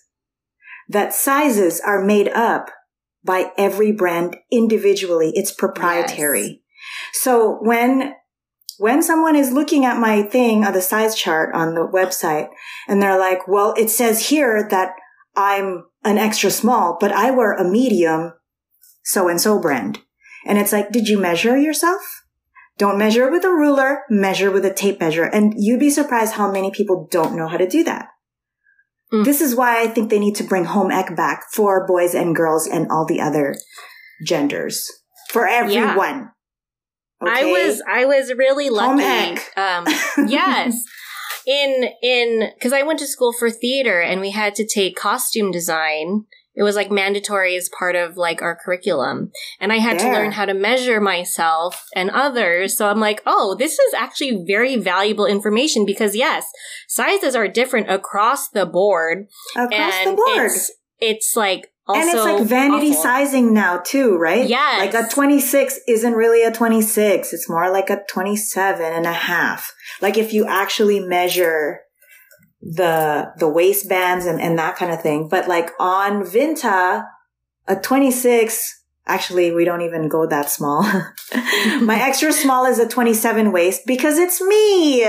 That 0.89 1.13
sizes 1.13 1.79
are 1.79 2.03
made 2.03 2.29
up 2.29 2.69
by 3.23 3.51
every 3.57 3.91
brand 3.91 4.37
individually. 4.51 5.31
It's 5.35 5.51
proprietary. 5.51 6.63
So 7.13 7.59
when 7.61 8.15
when 8.77 9.03
someone 9.03 9.35
is 9.35 9.51
looking 9.51 9.85
at 9.85 9.99
my 9.99 10.23
thing 10.23 10.63
on 10.65 10.73
the 10.73 10.81
size 10.81 11.15
chart 11.15 11.53
on 11.53 11.75
the 11.75 11.87
website 11.87 12.49
and 12.87 13.01
they're 13.01 13.19
like, 13.19 13.47
well, 13.47 13.73
it 13.77 13.89
says 13.89 14.29
here 14.29 14.67
that 14.69 14.93
I'm 15.35 15.85
an 16.03 16.17
extra 16.17 16.51
small, 16.51 16.97
but 16.99 17.11
I 17.11 17.31
wear 17.31 17.53
a 17.53 17.69
medium 17.69 18.33
so 19.03 19.27
and 19.27 19.39
so 19.39 19.59
brand. 19.59 19.99
And 20.45 20.57
it's 20.57 20.71
like, 20.71 20.91
did 20.91 21.07
you 21.07 21.19
measure 21.19 21.57
yourself? 21.57 22.01
Don't 22.77 22.97
measure 22.97 23.29
with 23.29 23.43
a 23.43 23.49
ruler, 23.49 24.01
measure 24.09 24.49
with 24.49 24.65
a 24.65 24.73
tape 24.73 24.99
measure. 24.99 25.25
And 25.25 25.53
you'd 25.57 25.79
be 25.79 25.89
surprised 25.89 26.33
how 26.33 26.51
many 26.51 26.71
people 26.71 27.07
don't 27.11 27.35
know 27.35 27.47
how 27.47 27.57
to 27.57 27.67
do 27.67 27.83
that. 27.83 28.07
Mm. 29.13 29.25
This 29.25 29.41
is 29.41 29.55
why 29.55 29.81
I 29.81 29.87
think 29.87 30.09
they 30.09 30.19
need 30.19 30.35
to 30.35 30.43
bring 30.43 30.65
home 30.65 30.89
ec 30.91 31.15
back 31.15 31.43
for 31.51 31.85
boys 31.85 32.15
and 32.15 32.35
girls 32.35 32.67
and 32.67 32.87
all 32.89 33.05
the 33.05 33.21
other 33.21 33.55
genders 34.25 34.89
for 35.29 35.47
everyone. 35.47 36.31
I 36.31 36.40
Okay? 37.21 37.51
was 37.51 37.83
I 37.87 38.05
was 38.05 38.33
really 38.33 38.69
lucky. 38.69 39.39
Um, 39.55 39.85
yes, 40.27 40.83
in 41.45 41.89
in 42.01 42.49
because 42.55 42.73
I 42.73 42.83
went 42.83 42.99
to 42.99 43.07
school 43.07 43.33
for 43.33 43.49
theater 43.49 44.01
and 44.01 44.21
we 44.21 44.31
had 44.31 44.55
to 44.55 44.67
take 44.67 44.95
costume 44.95 45.51
design. 45.51 46.25
It 46.53 46.63
was 46.63 46.75
like 46.75 46.91
mandatory 46.91 47.55
as 47.55 47.69
part 47.69 47.95
of 47.95 48.17
like 48.17 48.41
our 48.41 48.57
curriculum, 48.61 49.31
and 49.61 49.71
I 49.71 49.77
had 49.77 49.99
to 49.99 50.11
learn 50.11 50.33
how 50.33 50.43
to 50.43 50.53
measure 50.53 50.99
myself 50.99 51.85
and 51.95 52.09
others. 52.09 52.75
So 52.75 52.89
I'm 52.89 52.99
like, 52.99 53.21
oh, 53.25 53.55
this 53.57 53.79
is 53.79 53.93
actually 53.93 54.43
very 54.45 54.75
valuable 54.75 55.25
information 55.25 55.85
because 55.85 56.13
yes, 56.13 56.45
sizes 56.89 57.35
are 57.35 57.47
different 57.47 57.89
across 57.89 58.49
the 58.49 58.65
board, 58.65 59.27
across 59.55 59.71
and 59.71 60.11
the 60.11 60.15
board. 60.15 60.45
it's 60.47 60.71
it's 60.99 61.35
like 61.37 61.70
and 61.95 62.09
it's 62.09 62.23
like 62.23 62.43
vanity 62.43 62.89
awful. 62.89 63.03
sizing 63.03 63.53
now 63.53 63.77
too, 63.77 64.17
right? 64.17 64.47
Yes. 64.47 64.93
Like 64.93 65.05
a 65.05 65.07
26 65.09 65.79
isn't 65.87 66.13
really 66.13 66.43
a 66.43 66.51
26. 66.51 67.33
It's 67.33 67.49
more 67.49 67.71
like 67.71 67.89
a 67.89 68.03
27 68.09 68.93
and 68.93 69.05
a 69.05 69.13
half. 69.13 69.73
Like 70.01 70.17
if 70.17 70.33
you 70.33 70.45
actually 70.45 70.99
measure 70.99 71.81
the, 72.61 73.31
the 73.37 73.49
waistbands 73.49 74.25
and, 74.25 74.39
and 74.39 74.57
that 74.59 74.75
kind 74.75 74.91
of 74.91 75.01
thing. 75.01 75.27
But 75.29 75.47
like 75.47 75.71
on 75.79 76.23
Vinta, 76.23 77.05
a 77.67 77.75
26, 77.75 78.80
actually 79.07 79.51
we 79.51 79.65
don't 79.65 79.81
even 79.81 80.07
go 80.07 80.25
that 80.27 80.49
small. 80.49 80.83
My 81.81 81.99
extra 82.01 82.31
small 82.31 82.65
is 82.65 82.79
a 82.79 82.87
27 82.87 83.51
waist 83.51 83.81
because 83.85 84.17
it's 84.17 84.41
me. 84.41 85.01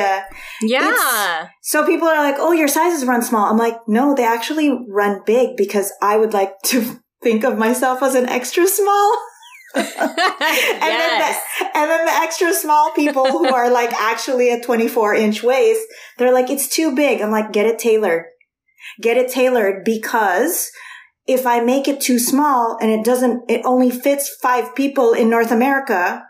Yeah. 0.63 1.49
So 1.63 1.87
people 1.87 2.09
are 2.09 2.23
like, 2.23 2.37
"Oh, 2.39 2.53
your 2.53 2.69
sizes 2.69 3.07
run 3.07 3.23
small." 3.23 3.51
I'm 3.51 3.59
like, 3.59 3.77
"No, 3.87 4.15
they 4.15 4.25
actually 4.25 4.77
run 4.89 5.23
big 5.27 5.57
because 5.57 5.93
I 6.01 6.17
would 6.17 6.33
like 6.33 6.61
to 6.67 7.01
think 7.23 7.45
of 7.45 7.59
myself 7.59 8.03
as 8.03 8.15
an 8.15 8.29
extra 8.29 8.67
small." 8.67 9.17
and 9.75 9.87
then 9.87 10.11
yes. 10.81 11.43
the, 11.59 11.65
and 11.79 11.91
then 11.91 12.05
the 12.05 12.13
extra 12.13 12.53
small 12.53 12.93
people 12.93 13.27
who 13.27 13.47
are 13.47 13.71
like 13.71 13.91
actually 13.95 14.51
a 14.51 14.61
24 14.61 15.15
inch 15.15 15.43
waist, 15.43 15.87
they're 16.19 16.33
like, 16.33 16.51
"It's 16.51 16.69
too 16.69 16.95
big." 16.95 17.21
I'm 17.21 17.31
like, 17.31 17.53
"Get 17.53 17.67
it 17.67 17.79
tailored. 17.79 18.25
Get 19.01 19.17
it 19.17 19.31
tailored 19.31 19.85
because 19.85 20.71
if 21.27 21.47
I 21.47 21.61
make 21.61 21.87
it 21.89 22.01
too 22.01 22.19
small 22.19 22.77
and 22.81 22.91
it 22.91 23.05
doesn't 23.05 23.45
it 23.51 23.63
only 23.65 23.91
fits 23.91 24.29
5 24.43 24.75
people 24.75 25.13
in 25.13 25.31
North 25.31 25.51
America, 25.51 26.25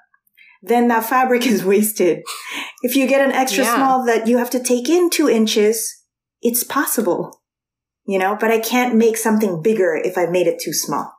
then 0.62 0.88
that 0.88 1.04
fabric 1.06 1.46
is 1.52 1.64
wasted. 1.64 2.22
If 2.82 2.96
you 2.96 3.06
get 3.06 3.20
an 3.26 3.32
extra 3.32 3.64
Yeah. 3.64 3.74
small 3.76 4.04
that 4.06 4.26
you 4.26 4.38
have 4.38 4.50
to 4.50 4.62
take 4.62 4.88
in 4.88 5.10
two 5.10 5.28
inches, 5.28 5.90
it's 6.40 6.64
possible, 6.64 7.40
you 8.04 8.18
know, 8.18 8.36
but 8.38 8.50
I 8.50 8.58
can't 8.58 8.96
make 8.96 9.16
something 9.16 9.62
bigger 9.62 9.94
if 9.94 10.18
I 10.18 10.26
made 10.26 10.46
it 10.46 10.60
too 10.60 10.72
small. 10.72 11.12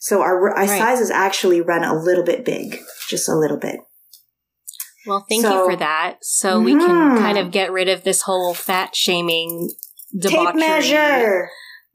So 0.00 0.20
our, 0.20 0.50
our 0.50 0.66
Right. 0.66 0.68
sizes 0.78 1.10
actually 1.10 1.60
run 1.60 1.82
a 1.82 1.94
little 2.00 2.24
bit 2.24 2.44
big, 2.44 2.78
just 3.08 3.28
a 3.28 3.34
little 3.34 3.56
bit. 3.56 3.80
Well, 5.06 5.24
thank 5.28 5.42
So- 5.42 5.64
you 5.64 5.70
for 5.72 5.76
that. 5.76 6.18
So 6.22 6.60
we 6.60 6.72
can 6.72 6.80
Mhm. 6.88 7.18
kind 7.18 7.38
of 7.38 7.50
get 7.50 7.72
rid 7.72 7.88
of 7.88 8.04
this 8.04 8.22
whole 8.22 8.54
fat 8.54 8.94
shaming 8.94 9.70
debauchery. 10.16 10.46
Tape 10.46 10.54
measure. 10.68 11.50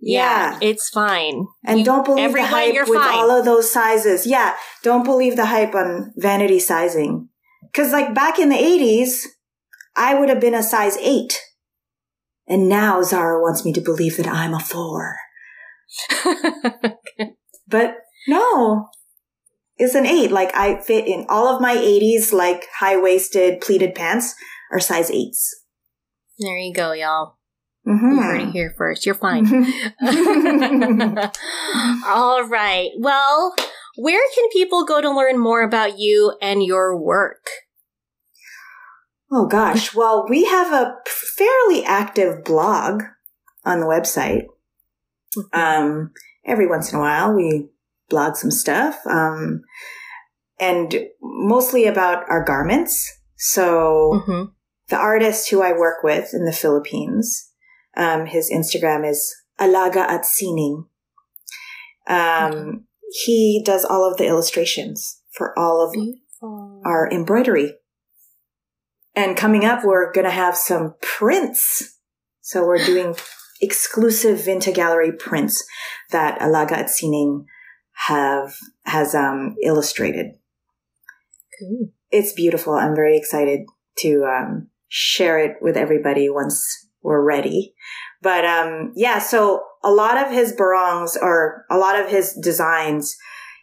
Yeah, 0.05 0.51
Yeah. 0.51 0.59
it's 0.61 0.89
fine. 0.89 1.45
And 1.65 1.79
You- 1.79 1.85
don't 1.85 2.03
believe 2.05 2.33
the 2.33 2.43
hype 2.43 2.73
with 2.87 2.99
fine. 2.99 3.13
all 3.17 3.31
of 3.31 3.45
those 3.45 3.71
sizes. 3.71 4.27
Yeah. 4.27 4.55
Don't 4.83 5.03
believe 5.05 5.35
the 5.37 5.45
hype 5.45 5.73
on 5.73 6.11
vanity 6.17 6.59
sizing. 6.59 7.29
Cause 7.73 7.91
like 7.93 8.13
back 8.13 8.37
in 8.37 8.49
the 8.49 8.57
eighties, 8.59 9.27
I 9.95 10.15
would 10.15 10.27
have 10.29 10.39
been 10.41 10.53
a 10.55 10.61
size 10.63 10.97
eight. 10.97 11.39
And 12.47 12.67
now 12.67 13.01
Zara 13.01 13.41
wants 13.41 13.63
me 13.63 13.71
to 13.73 13.81
believe 13.81 14.17
that 14.17 14.27
I'm 14.27 14.53
a 14.53 14.59
four. 14.59 15.15
But 17.67 17.95
no, 18.27 18.89
it's 19.77 19.95
an 19.95 20.05
eight. 20.05 20.31
Like 20.31 20.53
I 20.55 20.79
fit 20.81 21.07
in 21.07 21.25
all 21.29 21.47
of 21.47 21.61
my 21.61 21.75
80s, 21.75 22.31
like 22.33 22.65
high 22.79 22.97
waisted 22.97 23.61
pleated 23.61 23.95
pants 23.95 24.35
are 24.71 24.79
size 24.79 25.09
eights. 25.09 25.63
there 26.39 26.57
you 26.57 26.73
go, 26.73 26.91
y'all. 26.91 27.37
Mm-hmm. 27.87 28.11
You 28.11 28.21
heard 28.21 28.41
it 28.41 28.51
here 28.51 28.73
first. 28.77 29.05
You're 29.05 29.15
fine. 29.15 29.45
All 32.07 32.43
right. 32.47 32.91
Well, 32.97 33.53
where 33.97 34.23
can 34.33 34.49
people 34.53 34.85
go 34.85 35.01
to 35.01 35.11
learn 35.11 35.37
more 35.37 35.61
about 35.61 35.99
you 35.99 36.37
and 36.41 36.63
your 36.63 36.97
work? 36.97 37.45
oh 39.31 39.47
gosh. 39.47 39.93
Well, 39.95 40.25
we 40.29 40.45
have 40.45 40.71
a 40.71 40.95
fairly 41.07 41.83
active 41.83 42.43
blog 42.43 43.03
on 43.65 43.79
the 43.79 43.87
website. 43.87 44.45
Um, 45.51 46.11
every 46.45 46.67
once 46.67 46.93
in 46.93 46.99
a 46.99 47.01
while 47.01 47.33
we 47.33 47.69
blog 48.09 48.35
some 48.35 48.51
stuff. 48.51 48.99
Um, 49.07 49.61
and 50.59 51.07
mostly 51.21 51.85
about 51.87 52.29
our 52.29 52.43
garments. 52.43 53.11
So 53.37 54.21
hmm 54.25 54.43
the 54.89 54.97
artist 54.97 55.49
who 55.49 55.61
I 55.63 55.71
work 55.71 56.03
with 56.03 56.33
in 56.33 56.45
the 56.45 56.51
Philippines, 56.51 57.49
um, 57.95 58.25
his 58.25 58.51
Instagram 58.51 59.07
is 59.07 59.33
Alaga 59.59 59.97
at 59.97 60.25
Sining. 60.25 60.85
Um, 62.07 62.85
he 63.25 63.61
does 63.65 63.85
all 63.85 64.09
of 64.09 64.17
the 64.17 64.25
illustrations 64.25 65.21
for 65.31 65.57
all 65.57 65.85
of 65.85 65.93
Beautiful. 65.93 66.81
our 66.85 67.09
embroidery. 67.11 67.75
And 69.15 69.37
coming 69.37 69.63
up, 69.63 69.83
we're 69.83 70.11
going 70.11 70.25
to 70.25 70.31
have 70.31 70.57
some 70.57 70.95
prints. 71.01 71.99
So 72.41 72.65
we're 72.65 72.83
doing 72.85 73.15
exclusive 73.61 74.39
Vinta 74.39 74.73
Gallery 74.73 75.11
prints 75.11 75.63
that 76.11 76.39
Alaga 76.39 76.73
at 76.73 76.89
Sining 76.89 77.45
have, 78.07 78.55
has, 78.85 79.13
um, 79.15 79.55
illustrated 79.63 80.33
Cool. 81.59 81.91
it's 82.11 82.33
beautiful. 82.33 82.73
I'm 82.73 82.95
very 82.95 83.15
excited 83.15 83.67
to 83.99 84.25
um, 84.25 84.69
share 84.87 85.37
it 85.37 85.57
with 85.61 85.77
everybody 85.77 86.29
once 86.29 86.87
we're 87.03 87.23
ready. 87.23 87.73
But 88.21 88.45
um, 88.45 88.93
yeah, 88.95 89.19
so 89.19 89.61
a 89.83 89.91
lot 89.91 90.17
of 90.17 90.31
his 90.31 90.53
barongs 90.53 91.17
or 91.21 91.65
a 91.69 91.77
lot 91.77 91.99
of 91.99 92.09
his 92.09 92.37
designs, 92.41 93.15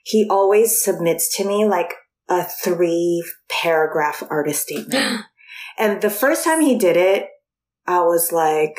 he 0.05 0.27
always 0.29 0.83
submits 0.83 1.35
to 1.37 1.45
me 1.45 1.65
like 1.65 1.95
a 2.29 2.45
three 2.45 3.25
paragraph 3.49 4.23
artist 4.31 4.63
statement. 4.63 5.23
and 5.79 6.01
the 6.03 6.11
first 6.11 6.45
time 6.45 6.61
he 6.61 6.79
did 6.79 6.97
it, 6.97 7.29
I 7.87 8.01
was 8.01 8.31
like, 8.31 8.79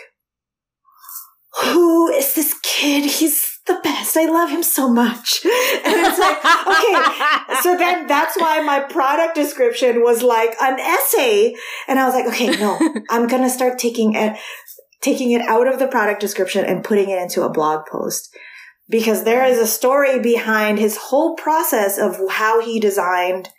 who 1.64 2.10
is 2.10 2.34
this 2.36 2.56
kid? 2.64 3.10
He's 3.10 3.51
the 3.68 3.80
best. 3.84 4.18
I 4.18 4.26
love 4.26 4.50
him 4.50 4.64
so 4.64 4.90
much. 4.90 5.46
And 5.84 5.96
it's 6.06 6.20
like, 6.20 6.38
okay, 6.38 7.62
so 7.62 7.76
then 7.76 8.08
that's 8.08 8.38
why 8.38 8.62
my 8.62 8.80
product 8.82 9.36
description 9.36 10.04
was 10.04 10.22
like 10.22 10.56
an 10.62 10.80
essay. 10.80 11.56
And 11.88 12.00
I 12.00 12.06
was 12.06 12.14
like, 12.14 12.28
okay, 12.28 12.52
no, 12.52 12.78
I'm 13.10 13.28
going 13.28 13.42
to 13.42 13.50
start 13.50 13.80
taking 13.80 14.14
it, 14.14 14.38
taking 15.02 15.32
it 15.32 15.42
out 15.42 15.68
of 15.68 15.80
the 15.80 15.88
product 15.88 16.22
description 16.22 16.66
and 16.66 16.84
putting 16.84 17.10
it 17.10 17.20
into 17.22 17.42
a 17.42 17.50
blog 17.50 17.86
post 17.88 18.36
because 18.90 19.24
there 19.24 19.46
is 19.46 19.58
a 19.58 19.66
story 19.66 20.20
behind 20.20 20.78
his 20.78 20.98
whole 20.98 21.36
process 21.36 21.98
of 21.98 22.18
how 22.30 22.62
he 22.62 22.80
designed 22.80 23.50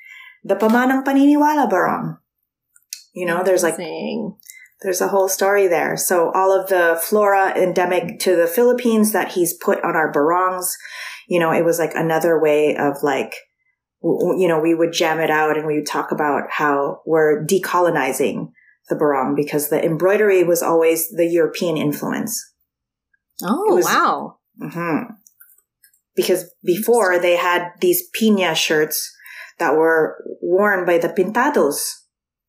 the 0.44 0.54
Pamanang 0.54 1.04
Paniniwala 1.04 1.68
Barong. 1.68 2.18
You 3.14 3.26
know, 3.26 3.42
there's 3.42 3.62
like 3.62 3.74
Amazing. 3.74 4.36
There's 4.82 5.00
a 5.00 5.08
whole 5.08 5.28
story 5.28 5.68
there. 5.68 5.96
So 5.96 6.30
all 6.34 6.52
of 6.58 6.68
the 6.68 7.00
flora 7.02 7.56
endemic 7.56 8.18
to 8.20 8.36
the 8.36 8.46
Philippines 8.46 9.12
that 9.12 9.32
he's 9.32 9.54
put 9.54 9.82
on 9.84 9.96
our 9.96 10.10
barongs, 10.12 10.76
you 11.28 11.38
know, 11.38 11.52
it 11.52 11.64
was 11.64 11.78
like 11.78 11.94
another 11.94 12.40
way 12.40 12.76
of 12.76 13.02
like, 13.02 13.34
you 14.02 14.46
know, 14.48 14.60
we 14.60 14.74
would 14.74 14.92
jam 14.92 15.20
it 15.20 15.30
out 15.30 15.56
and 15.56 15.66
we 15.66 15.76
would 15.76 15.86
talk 15.86 16.10
about 16.10 16.44
how 16.50 17.00
we're 17.06 17.44
decolonizing 17.44 18.50
the 18.88 18.96
barong 18.96 19.34
because 19.36 19.68
the 19.68 19.82
embroidery 19.84 20.42
was 20.42 20.62
always 20.62 21.08
the 21.10 21.26
European 21.26 21.76
influence. 21.76 22.42
Oh, 23.42 23.74
was- 23.74 23.84
wow. 23.84 24.38
hmm 24.60 25.02
Because 26.16 26.50
before 26.64 27.18
they 27.18 27.36
had 27.36 27.68
these 27.80 28.08
piña 28.10 28.54
shirts 28.56 29.10
that 29.58 29.74
were 29.76 30.22
worn 30.40 30.84
by 30.84 30.98
the 30.98 31.08
pintados 31.08 32.01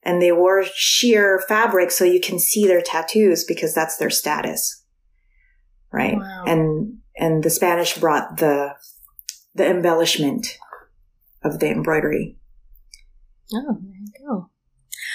and 0.06 0.22
they 0.22 0.32
wore 0.32 0.64
sheer 0.76 1.44
fabric 1.48 1.92
so 1.92 2.04
you 2.04 2.20
can 2.20 2.40
see 2.40 2.66
their 2.68 2.82
tattoos 2.82 3.44
because 3.44 3.74
that's 3.74 3.98
their 3.98 4.10
status. 4.10 4.84
Right. 5.92 6.18
Wow. 6.18 6.44
And, 6.48 6.98
and 7.18 7.44
the 7.44 7.50
Spanish 7.50 7.98
brought 7.98 8.38
the, 8.38 8.76
the 9.54 9.68
embellishment 9.68 10.58
of 11.44 11.60
the 11.60 11.70
embroidery. 11.70 12.38
Oh, 13.54 13.78
there 13.82 13.94
you 13.94 14.28
go. 14.28 14.50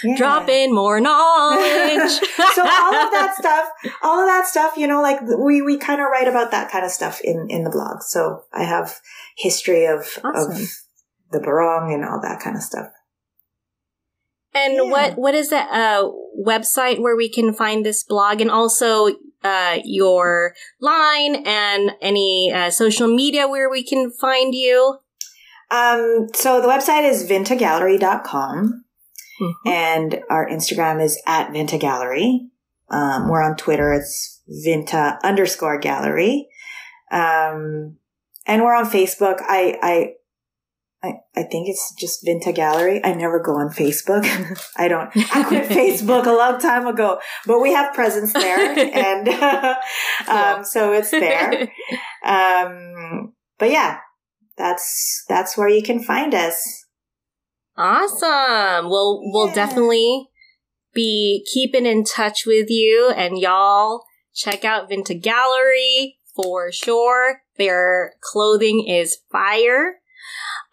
Yeah. 0.05 0.17
Drop 0.17 0.49
in 0.49 0.73
more 0.73 1.01
knowledge. 1.01 2.11
so 2.55 2.63
all 2.63 2.95
of 2.95 3.11
that 3.11 3.35
stuff, 3.39 3.69
all 4.03 4.21
of 4.21 4.27
that 4.27 4.47
stuff, 4.47 4.77
you 4.77 4.87
know, 4.87 5.03
like 5.03 5.21
we, 5.23 5.61
we 5.63 5.77
kind 5.77 6.01
of 6.01 6.07
write 6.13 6.29
about 6.29 6.53
that 6.53 6.71
kind 6.71 6.85
of 6.85 6.93
stuff 6.93 7.21
in, 7.23 7.47
in 7.49 7.65
the 7.65 7.71
blog. 7.71 8.03
So 8.03 8.45
I 8.53 8.63
have 8.65 9.01
history 9.37 9.87
of, 9.87 10.19
Awesome. 10.23 10.53
of 10.53 10.69
the 11.33 11.41
barong 11.41 11.93
and 11.93 12.05
all 12.05 12.21
that 12.23 12.41
kind 12.41 12.57
of 12.57 12.63
stuff. 12.63 12.89
And 14.55 14.75
Yeah. 14.75 14.83
what 14.83 15.19
what 15.19 15.35
is 15.35 15.51
the 15.51 15.59
uh, 15.59 16.11
website 16.45 16.99
where 17.01 17.17
we 17.17 17.29
can 17.29 17.53
find 17.53 17.85
this 17.85 18.03
blog, 18.03 18.41
and 18.41 18.51
also 18.51 19.09
uh, 19.45 19.79
your 19.85 20.55
line 20.81 21.45
and 21.47 21.93
any 22.01 22.53
uh, 22.55 22.71
social 22.71 23.09
media 23.09 23.47
where 23.47 23.71
we 23.71 23.85
can 23.85 24.11
find 24.11 24.55
you? 24.55 24.99
Um, 25.71 26.29
so 26.35 26.61
the 26.63 26.69
website 26.69 27.05
is 27.09 27.29
vintagallery.com 27.29 28.85
Mhm. 29.41 29.53
and 29.67 30.21
our 30.31 30.49
Instagram 30.49 31.01
is 31.03 31.21
at 31.27 31.51
Vinta 31.53 31.79
Gallery. 31.79 32.49
Um, 32.91 33.29
we're 33.29 33.43
on 33.43 33.55
Twitter. 33.57 33.93
It's 33.93 34.41
Vinta 34.67 35.21
underscore 35.23 35.79
gallery. 35.79 36.49
Um, 37.13 37.97
and 38.47 38.63
we're 38.63 38.75
on 38.75 38.87
Facebook. 38.87 39.41
I, 39.43 39.79
I, 39.83 40.15
I, 41.03 41.13
I 41.37 41.45
think 41.45 41.69
it's 41.69 41.95
just 41.99 42.25
Vinta 42.25 42.53
Gallery. 42.53 43.01
I 43.05 43.15
never 43.15 43.39
go 43.39 43.53
on 43.53 43.71
Facebook. 43.71 44.25
I 44.77 44.89
don't, 44.89 45.11
I 45.35 45.45
quit 45.45 45.65
Facebook 45.69 46.27
a 46.27 46.33
long 46.33 46.61
time 46.61 46.87
ago, 46.87 47.21
but 47.47 47.61
we 47.61 47.73
have 47.73 47.95
presence 47.95 48.33
there 48.33 48.59
and, 48.79 49.29
um, 50.29 50.65
so 50.65 50.93
it's 50.93 51.11
there. 51.11 51.71
Um, 52.25 53.35
but 53.59 53.71
yeah, 53.71 53.99
that's, 54.57 55.25
that's 55.29 55.57
where 55.57 55.69
you 55.69 55.83
can 55.83 56.03
find 56.03 56.35
us. 56.35 56.85
Awesome. 57.77 58.91
Well, 58.91 59.21
we'll 59.23 59.53
definitely 59.53 60.29
be 60.93 61.47
keeping 61.53 61.87
in 61.87 62.03
touch 62.03 62.45
with 62.45 62.69
you, 62.69 63.13
and 63.17 63.39
y'all 63.39 64.03
check 64.35 64.65
out 64.65 64.91
Vinta 64.91 65.21
Gallery 65.21 66.19
for 66.35 66.73
sure. 66.73 67.43
Their 67.57 68.15
clothing 68.21 68.85
is 68.89 69.19
fire. 69.31 69.99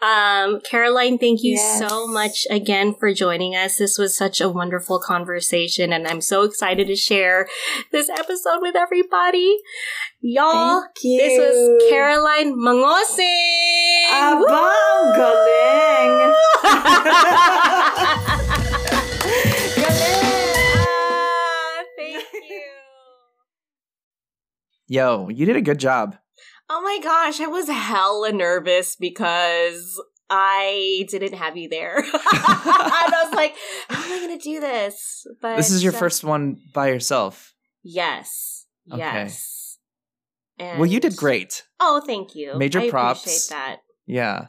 Um, 0.01 0.59
Caroline, 0.61 1.17
thank 1.17 1.41
you 1.41 1.53
Yes. 1.55 1.79
so 1.79 2.05
much 2.05 2.45
again 2.49 2.93
for 2.99 3.13
joining 3.13 3.55
us. 3.55 3.77
This 3.77 3.97
was 3.97 4.15
such 4.15 4.41
a 4.41 4.49
wonderful 4.49 4.99
conversation, 4.99 5.91
and 5.93 6.05
I'm 6.07 6.21
so 6.21 6.43
excited 6.43 6.87
to 6.87 6.95
share 6.95 7.47
this 7.91 8.09
episode 8.09 8.59
with 8.61 8.75
everybody. 8.75 9.57
Y'all, 10.21 10.81
Thank 10.81 10.91
you. 11.03 11.17
this 11.17 11.39
was 11.39 11.83
Caroline 11.89 12.53
Mangosing. 12.55 14.11
Abang 14.11 15.15
galing. 15.15 16.35
Ah, 20.57 21.83
thank 21.97 22.23
you. 22.49 22.61
Yo, 24.87 25.29
you 25.29 25.45
did 25.45 25.55
a 25.55 25.61
good 25.61 25.79
job. 25.79 26.15
Oh 26.69 26.81
my 26.81 26.99
gosh, 27.01 27.39
I 27.39 27.47
was 27.47 27.69
hella 27.69 28.31
nervous 28.31 28.95
because 28.95 30.01
I 30.29 31.05
didn't 31.09 31.33
have 31.33 31.55
you 31.57 31.69
there. 31.69 31.97
and 32.03 32.07
I 32.13 33.23
was 33.25 33.33
like, 33.35 33.55
how 33.87 34.03
am 34.03 34.11
I 34.11 34.25
going 34.25 34.39
to 34.39 34.43
do 34.43 34.59
this? 34.59 35.27
But 35.41 35.57
This 35.57 35.71
is 35.71 35.83
your 35.83 35.93
uh, 35.93 35.97
first 35.97 36.23
one 36.23 36.57
by 36.73 36.87
yourself. 36.87 37.53
Yes. 37.83 38.65
Okay. 38.91 38.99
Yes. 38.99 39.77
And 40.57 40.79
Well, 40.79 40.89
you 40.89 40.99
did 40.99 41.15
great. 41.15 41.63
Oh, 41.79 42.01
thank 42.05 42.35
you. 42.35 42.57
Major 42.57 42.79
I 42.79 42.89
props. 42.89 43.21
appreciate 43.21 43.49
that. 43.49 43.77
Yeah. 44.07 44.47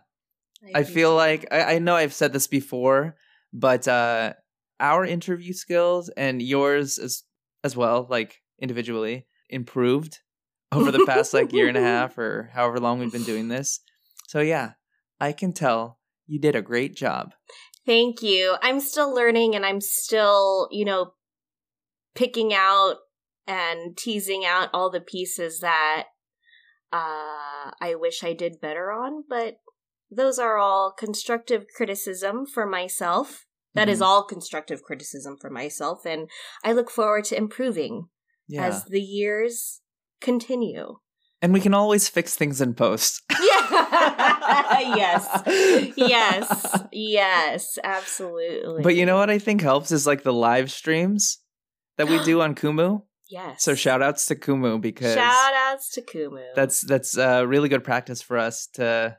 I 0.75 0.83
feel 0.85 1.15
like 1.15 1.47
I, 1.53 1.75
I 1.75 1.79
know 1.79 1.95
I've 1.95 2.15
said 2.15 2.33
this 2.33 2.47
before, 2.49 3.17
but 3.53 3.87
uh 3.87 4.33
our 4.81 5.05
interview 5.05 5.53
skills 5.53 6.11
and 6.17 6.43
yours 6.43 6.99
as 6.99 7.23
as 7.63 7.77
well, 7.77 8.07
like 8.11 8.43
individually, 8.61 9.27
improved 9.49 10.19
over 10.73 10.91
the 10.91 11.05
past 11.07 11.33
like 11.35 11.53
year 11.53 11.69
and 11.69 11.77
a 11.77 11.81
half 11.95 12.19
or 12.19 12.51
however 12.53 12.79
long 12.81 12.99
we've 12.99 13.13
been 13.13 13.23
doing 13.23 13.49
this. 13.49 13.81
So 14.29 14.41
yeah, 14.41 14.73
I 15.21 15.33
can 15.33 15.53
tell 15.53 15.99
you 16.27 16.41
did 16.41 16.57
a 16.57 16.63
great 16.63 16.95
job. 16.97 17.33
Thank 17.87 18.21
you. 18.23 18.57
I'm 18.63 18.81
still 18.81 19.15
learning 19.15 19.55
and 19.55 19.65
I'm 19.65 19.81
still, 19.81 20.69
you 20.73 20.85
know, 20.85 21.13
picking 22.15 22.53
out 22.53 22.97
and 23.47 23.97
teasing 23.97 24.45
out 24.45 24.71
all 24.73 24.91
the 24.91 25.01
pieces 25.01 25.61
that 25.61 26.07
uh 26.93 27.71
I 27.81 27.95
wish 27.97 28.25
I 28.25 28.33
did 28.33 28.61
better 28.61 28.91
on, 28.91 29.25
but 29.29 29.57
those 30.11 30.39
are 30.39 30.57
all 30.57 30.93
constructive 30.93 31.67
criticism 31.77 32.47
for 32.47 32.67
myself. 32.67 33.45
That 33.75 33.89
is 33.89 34.01
Mhm. 34.01 34.07
all 34.07 34.25
constructive 34.25 34.83
criticism 34.83 35.37
for 35.41 35.51
myself 35.51 36.05
and 36.07 36.29
I 36.65 36.73
look 36.73 36.91
forward 36.91 37.25
to 37.27 37.37
improving 37.37 38.09
Yeah. 38.49 38.67
as 38.67 38.85
the 38.85 39.01
years 39.03 39.81
continue. 40.21 40.97
and 41.43 41.53
we 41.53 41.61
can 41.61 41.75
always 41.75 42.09
fix 42.09 42.35
things 42.35 42.61
in 42.61 42.75
post. 42.75 43.23
Yeah. 43.31 43.37
yes. 44.97 45.93
Yes. 45.97 46.83
Yes, 46.93 47.79
absolutely. 47.85 48.83
But 48.83 48.97
you 48.97 49.05
know 49.07 49.17
what 49.17 49.31
I 49.31 49.39
think 49.39 49.61
helps 49.61 49.93
is 49.93 50.07
like 50.07 50.23
the 50.23 50.33
live 50.33 50.71
streams 50.73 51.39
that 51.99 52.09
we 52.09 52.23
do 52.25 52.41
on 52.45 52.55
Kumu. 52.55 53.03
Yes. 53.29 53.63
So 53.63 53.75
shout 53.75 54.03
outs 54.03 54.27
to 54.27 54.35
Kumu 54.37 54.81
because 54.81 55.15
Shout 55.15 55.53
outs 55.69 55.91
to 55.93 56.03
Kumu. 56.03 56.45
that's 56.55 56.81
that's 56.81 57.19
uh, 57.19 57.45
really 57.47 57.69
good 57.69 57.85
practice 57.85 58.23
for 58.23 58.39
us 58.39 58.69
to 58.75 59.19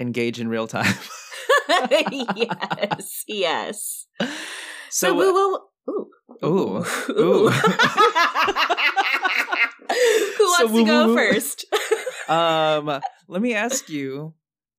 engage 0.00 0.40
in 0.40 0.48
real 0.48 0.66
time. 0.66 0.94
yes, 1.90 3.24
yes. 3.28 4.06
So, 4.18 4.26
so 4.90 5.14
woo, 5.14 5.34
woo, 5.34 5.58
ooh, 6.44 6.78
Ooh. 6.78 6.84
ooh. 7.10 7.48
Ooh. 7.48 7.48
Who 10.38 10.44
wants 10.44 10.58
So 10.58 10.66
to 10.68 10.72
woo, 10.72 10.84
go 10.84 11.06
woo, 11.06 11.08
woo. 11.08 11.14
first? 11.16 11.64
um 12.28 13.00
let 13.26 13.42
me 13.42 13.54
ask 13.54 13.88
you 13.88 14.34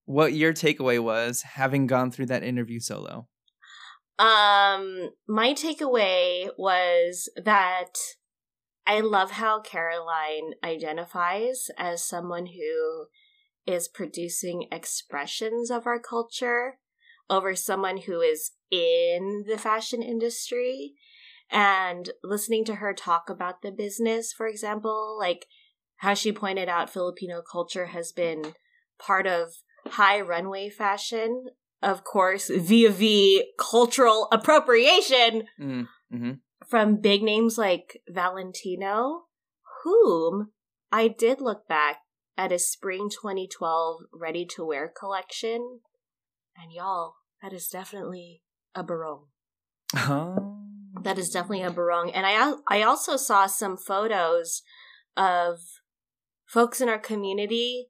what 0.05 0.34
your 0.34 0.53
takeaway 0.53 0.99
was 1.01 1.41
having 1.41 1.88
gone 1.88 2.12
through 2.12 2.28
that 2.28 2.43
interview 2.43 2.80
solo. 2.80 3.28
um, 4.18 5.12
my 5.28 5.53
takeaway 5.53 6.49
was 6.57 7.30
that 7.43 7.95
I 8.88 8.99
love 9.01 9.32
how 9.32 9.62
Caroline 9.62 10.53
identifies 10.64 11.68
as 11.78 12.03
someone 12.03 12.47
who 12.47 13.05
is 13.66 13.88
producing 13.88 14.68
expressions 14.72 15.70
of 15.72 15.86
our 15.86 15.99
culture 15.99 16.80
over 17.30 17.55
someone 17.55 17.97
who 17.97 18.20
is 18.22 18.51
in 18.72 19.45
the 19.47 19.57
fashion 19.57 20.01
industry 20.01 20.95
and 21.52 22.12
listening 22.24 22.64
to 22.66 22.76
her 22.76 22.93
talk 22.93 23.30
about 23.30 23.62
the 23.62 23.72
business 23.72 24.34
for 24.34 24.47
example 24.47 25.18
like 25.20 25.45
how 25.97 26.14
she 26.14 26.32
pointed 26.32 26.70
out 26.70 26.89
filipino 26.89 27.41
culture 27.41 27.88
has 27.88 28.12
been 28.12 28.54
part 29.00 29.26
of 29.28 29.50
high 29.88 30.20
runway 30.20 30.70
fashion 30.70 31.45
of 31.82 32.04
course 32.04 32.50
via 32.50 32.89
v 32.89 33.52
cultural 33.58 34.28
appropriation 34.32 35.43
Mm, 35.60 35.88
hmm 36.12 36.32
from 36.68 36.97
big 36.97 37.24
names 37.24 37.58
like 37.58 38.02
valentino 38.10 39.24
whom 39.84 40.52
i 40.91 41.08
did 41.08 41.41
look 41.41 41.68
back 41.68 42.00
at 42.39 42.54
a 42.54 42.58
spring 42.58 43.10
2012 43.10 44.04
ready 44.14 44.45
to 44.45 44.64
wear 44.64 44.88
collection. 44.88 45.82
And 46.56 46.72
y'all 46.72 47.16
that 47.41 47.52
is 47.52 47.68
definitely 47.68 48.43
a 48.74 48.82
barong. 48.82 49.26
Oh. 49.95 50.59
That 51.04 51.18
is 51.18 51.30
definitely 51.30 51.64
a 51.64 51.72
barong. 51.72 52.12
And 52.12 52.26
I 52.26 52.54
I 52.68 52.84
also 52.84 53.18
saw 53.18 53.47
some 53.47 53.78
photos 53.78 54.62
of 55.16 55.60
folks 56.45 56.82
in 56.82 56.89
our 56.89 57.00
community 57.00 57.89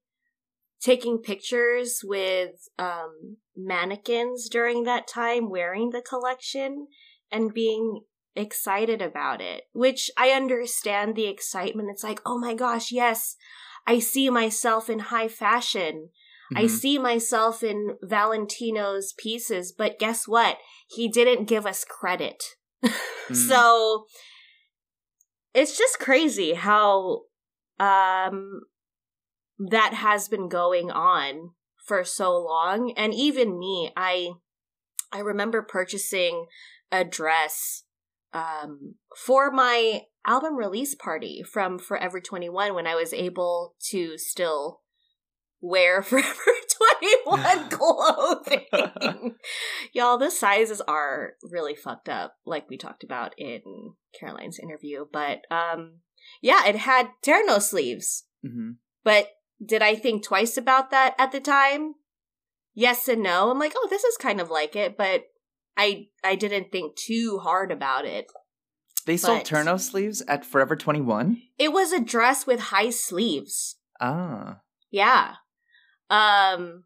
taking 0.81 1.17
pictures 1.17 2.01
with 2.03 2.69
um, 2.77 3.37
mannequins 3.55 4.47
during 4.49 4.83
that 4.83 5.07
time 5.07 5.49
wearing 5.49 5.89
the 5.89 6.01
collection 6.01 6.87
and 7.31 7.53
being 7.53 8.01
excited 8.35 9.01
about 9.01 9.41
it, 9.41 9.63
which 9.73 10.09
I 10.17 10.29
understand 10.29 11.15
the 11.15 11.27
excitement. 11.27 11.89
It's 11.91 12.03
like, 12.03 12.21
oh 12.25 12.39
my 12.39 12.53
gosh, 12.53 12.91
yes, 12.91 13.35
I 13.85 13.99
see 13.99 14.29
myself 14.29 14.89
in 14.89 14.99
high 14.99 15.27
fashion. 15.27 16.09
I 16.55 16.63
Mhm. 16.63 16.69
see 16.69 16.97
myself 16.97 17.61
in 17.61 17.97
Valentino's 18.01 19.13
pieces, 19.13 19.71
but 19.71 19.99
guess 19.99 20.27
what? 20.27 20.57
He 20.87 21.07
didn't 21.07 21.45
give 21.45 21.65
us 21.65 21.83
credit 21.83 22.43
Mm. 23.29 23.35
So 23.35 24.05
it's 25.53 25.77
just 25.77 25.99
crazy 25.99 26.53
how 26.53 27.21
um 27.79 28.61
that 29.59 29.93
has 29.93 30.27
been 30.27 30.49
going 30.49 30.89
on 30.89 31.51
for 31.85 32.03
so 32.03 32.35
long 32.37 32.91
and 32.97 33.13
even 33.13 33.59
me 33.59 33.91
I 33.95 34.31
I 35.11 35.19
remember 35.19 35.61
purchasing 35.61 36.47
a 36.91 37.03
dress 37.03 37.83
um 38.33 38.95
for 39.15 39.51
my 39.51 40.01
album 40.25 40.55
release 40.55 40.95
party 40.95 41.43
from 41.43 41.79
Forever 41.79 42.19
21 42.19 42.73
when 42.73 42.87
I 42.87 42.95
was 42.95 43.13
able 43.13 43.75
to 43.89 44.17
still 44.17 44.81
wear 45.61 46.01
Forever 46.03 46.51
21 47.31 47.69
clothing. 47.69 48.65
Y'all, 49.93 50.17
the 50.17 50.31
sizes 50.31 50.81
are 50.81 51.33
really 51.43 51.75
fucked 51.75 52.09
up, 52.09 52.35
like 52.45 52.69
we 52.69 52.77
talked 52.77 53.03
about 53.03 53.33
in 53.37 53.61
Caroline's 54.17 54.59
interview. 54.59 55.05
But 55.11 55.39
um 55.51 55.99
yeah, 56.41 56.65
it 56.67 56.75
had 56.75 57.09
Terno 57.25 57.61
sleeves. 57.61 58.25
hmm 58.45 58.71
But 59.03 59.29
did 59.65 59.81
I 59.81 59.95
think 59.95 60.23
twice 60.23 60.57
about 60.57 60.91
that 60.91 61.15
at 61.17 61.31
the 61.31 61.39
time? 61.41 61.95
Yes 62.73 63.07
and 63.07 63.23
no. 63.23 63.51
I'm 63.51 63.59
like, 63.59 63.73
oh, 63.75 63.87
this 63.89 64.03
is 64.03 64.15
kind 64.17 64.39
of 64.39 64.49
like 64.49 64.75
it, 64.75 64.97
but 64.97 65.23
I 65.75 66.07
I 66.23 66.35
didn't 66.35 66.71
think 66.71 66.95
too 66.95 67.39
hard 67.43 67.71
about 67.71 68.05
it. 68.05 68.27
They 69.05 69.17
sold 69.17 69.39
But- 69.39 69.47
terno 69.47 69.79
sleeves 69.79 70.21
at 70.27 70.45
Forever 70.45 70.75
21. 70.75 71.41
It 71.57 71.73
was 71.73 71.91
a 71.91 71.99
dress 71.99 72.45
with 72.45 72.59
high 72.59 72.89
sleeves. 72.91 73.77
Ah. 73.99 74.59
Yeah. 74.91 75.35
Um 76.09 76.83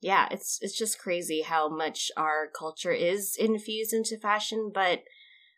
yeah, 0.00 0.28
it's 0.30 0.58
it's 0.62 0.76
just 0.76 0.98
crazy 0.98 1.42
how 1.42 1.68
much 1.68 2.10
our 2.16 2.48
culture 2.56 2.92
is 2.92 3.36
infused 3.38 3.92
into 3.92 4.18
fashion, 4.18 4.70
but 4.74 5.00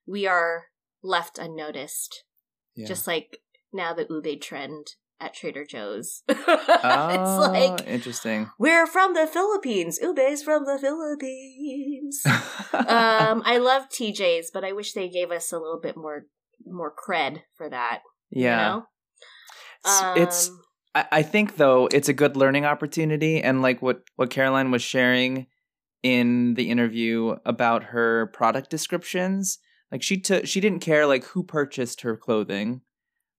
we 0.06 0.26
are 0.26 0.64
left 1.02 1.38
unnoticed. 1.38 2.24
Yeah. 2.74 2.86
Just 2.86 3.06
like 3.06 3.38
now 3.72 3.94
the 3.94 4.06
ube 4.08 4.40
trend 4.40 4.88
at 5.20 5.32
Trader 5.34 5.64
Joe's. 5.64 6.22
oh, 6.28 7.08
it's 7.10 7.78
like 7.78 7.86
interesting. 7.88 8.50
we're 8.58 8.86
from 8.86 9.14
the 9.14 9.26
Philippines. 9.26 9.98
Ube's 10.02 10.42
from 10.42 10.64
the 10.64 10.78
Philippines. 10.78 12.22
um, 12.72 13.42
I 13.46 13.58
love 13.58 13.88
TJ's, 13.88 14.50
but 14.52 14.64
I 14.64 14.72
wish 14.72 14.92
they 14.92 15.08
gave 15.08 15.30
us 15.30 15.52
a 15.52 15.58
little 15.58 15.80
bit 15.80 15.96
more 15.96 16.26
more 16.66 16.92
cred 16.94 17.42
for 17.56 17.68
that. 17.70 18.00
yeah. 18.30 18.58
You 18.74 18.80
know? 18.80 18.86
It's- 19.84 20.16
it's 20.16 20.48
Um, 20.48 20.60
I, 20.94 21.22
think 21.22 21.56
though 21.56 21.88
it's 21.92 22.08
a 22.08 22.12
good 22.12 22.36
learning 22.36 22.64
opportunity 22.64 23.42
and 23.42 23.62
like 23.62 23.82
what 23.82 24.02
what 24.14 24.30
Caroline 24.30 24.70
was 24.70 24.82
sharing 24.82 25.46
in 26.04 26.54
the 26.54 26.70
interview 26.70 27.34
about 27.44 27.84
her 27.84 28.26
product 28.28 28.70
descriptions 28.70 29.58
like 29.90 30.02
she 30.02 30.20
took 30.20 30.46
she 30.46 30.60
didn't 30.60 30.80
care 30.80 31.06
like 31.06 31.24
who 31.24 31.42
purchased 31.42 32.02
her 32.02 32.16
clothing 32.16 32.82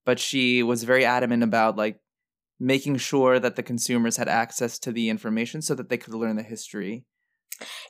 but 0.06 0.20
she 0.20 0.64
was 0.64 0.84
very 0.84 1.06
adamant 1.06 1.44
about 1.44 1.78
like 1.78 2.00
making 2.60 2.98
sure 2.98 3.40
that 3.40 3.56
the 3.56 3.64
consumers 3.64 4.18
had 4.18 4.30
access 4.30 4.80
to 4.80 4.92
the 4.92 5.10
information 5.10 5.62
so 5.62 5.76
that 5.76 5.90
they 5.90 5.98
could 5.98 6.14
learn 6.14 6.36
the 6.36 6.44
history. 6.44 7.06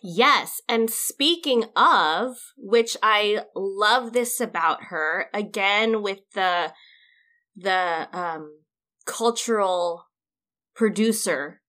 Yes, 0.01 0.61
and 0.69 0.89
speaking 0.89 1.65
of, 1.75 2.35
which 2.57 2.95
I 3.01 3.41
love 3.55 4.13
this 4.13 4.39
about 4.39 4.85
her, 4.85 5.27
again 5.33 6.01
with 6.01 6.19
the 6.33 6.71
the 7.55 8.07
um 8.11 8.51
cultural 9.05 10.05
producer. 10.75 11.61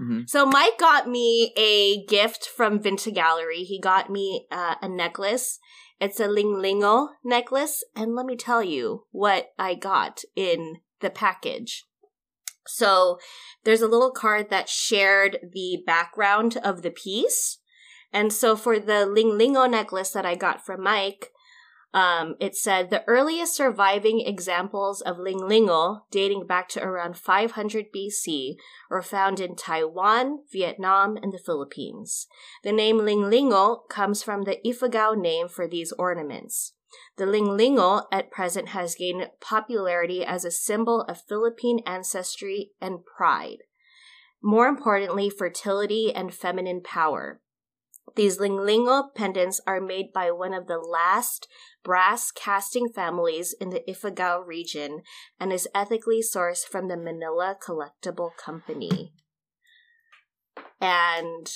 Mhm. 0.00 0.28
So 0.28 0.46
Mike 0.46 0.78
got 0.78 1.08
me 1.08 1.52
a 1.56 2.04
gift 2.06 2.46
from 2.46 2.78
Vinta 2.78 3.12
Gallery. 3.12 3.64
He 3.64 3.80
got 3.80 4.10
me 4.10 4.46
uh, 4.50 4.76
a 4.80 4.88
necklace. 4.88 5.58
It's 6.00 6.18
a 6.18 6.28
Lingling-o 6.28 7.10
necklace, 7.22 7.84
and 7.94 8.14
let 8.14 8.24
me 8.24 8.34
tell 8.34 8.62
you 8.62 9.06
what 9.10 9.52
I 9.58 9.74
got 9.74 10.22
in 10.34 10.80
the 11.00 11.10
package. 11.10 11.84
So 12.66 13.18
there's 13.64 13.82
a 13.82 13.88
little 13.88 14.10
card 14.10 14.48
that 14.48 14.68
shared 14.68 15.38
the 15.52 15.82
background 15.84 16.56
of 16.64 16.82
the 16.82 16.90
piece. 16.90 17.58
And 18.12 18.32
so 18.32 18.56
for 18.56 18.78
the 18.78 19.06
Lingling-o 19.06 19.66
necklace 19.66 20.10
that 20.10 20.24
I 20.24 20.34
got 20.34 20.64
from 20.64 20.82
Mike, 20.82 21.32
um, 21.92 22.36
it 22.38 22.54
said 22.54 22.90
the 22.90 23.04
earliest 23.08 23.56
surviving 23.56 24.20
examples 24.20 25.00
of 25.00 25.18
Lingling-o, 25.18 26.04
dating 26.10 26.46
back 26.46 26.68
to 26.70 26.82
around 26.82 27.16
500 27.16 27.86
BC, 27.94 28.54
were 28.88 29.02
found 29.02 29.40
in 29.40 29.56
Taiwan, 29.56 30.44
Vietnam, 30.52 31.16
and 31.16 31.32
the 31.32 31.38
Philippines. 31.44 32.28
The 32.62 32.72
name 32.72 32.98
Lingling-o 32.98 33.84
comes 33.88 34.22
from 34.22 34.42
the 34.42 34.58
Ifugao 34.64 35.20
name 35.20 35.48
for 35.48 35.66
these 35.66 35.92
ornaments. 35.92 36.74
The 37.16 37.26
Lingling-o 37.26 38.06
at 38.12 38.30
present 38.30 38.68
has 38.68 38.94
gained 38.94 39.28
popularity 39.40 40.24
as 40.24 40.44
a 40.44 40.50
symbol 40.50 41.02
of 41.02 41.22
Philippine 41.22 41.80
ancestry 41.86 42.70
and 42.80 43.04
pride. 43.04 43.58
More 44.42 44.66
importantly, 44.68 45.28
fertility 45.28 46.12
and 46.14 46.32
feminine 46.32 46.82
power. 46.82 47.40
These 48.16 48.38
Lingling-o 48.40 49.10
pendants 49.14 49.60
are 49.66 49.80
made 49.80 50.12
by 50.12 50.30
one 50.30 50.52
of 50.52 50.66
the 50.66 50.78
last 50.78 51.46
brass 51.82 52.30
casting 52.30 52.88
families 52.88 53.54
in 53.60 53.70
the 53.70 53.82
Ifugao 53.88 54.44
region 54.46 55.02
and 55.38 55.52
is 55.52 55.68
ethically 55.74 56.20
sourced 56.20 56.66
from 56.66 56.88
the 56.88 56.96
Manila 56.96 57.56
Collectible 57.64 58.30
Company. 58.36 59.12
And 60.80 61.50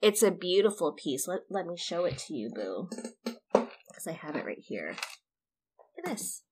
it's 0.00 0.22
a 0.22 0.30
beautiful 0.30 0.92
piece. 0.92 1.28
Let, 1.28 1.40
let 1.50 1.66
me 1.66 1.76
show 1.76 2.04
it 2.04 2.18
to 2.26 2.34
you, 2.34 2.50
Boo. 2.54 2.88
Because 3.52 4.06
I 4.08 4.12
have 4.12 4.36
it 4.36 4.44
right 4.44 4.58
here. 4.58 4.94
Look 5.96 6.06
at 6.06 6.12
this. 6.12 6.42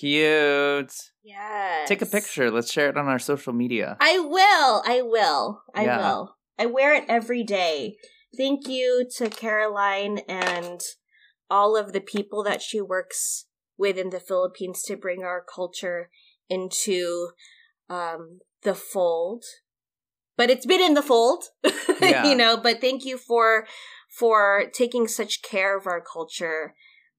cute 0.00 0.92
Yes. 1.22 1.86
take 1.88 2.00
a 2.00 2.06
picture 2.06 2.50
let's 2.50 2.72
share 2.72 2.88
it 2.88 2.96
on 2.96 3.08
our 3.08 3.18
social 3.18 3.52
media 3.52 3.96
I 4.00 4.18
will. 4.20 4.82
I 4.86 5.02
will. 5.02 5.62
I 5.74 5.84
Yeah. 5.84 5.98
will. 5.98 6.36
I 6.58 6.66
wear 6.66 6.94
it 6.94 7.04
every 7.08 7.42
day. 7.42 7.96
Thank 8.36 8.66
you 8.68 9.06
to 9.16 9.28
Caroline 9.28 10.18
and 10.28 10.80
all 11.50 11.76
of 11.76 11.92
the 11.92 12.00
people 12.00 12.42
that 12.44 12.62
she 12.62 12.80
works 12.80 13.46
with 13.76 13.98
in 13.98 14.10
the 14.10 14.20
Philippines 14.20 14.82
to 14.84 14.96
bring 14.96 15.22
our 15.22 15.42
culture 15.42 16.08
into 16.48 17.30
um, 17.90 18.40
the 18.62 18.74
fold. 18.74 19.44
But 20.36 20.50
it's 20.50 20.66
been 20.66 20.80
in 20.80 20.94
the 20.94 21.02
fold, 21.02 21.44
Yeah. 22.00 22.26
you 22.26 22.34
know. 22.34 22.56
But 22.56 22.80
thank 22.80 23.04
you 23.04 23.18
for 23.18 23.66
for 24.08 24.64
taking 24.72 25.08
such 25.08 25.42
care 25.42 25.76
of 25.76 25.86
our 25.86 26.00
culture 26.00 26.74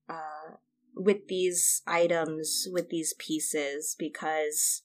uh, 0.10 0.56
with 0.96 1.28
these 1.28 1.82
items, 1.88 2.68
with 2.72 2.90
these 2.90 3.14
pieces, 3.18 3.96
because 3.98 4.84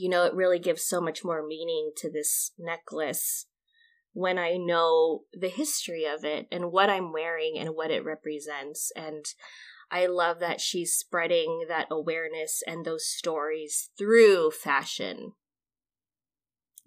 you 0.00 0.08
know, 0.08 0.24
it 0.24 0.34
really 0.34 0.58
gives 0.58 0.82
so 0.82 1.00
much 1.00 1.22
more 1.22 1.46
meaning 1.46 1.90
to 1.98 2.10
this 2.10 2.52
necklace 2.58 3.46
when 4.12 4.38
I 4.38 4.56
know 4.56 5.20
the 5.32 5.50
history 5.50 6.06
of 6.06 6.24
it 6.24 6.46
and 6.50 6.72
what 6.72 6.88
I'm 6.88 7.12
wearing 7.12 7.56
and 7.58 7.70
what 7.70 7.90
it 7.90 8.04
represents. 8.04 8.90
And 8.96 9.26
I 9.90 10.06
love 10.06 10.40
that 10.40 10.60
she's 10.60 10.94
spreading 10.94 11.66
that 11.68 11.88
awareness 11.90 12.62
and 12.66 12.84
those 12.84 13.06
stories 13.06 13.90
through 13.98 14.52
fashion. 14.52 15.32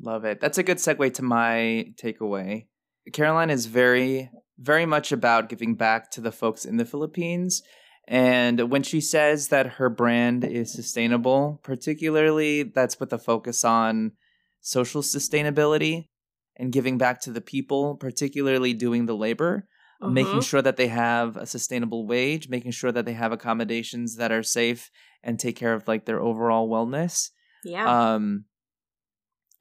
Love 0.01 0.25
it. 0.25 0.41
That's 0.41 0.57
a 0.57 0.63
good 0.63 0.77
segue 0.77 1.13
to 1.13 1.21
my 1.21 1.93
takeaway. 2.01 2.65
Caroline 3.13 3.51
is 3.51 3.67
very, 3.67 4.31
very 4.57 4.87
much 4.87 5.11
about 5.11 5.49
giving 5.49 5.75
back 5.75 6.09
to 6.11 6.21
the 6.21 6.31
folks 6.31 6.65
in 6.65 6.77
the 6.77 6.85
Philippines. 6.85 7.61
And 8.07 8.69
when 8.69 8.83
she 8.83 8.99
says 8.99 9.47
that 9.47 9.73
her 9.73 9.89
brand 9.89 10.43
is 10.43 10.73
sustainable, 10.73 11.59
particularly 11.63 12.63
that's 12.63 12.99
with 12.99 13.13
a 13.13 13.17
focus 13.17 13.63
on 13.63 14.11
social 14.59 15.01
sustainability 15.01 16.09
and 16.57 16.71
giving 16.71 16.97
back 16.97 17.21
to 17.21 17.31
the 17.31 17.41
people, 17.41 17.95
particularly 17.95 18.73
doing 18.73 19.05
the 19.05 19.15
labor, 19.15 19.67
making 20.01 20.39
Mhm. 20.39 20.43
sure 20.43 20.61
that 20.61 20.75
they 20.75 20.87
have 20.89 21.37
a 21.37 21.45
sustainable 21.45 22.05
wage, 22.05 22.49
making 22.49 22.71
sure 22.71 22.91
that 22.91 23.05
they 23.05 23.13
have 23.13 23.31
accommodations 23.31 24.17
that 24.17 24.31
are 24.33 24.43
safe 24.43 24.91
and 25.23 25.39
take 25.39 25.55
care 25.55 25.73
of 25.73 25.87
like 25.87 26.05
their 26.05 26.21
overall 26.21 26.67
wellness. 26.69 27.29
Yeah. 27.63 28.13
Um, 28.15 28.45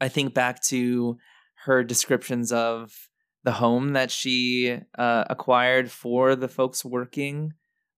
I 0.01 0.09
think 0.09 0.35
back 0.35 0.61
to 0.65 1.17
her 1.65 1.85
descriptions 1.85 2.51
of 2.51 3.09
the 3.45 3.53
home 3.53 3.93
that 3.93 4.11
she 4.11 4.81
uh, 4.99 5.25
acquired 5.31 5.91
for 5.93 6.35
the 6.35 6.49
folks 6.49 6.85
working 6.85 7.53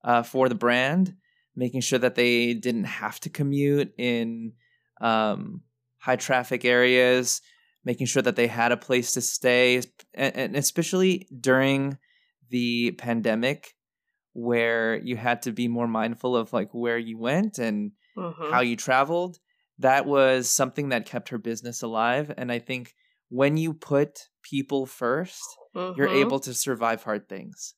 uh, 0.05 0.23
for 0.23 0.49
the 0.49 0.55
brand, 0.55 1.17
making 1.57 1.81
sure 1.81 1.99
that 1.99 2.15
they 2.15 2.55
didn't 2.55 2.85
have 2.85 3.19
to 3.21 3.31
commute 3.31 3.93
in 3.99 4.53
um, 5.01 5.63
high 5.99 6.17
traffic 6.17 6.65
areas, 6.65 7.41
making 7.85 8.07
sure 8.07 8.23
that 8.23 8.37
they 8.37 8.47
had 8.47 8.73
a 8.73 8.77
place 8.77 9.13
to 9.15 9.21
stay, 9.21 9.83
and, 10.15 10.37
and 10.37 10.57
especially 10.57 11.27
during 11.41 11.99
the 12.51 12.93
pandemic 12.93 13.75
where 14.33 14.97
you 14.97 15.17
had 15.17 15.43
to 15.43 15.53
be 15.53 15.69
more 15.69 15.87
mindful 15.89 16.37
of 16.37 16.53
like 16.53 16.71
where 16.73 16.99
you 16.99 17.19
went 17.19 17.59
and 17.59 17.93
Mhm. 18.17 18.51
how 18.51 18.61
you 18.61 18.77
traveled 18.77 19.39
that 19.79 20.07
was 20.07 20.49
something 20.49 20.91
that 20.91 21.07
kept 21.07 21.31
her 21.31 21.39
business 21.39 21.83
alive 21.83 22.33
and 22.37 22.53
i 22.53 22.59
think 22.59 22.95
when 23.29 23.57
you 23.57 23.73
put 23.75 24.29
people 24.43 24.87
1st 24.87 25.43
you're 25.97 26.09
Mhm. 26.09 26.15
able 26.15 26.39
to 26.41 26.55
survive 26.55 27.03
hard 27.03 27.29
things. 27.29 27.75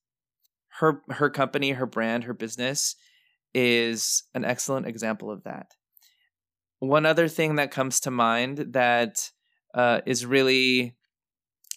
Her 0.78 1.02
her 1.10 1.30
company, 1.30 1.70
her 1.72 1.86
brand, 1.86 2.24
her 2.24 2.34
business 2.34 2.96
is 3.54 4.24
an 4.34 4.44
excellent 4.44 4.86
example 4.86 5.30
of 5.30 5.44
that. 5.44 5.72
One 6.78 7.06
other 7.06 7.28
thing 7.28 7.56
that 7.56 7.70
comes 7.70 8.00
to 8.00 8.10
mind 8.10 8.58
that 8.72 9.30
uh, 9.74 10.00
is 10.06 10.26
really 10.26 10.96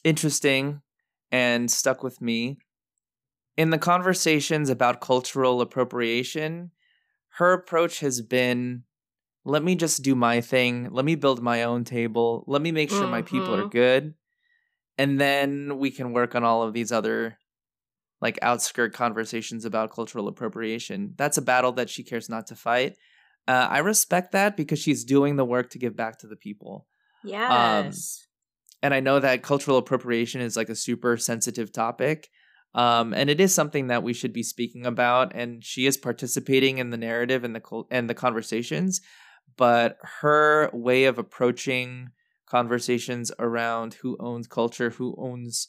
interesting 0.04 0.82
and 1.32 1.72
stuck 1.72 2.04
with 2.04 2.22
me 2.22 2.60
in 3.58 3.70
the 3.70 3.78
conversations 3.78 4.70
about 4.70 5.02
cultural 5.02 5.62
appropriation, 5.62 6.72
her 7.32 7.54
approach 7.54 8.00
has 8.02 8.22
been 8.22 8.84
let 9.46 9.64
me 9.64 9.76
just 9.76 10.04
do 10.04 10.16
my 10.16 10.42
thing, 10.42 10.90
let 10.92 11.06
me 11.06 11.16
build 11.16 11.42
my 11.42 11.64
own 11.64 11.84
table, 11.84 12.44
let 12.48 12.62
me 12.62 12.72
make 12.72 12.92
sure 12.92 13.08
my 13.08 13.24
people 13.24 13.56
are 13.56 13.66
Mhm. 13.66 13.72
good, 13.72 14.16
and 15.00 15.22
then 15.22 15.80
we 15.80 15.92
can 15.92 16.14
work 16.14 16.36
on 16.36 16.46
all 16.46 16.64
of 16.64 16.74
these 16.74 16.92
other 16.94 17.39
like 18.22 18.38
outskirt 18.42 18.94
conversations 18.94 19.66
about 19.66 19.92
cultural 19.92 20.28
appropriation. 20.28 21.14
That's 21.18 21.38
a 21.38 21.42
battle 21.42 21.72
that 21.74 21.90
she 21.90 22.04
cares 22.04 22.30
not 22.30 22.48
to 22.48 22.56
fight. 22.56 22.98
Uh, 23.48 23.68
I 23.70 23.80
respect 23.80 24.34
that 24.34 24.58
because 24.58 24.80
she's 24.80 25.04
doing 25.04 25.36
the 25.36 25.46
work 25.46 25.70
to 25.72 25.80
give 25.80 25.96
back 25.96 26.20
to 26.20 26.28
the 26.28 26.36
people 26.36 26.86
Yes. 27.24 28.28
and 28.82 28.94
I 28.94 29.00
know 29.00 29.20
that 29.20 29.44
cultural 29.44 29.78
appropriation 29.78 30.42
is 30.42 30.56
like 30.56 30.70
a 30.70 30.76
super 30.76 31.18
sensitive 31.18 31.72
topic. 31.72 32.30
Um, 32.76 33.14
and 33.14 33.30
it 33.30 33.42
is 33.42 33.54
something 33.54 33.88
that 33.88 34.04
we 34.04 34.14
should 34.14 34.32
be 34.32 34.44
speaking 34.44 34.86
about. 34.86 35.32
And 35.34 35.64
she 35.64 35.86
is 35.88 35.98
participating 35.98 36.78
in 36.78 36.92
the 36.92 36.98
narrative 36.98 37.44
and 37.44 37.56
the 37.56 37.84
and 37.90 38.10
the 38.10 38.14
conversations. 38.14 39.02
But 39.58 39.98
her 40.22 40.70
way 40.72 41.06
of 41.06 41.18
approaching 41.18 42.10
conversations 42.46 43.32
around 43.40 43.96
who 43.96 44.16
owns 44.20 44.48
culture, 44.48 44.92
who 44.92 45.16
owns 45.18 45.68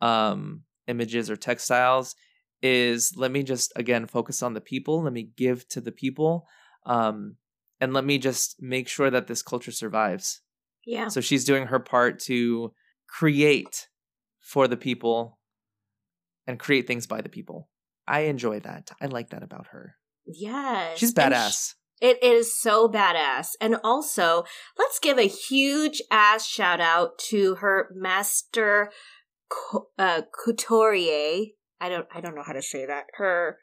um, 0.00 0.62
images 0.86 1.30
or 1.30 1.36
textiles, 1.36 2.14
is 2.62 3.12
let 3.16 3.30
me 3.30 3.42
just 3.42 3.72
again 3.76 4.06
focus 4.06 4.42
on 4.42 4.54
the 4.54 4.60
people. 4.60 5.02
Let 5.02 5.12
me 5.12 5.30
give 5.36 5.66
to 5.68 5.80
the 5.80 5.92
people, 5.92 6.46
um, 6.86 7.36
and 7.80 7.92
let 7.92 8.04
me 8.04 8.18
just 8.18 8.56
make 8.60 8.88
sure 8.88 9.10
that 9.10 9.26
this 9.26 9.42
culture 9.42 9.72
survives. 9.72 10.42
yeah. 10.84 11.08
So 11.08 11.20
she's 11.20 11.44
doing 11.44 11.66
her 11.66 11.78
part 11.78 12.18
to 12.20 12.72
create 13.08 13.88
for 14.40 14.68
the 14.68 14.76
people 14.76 15.38
and 16.46 16.58
create 16.58 16.86
things 16.86 17.06
by 17.06 17.20
the 17.20 17.28
people. 17.28 17.68
I 18.06 18.20
enjoy 18.20 18.60
that. 18.60 18.90
I 19.00 19.06
like 19.06 19.30
that 19.30 19.42
about 19.42 19.68
her. 19.68 19.94
Yes. 20.26 20.98
She's 20.98 21.14
badass. 21.14 21.74
It 22.00 22.22
is 22.22 22.58
so 22.58 22.88
badass. 22.88 23.50
And 23.60 23.76
also, 23.84 24.44
let's 24.78 24.98
give 24.98 25.18
a 25.18 25.28
huge 25.28 26.00
ass 26.10 26.46
shout 26.46 26.80
out 26.80 27.18
to 27.30 27.56
her 27.56 27.90
master 27.94 28.90
uh, 29.98 30.22
couturier. 30.44 31.46
I 31.80 31.88
don't 31.88 32.06
I 32.14 32.20
don't 32.20 32.34
know 32.34 32.42
how 32.44 32.52
to 32.52 32.62
say 32.62 32.86
that. 32.86 33.06
Her 33.14 33.58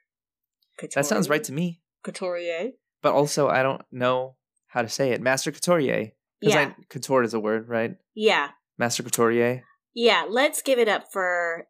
That 0.95 1.05
sounds 1.05 1.29
right 1.29 1.43
to 1.45 1.53
me. 1.53 1.81
couturier. 2.03 2.71
But 3.01 3.13
also, 3.13 3.47
I 3.47 3.61
don't 3.63 3.81
know 3.91 4.35
how 4.67 4.81
to 4.81 4.89
say 4.89 5.11
it. 5.11 5.21
Master 5.21 5.51
Couturier. 5.51 6.11
Because 6.39 6.55
Yeah. 6.55 6.73
I 6.77 6.83
couture 6.89 7.23
is 7.23 7.33
a 7.33 7.39
word, 7.39 7.67
right? 7.69 7.95
Yeah. 8.15 8.49
Master 8.77 9.03
Couturier. 9.03 9.63
Yeah, 9.93 10.25
let's 10.29 10.61
give 10.61 10.77
it 10.79 10.88
up 10.88 11.05
for 11.11 11.67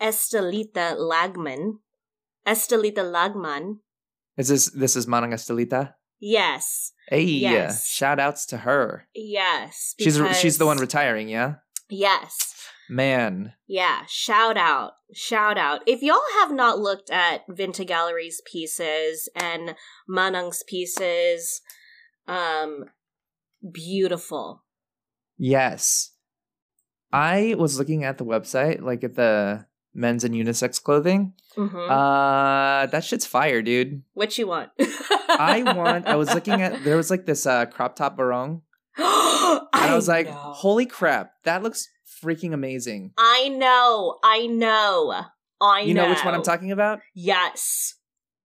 Estelita 0.00 0.96
Lagman. 0.96 1.78
Estelita 2.46 3.02
Lagman. 3.02 3.78
Is 4.36 4.48
this 4.48 4.66
this 4.70 4.94
is 4.96 5.06
Manang 5.06 5.32
Estelita? 5.34 5.94
Yes. 6.20 6.92
Hey, 7.08 7.22
Yes. 7.22 7.86
shout 7.86 8.18
outs 8.20 8.46
to 8.46 8.58
her. 8.58 9.06
Yes. 9.14 9.94
She's 9.98 10.20
she's 10.40 10.58
the 10.58 10.66
one 10.66 10.78
retiring, 10.78 11.28
yeah? 11.28 11.56
Yes. 11.88 12.54
Man. 12.88 13.52
Yeah, 13.66 14.02
shout 14.08 14.56
out. 14.56 14.92
Shout 15.14 15.58
out. 15.58 15.82
If 15.86 16.02
y'all 16.02 16.20
have 16.40 16.52
not 16.52 16.78
looked 16.78 17.10
at 17.10 17.46
Vinta 17.48 17.86
Gallery's 17.86 18.40
pieces 18.50 19.28
and 19.34 19.74
Manang's 20.08 20.62
pieces, 20.66 21.60
um 22.26 22.84
beautiful. 23.72 24.64
Yes. 25.36 26.12
I 27.12 27.54
was 27.58 27.78
looking 27.78 28.04
at 28.04 28.18
the 28.18 28.24
website, 28.24 28.82
like 28.82 29.02
at 29.04 29.14
the 29.14 29.66
men's 29.94 30.24
and 30.24 30.34
unisex 30.34 30.82
clothing. 30.82 31.32
Mhm. 31.56 31.90
Uh 31.90 32.86
that 32.86 33.04
shit's 33.04 33.26
fire, 33.26 33.62
dude. 33.62 34.02
what 34.14 34.36
you 34.38 34.46
want? 34.46 34.70
I 35.28 35.62
want 35.76 36.06
I 36.06 36.16
was 36.16 36.32
looking 36.34 36.62
at 36.62 36.84
there 36.84 36.96
was 36.96 37.10
like 37.10 37.26
this 37.26 37.46
uh 37.46 37.66
crop 37.66 37.96
top 37.96 38.16
barong 38.16 38.62
and 38.96 39.04
I, 39.72 39.92
was 39.94 40.08
like, 40.08 40.26
know. 40.26 40.32
holy 40.34 40.86
crap, 40.86 41.32
that 41.44 41.62
looks 41.62 41.88
freaking 42.22 42.52
amazing. 42.52 43.12
I 43.18 43.48
know. 43.48 44.18
I 44.22 44.46
know. 44.46 45.24
I 45.60 45.80
know 45.82 45.86
you 45.86 45.94
know 45.94 46.08
which 46.08 46.24
one 46.24 46.34
I'm 46.34 46.42
talking 46.42 46.72
about? 46.72 47.00
Yes. 47.14 47.94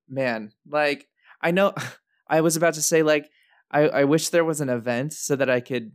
Man, 0.09 0.51
like 0.67 1.07
I 1.41 1.51
know 1.51 1.74
I 2.28 2.41
was 2.41 2.55
about 2.55 2.74
to 2.76 2.82
say 2.82 3.03
like 3.03 3.30
I, 3.71 3.88
I 3.88 4.03
wish 4.03 4.30
there 4.30 4.45
was 4.45 4.61
an 4.61 4.69
event 4.69 5.13
so 5.13 5.36
that 5.36 5.49
I 5.49 5.59
could 5.59 5.91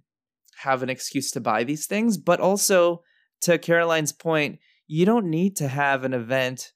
have 0.59 0.83
an 0.83 0.91
excuse 0.91 1.31
to 1.33 1.41
buy 1.41 1.65
these 1.65 1.87
things, 1.87 2.19
but 2.19 2.41
also 2.41 3.03
to 3.43 3.59
Caroline's 3.59 4.13
point, 4.13 4.59
you 4.87 5.07
don't 5.07 5.31
need 5.31 5.57
to 5.57 5.69
have 5.69 6.05
an 6.05 6.13
event 6.13 6.73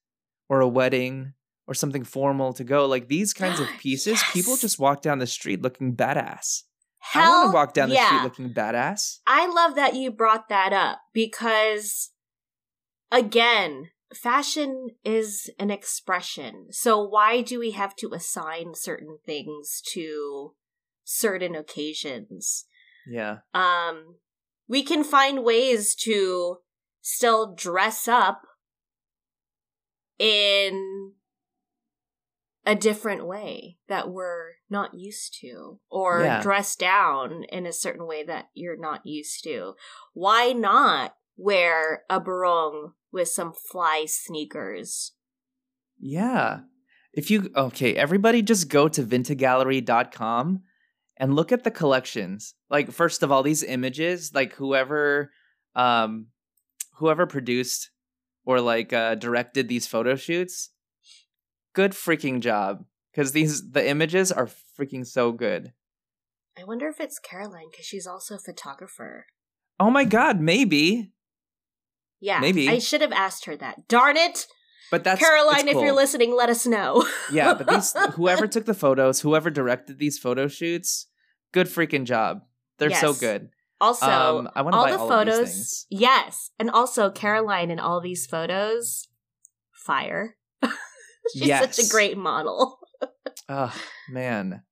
or 0.49 0.61
a 0.61 0.69
wedding 0.69 1.33
or 1.67 1.75
something 1.75 2.05
formal 2.05 2.53
to 2.53 2.65
go. 2.65 2.87
Like 2.87 3.09
these 3.09 3.33
kinds 3.33 3.59
of 3.59 3.67
pieces, 3.79 4.23
people 4.33 4.57
just 4.57 4.79
walk 4.79 5.03
down 5.03 5.19
the 5.19 5.27
street 5.27 5.63
looking 5.63 5.97
badass. 5.97 6.63
Hell, 7.05 7.23
I 7.23 7.29
want 7.29 7.51
to 7.51 7.55
walk 7.55 7.75
down 7.75 7.89
the 7.89 7.97
yeah. 7.97 8.07
street 8.07 8.23
looking 8.23 8.55
badass. 8.55 9.19
I 9.27 9.47
love 9.47 9.75
that 9.75 9.95
you 9.97 10.11
brought 10.13 10.49
that 10.49 10.73
up 10.73 11.01
because, 11.13 12.11
again, 13.11 13.91
fashion 14.15 14.91
is 15.05 15.51
an 15.59 15.71
expression. 15.71 16.69
So 16.71 17.03
why 17.03 17.43
do 17.43 17.59
we 17.59 17.73
have 17.73 17.97
to 17.97 18.13
assign 18.15 18.75
certain 18.75 19.19
things 19.27 19.83
to 19.93 20.55
certain 21.05 21.57
occasions? 21.57 22.67
Yeah. 23.07 23.39
Um, 23.53 24.17
we 24.69 24.85
can 24.85 25.03
find 25.03 25.45
ways 25.45 25.97
to 25.97 26.59
still 27.01 27.53
dress 27.53 28.07
up 28.07 28.43
in 30.19 31.15
a 32.65 32.75
different 32.75 33.27
way 33.27 33.77
that 33.89 34.09
we're 34.11 34.53
not 34.71 34.95
used 34.95 35.37
to 35.41 35.81
or 35.91 36.23
Yeah. 36.23 36.41
dress 36.43 36.77
down 36.77 37.45
in 37.51 37.67
a 37.67 37.73
certain 37.73 38.07
way 38.07 38.23
that 38.25 38.47
you're 38.55 38.77
not 38.79 39.05
used 39.05 39.43
to 39.45 39.75
why 40.13 40.53
not 40.53 41.17
wear 41.37 42.05
a 42.09 42.21
barong 42.21 42.93
with 43.11 43.29
some 43.29 43.53
fly 43.53 44.05
sneakers 44.07 45.13
Yeah. 45.99 46.61
If 47.13 47.31
you 47.31 47.51
okay, 47.55 47.95
everybody 47.95 48.43
just 48.43 48.69
go 48.69 48.89
to 48.89 49.03
vintagallery.com 49.03 50.63
and 51.19 51.37
look 51.37 51.53
at 51.53 51.63
the 51.63 51.71
collections. 51.71 52.55
Like 52.71 52.91
first 52.91 53.23
of 53.23 53.31
all, 53.31 53.43
these 53.43 53.63
images, 53.63 54.33
like 54.35 54.55
whoever 54.55 55.31
um 55.75 56.29
whoever 56.99 57.27
produced 57.27 57.91
or 58.45 58.61
like 58.61 58.93
uh 58.93 59.15
directed 59.17 59.69
these 59.69 59.87
photo 59.87 60.17
shoots, 60.17 60.71
good 61.73 61.93
freaking 61.93 62.41
job 62.41 62.85
cuz 63.15 63.33
these 63.33 63.71
the 63.73 63.87
images 63.89 64.31
are 64.33 64.49
freaking 64.79 65.07
so 65.07 65.33
good. 65.33 65.73
i 66.59 66.65
wonder 66.65 66.89
if 66.89 67.01
it's 67.01 67.19
caroline 67.19 67.69
because 67.71 67.87
she's 67.87 68.07
also 68.07 68.35
a 68.37 68.39
photographer 68.39 69.27
Oh 69.81 69.91
my 69.91 70.05
god, 70.05 70.41
maybe. 70.41 71.13
yeah 72.21 72.39
Maybe. 72.41 72.69
i 72.69 72.79
should 72.79 73.01
have 73.01 73.11
asked 73.13 73.47
her 73.47 73.57
that 73.57 73.89
darn 73.89 74.17
it 74.17 74.47
But 74.91 75.03
that's 75.05 75.21
caroline 75.21 75.67
it's 75.69 75.77
if 75.77 75.83
you're 75.83 75.95
listening 75.95 76.35
let 76.37 76.51
us 76.51 76.67
know 76.67 77.05
Yeah, 77.33 77.55
but 77.55 77.67
these 77.67 77.93
whoever 78.15 78.47
took 78.47 78.67
the 78.67 78.75
photos, 78.75 79.21
whoever 79.21 79.49
directed 79.51 79.99
these 79.99 80.19
photo 80.19 80.47
shoots, 80.49 81.07
good 81.53 81.67
freaking 81.67 82.05
job. 82.05 82.43
They're 82.79 82.95
so 82.95 83.15
good. 83.15 83.49
Also, 83.81 84.07
Um, 84.07 84.51
I 84.55 84.61
wanna 84.63 84.77
all 84.77 84.85
buy 84.85 84.91
the 84.93 84.99
all 84.99 85.13
of 85.13 85.27
these 85.27 85.35
photos. 85.35 85.51
things. 85.53 85.87
Yes, 85.91 86.51
and 86.59 86.69
also 86.71 87.11
Caroline 87.11 87.71
in 87.71 87.81
all 87.81 88.01
these 88.03 88.27
photos, 88.27 89.09
fire. 89.73 90.37
She's 91.35 91.49
such 91.49 91.79
a 91.79 91.89
great 91.89 92.17
model. 92.17 92.79
Oh 93.49 93.75
man, 94.09 94.63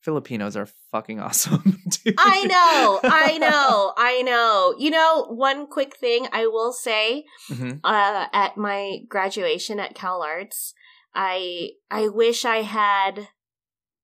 Filipinos 0.00 0.56
are 0.56 0.68
fucking 0.90 1.20
awesome. 1.20 1.62
dude. 2.04 2.14
I 2.18 2.44
know, 2.44 3.00
I 3.04 3.38
know, 3.38 3.92
I 3.96 4.22
know. 4.22 4.74
You 4.76 4.90
know, 4.90 5.26
one 5.30 5.66
quick 5.68 5.96
thing 5.96 6.26
I 6.32 6.46
will 6.46 6.72
say 6.72 7.24
Mhm. 7.50 7.80
uh, 7.84 8.26
at 8.32 8.56
my 8.56 8.98
graduation 9.08 9.78
at 9.78 9.94
Cal 9.94 10.22
Arts, 10.22 10.74
I 11.14 11.70
I 11.90 12.08
wish 12.08 12.44
I 12.44 12.62
had 12.62 13.28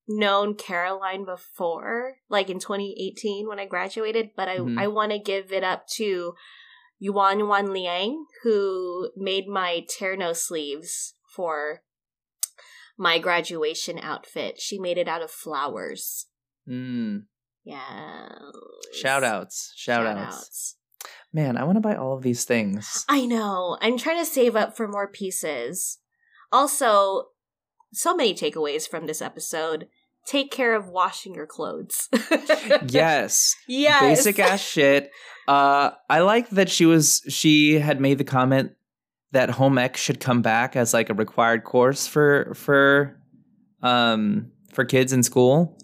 known 0.07 0.55
Caroline 0.55 1.25
before, 1.25 2.17
like 2.31 2.49
in 2.49 2.59
2018 2.61 3.49
when 3.49 3.59
I 3.59 3.67
graduated, 3.67 4.31
but 4.37 4.49
I, 4.49 4.59
Mhm. 4.59 4.79
I 4.79 4.87
want 4.87 5.13
to 5.13 5.19
give 5.19 5.53
it 5.53 5.65
up 5.65 5.87
to 5.97 6.35
Yuan 6.99 7.41
Yuan 7.41 7.73
Liang, 7.73 8.25
who 8.43 9.11
made 9.17 9.49
my 9.49 9.85
terno 9.99 10.35
sleeves 10.35 11.15
for 11.39 11.83
my 12.99 13.21
graduation 13.21 13.97
outfit. 14.03 14.61
She 14.61 14.77
made 14.81 14.99
it 14.99 15.07
out 15.07 15.23
of 15.23 15.31
flowers. 15.31 16.27
Mm, 16.69 17.27
Yeah. 17.65 18.29
shout 18.93 19.23
outs, 19.23 19.73
shout, 19.77 20.05
outs. 20.05 20.75
Man, 21.33 21.57
I 21.57 21.63
want 21.63 21.77
to 21.77 21.81
buy 21.81 21.95
all 21.95 22.17
of 22.17 22.25
these 22.25 22.45
things. 22.45 23.05
I 23.09 23.25
know. 23.25 23.79
I'm 23.81 23.99
trying 23.99 24.19
to 24.19 24.27
save 24.27 24.57
up 24.57 24.77
for 24.77 24.89
more 24.89 25.07
pieces. 25.07 25.99
Also, 26.51 27.27
so 27.93 28.17
many 28.17 28.35
takeaways 28.35 28.89
from 28.89 29.07
this 29.07 29.23
episode. 29.23 29.87
Take 30.27 30.51
care 30.51 30.75
of 30.75 30.89
washing 30.89 31.35
your 31.37 31.47
clothes. 31.47 32.09
yes. 32.89 33.55
Yes. 33.69 34.03
Basic 34.03 34.39
ass 34.41 34.61
shit. 34.61 35.11
Uh 35.47 35.91
I 36.11 36.21
like 36.21 36.51
that 36.51 36.69
she 36.69 36.85
was 36.85 37.23
she 37.29 37.79
had 37.79 38.01
made 38.01 38.19
the 38.19 38.25
comment 38.25 38.73
that 39.33 39.51
home 39.51 39.79
ec 39.79 39.97
should 39.97 40.21
come 40.21 40.43
back 40.43 40.77
as 40.77 40.95
like 40.95 41.11
a 41.11 41.15
required 41.15 41.65
course 41.65 42.07
for 42.07 42.53
for 42.55 43.19
um 43.83 44.51
for 44.73 44.85
kids 44.85 45.13
in 45.13 45.23
school 45.23 45.77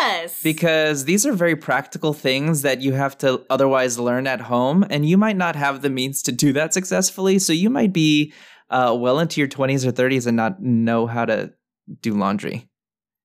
Yes. 0.00 0.42
because 0.42 1.04
these 1.04 1.26
are 1.26 1.32
very 1.32 1.56
practical 1.56 2.12
things 2.14 2.62
that 2.62 2.80
you 2.80 2.92
have 2.92 3.18
to 3.18 3.44
otherwise 3.50 3.98
learn 3.98 4.26
at 4.26 4.40
home 4.40 4.84
and 4.88 5.06
you 5.06 5.18
might 5.18 5.36
not 5.36 5.56
have 5.56 5.82
the 5.82 5.90
means 5.90 6.22
to 6.22 6.32
do 6.32 6.52
that 6.54 6.72
successfully 6.72 7.38
so 7.38 7.52
you 7.52 7.68
might 7.68 7.92
be 7.92 8.32
uh, 8.70 8.96
well 8.98 9.18
into 9.18 9.40
your 9.40 9.48
20s 9.48 9.84
or 9.84 9.92
30s 9.92 10.26
and 10.26 10.36
not 10.36 10.62
know 10.62 11.06
how 11.06 11.24
to 11.26 11.52
do 12.00 12.14
laundry 12.14 12.66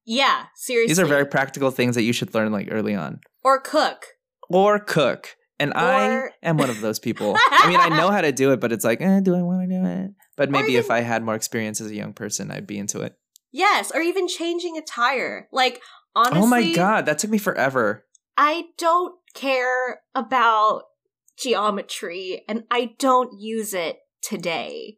yeah, 0.08 0.46
seriously. 0.56 0.88
these 0.92 1.00
are 1.00 1.06
very 1.06 1.26
practical 1.26 1.72
things 1.72 1.96
that 1.96 2.04
you 2.04 2.14
should 2.14 2.34
learn 2.36 2.52
like 2.52 2.68
early 2.70 2.94
on 2.94 3.20
or 3.44 3.60
cook. 3.60 4.06
or 4.50 4.78
cook 4.80 5.36
and 5.60 5.74
i 5.76 6.30
am 6.44 6.58
one 6.58 6.70
of 6.70 6.82
those 6.82 7.00
people 7.00 7.36
i 7.52 7.68
mean 7.68 7.80
i 7.80 7.90
know 7.90 8.12
how 8.12 8.22
to 8.22 8.32
do 8.32 8.52
it 8.52 8.60
but 8.60 8.72
it's 8.72 8.84
like 8.84 9.02
eh, 9.02 9.20
do 9.22 9.36
i 9.36 9.42
want 9.42 9.70
to 9.70 9.76
do 9.76 9.86
it 9.86 10.12
but 10.36 10.50
maybe 10.50 10.76
if 10.76 10.92
i 10.92 11.02
had 11.02 11.24
more 11.24 11.36
experience 11.36 11.80
as 11.80 11.92
a 11.92 11.96
young 11.96 12.14
person 12.14 12.52
i'd 12.52 12.68
be 12.68 12.78
into 12.78 13.02
it 13.02 13.16
Yes, 13.56 13.90
or 13.96 14.02
even 14.02 14.28
changing 14.28 14.78
a 14.78 14.82
tire. 14.82 15.48
Like 15.50 15.82
honestly, 16.14 16.42
oh 16.42 16.46
my 16.46 16.74
god 16.74 17.06
that 17.06 17.20
took 17.20 17.30
me 17.30 17.38
forever 17.38 18.06
I 18.38 18.66
don't 18.78 19.16
care 19.34 20.02
about 20.14 20.84
geometry 21.40 22.44
and 22.50 22.66
I 22.70 22.96
don't 23.00 23.40
use 23.40 23.74
it 23.74 24.00
today. 24.22 24.98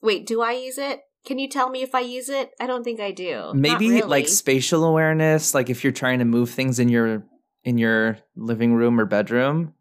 Wait, 0.00 0.26
do 0.26 0.40
I 0.40 0.52
use 0.52 0.78
it? 0.78 1.00
Can 1.26 1.38
you 1.38 1.46
tell 1.46 1.68
me 1.68 1.82
if 1.82 1.94
I 1.94 2.00
use 2.00 2.30
it? 2.30 2.52
I 2.58 2.66
don't 2.66 2.84
think 2.84 3.00
I 3.00 3.10
do. 3.10 3.52
Maybe 3.54 3.90
really. 3.90 4.08
like 4.08 4.28
spatial 4.28 4.84
awareness 4.84 5.52
like 5.52 5.68
if 5.68 5.84
you're 5.84 5.92
trying 5.92 6.20
to 6.20 6.24
move 6.24 6.48
things 6.48 6.78
in 6.78 6.88
your 6.88 7.26
in 7.64 7.78
your 7.78 8.18
living 8.36 8.74
room 8.74 8.98
or 9.00 9.04
bedroom 9.04 9.74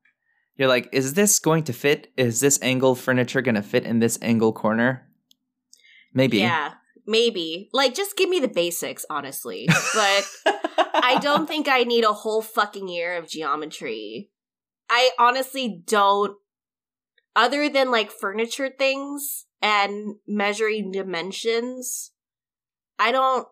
you're 0.56 0.68
like 0.68 0.90
is 0.92 1.14
this 1.14 1.40
going 1.40 1.64
to 1.64 1.74
fit 1.74 2.12
is 2.18 2.40
this 2.40 2.60
angle 2.62 2.96
furniture 2.96 3.42
going 3.42 3.56
to 3.56 3.62
fit 3.62 3.86
in 3.86 4.00
this 4.00 4.20
angle 4.22 4.54
corner 4.54 5.08
maybe 6.14 6.40
Yeah, 6.40 6.74
maybe. 7.10 7.70
Like 7.74 7.96
just 7.96 8.16
give 8.16 8.30
me 8.30 8.40
the 8.40 8.48
basics, 8.48 9.06
honestly. 9.10 9.68
But 9.68 10.26
I 10.94 11.20
don't 11.22 11.48
think 11.48 11.68
I 11.68 11.84
need 11.84 12.06
a 12.06 12.14
whole 12.14 12.42
fucking 12.42 12.88
year 12.88 13.18
of 13.18 13.28
geometry. 13.28 14.30
I 14.90 15.12
honestly 15.20 15.82
don't 15.86 16.38
other 17.36 17.70
than 17.70 17.92
like 17.92 18.12
furniture 18.12 18.70
things 18.70 19.46
and 19.62 20.16
measuring 20.28 20.92
dimensions. 20.92 22.12
I 22.98 23.12
don't 23.12 23.48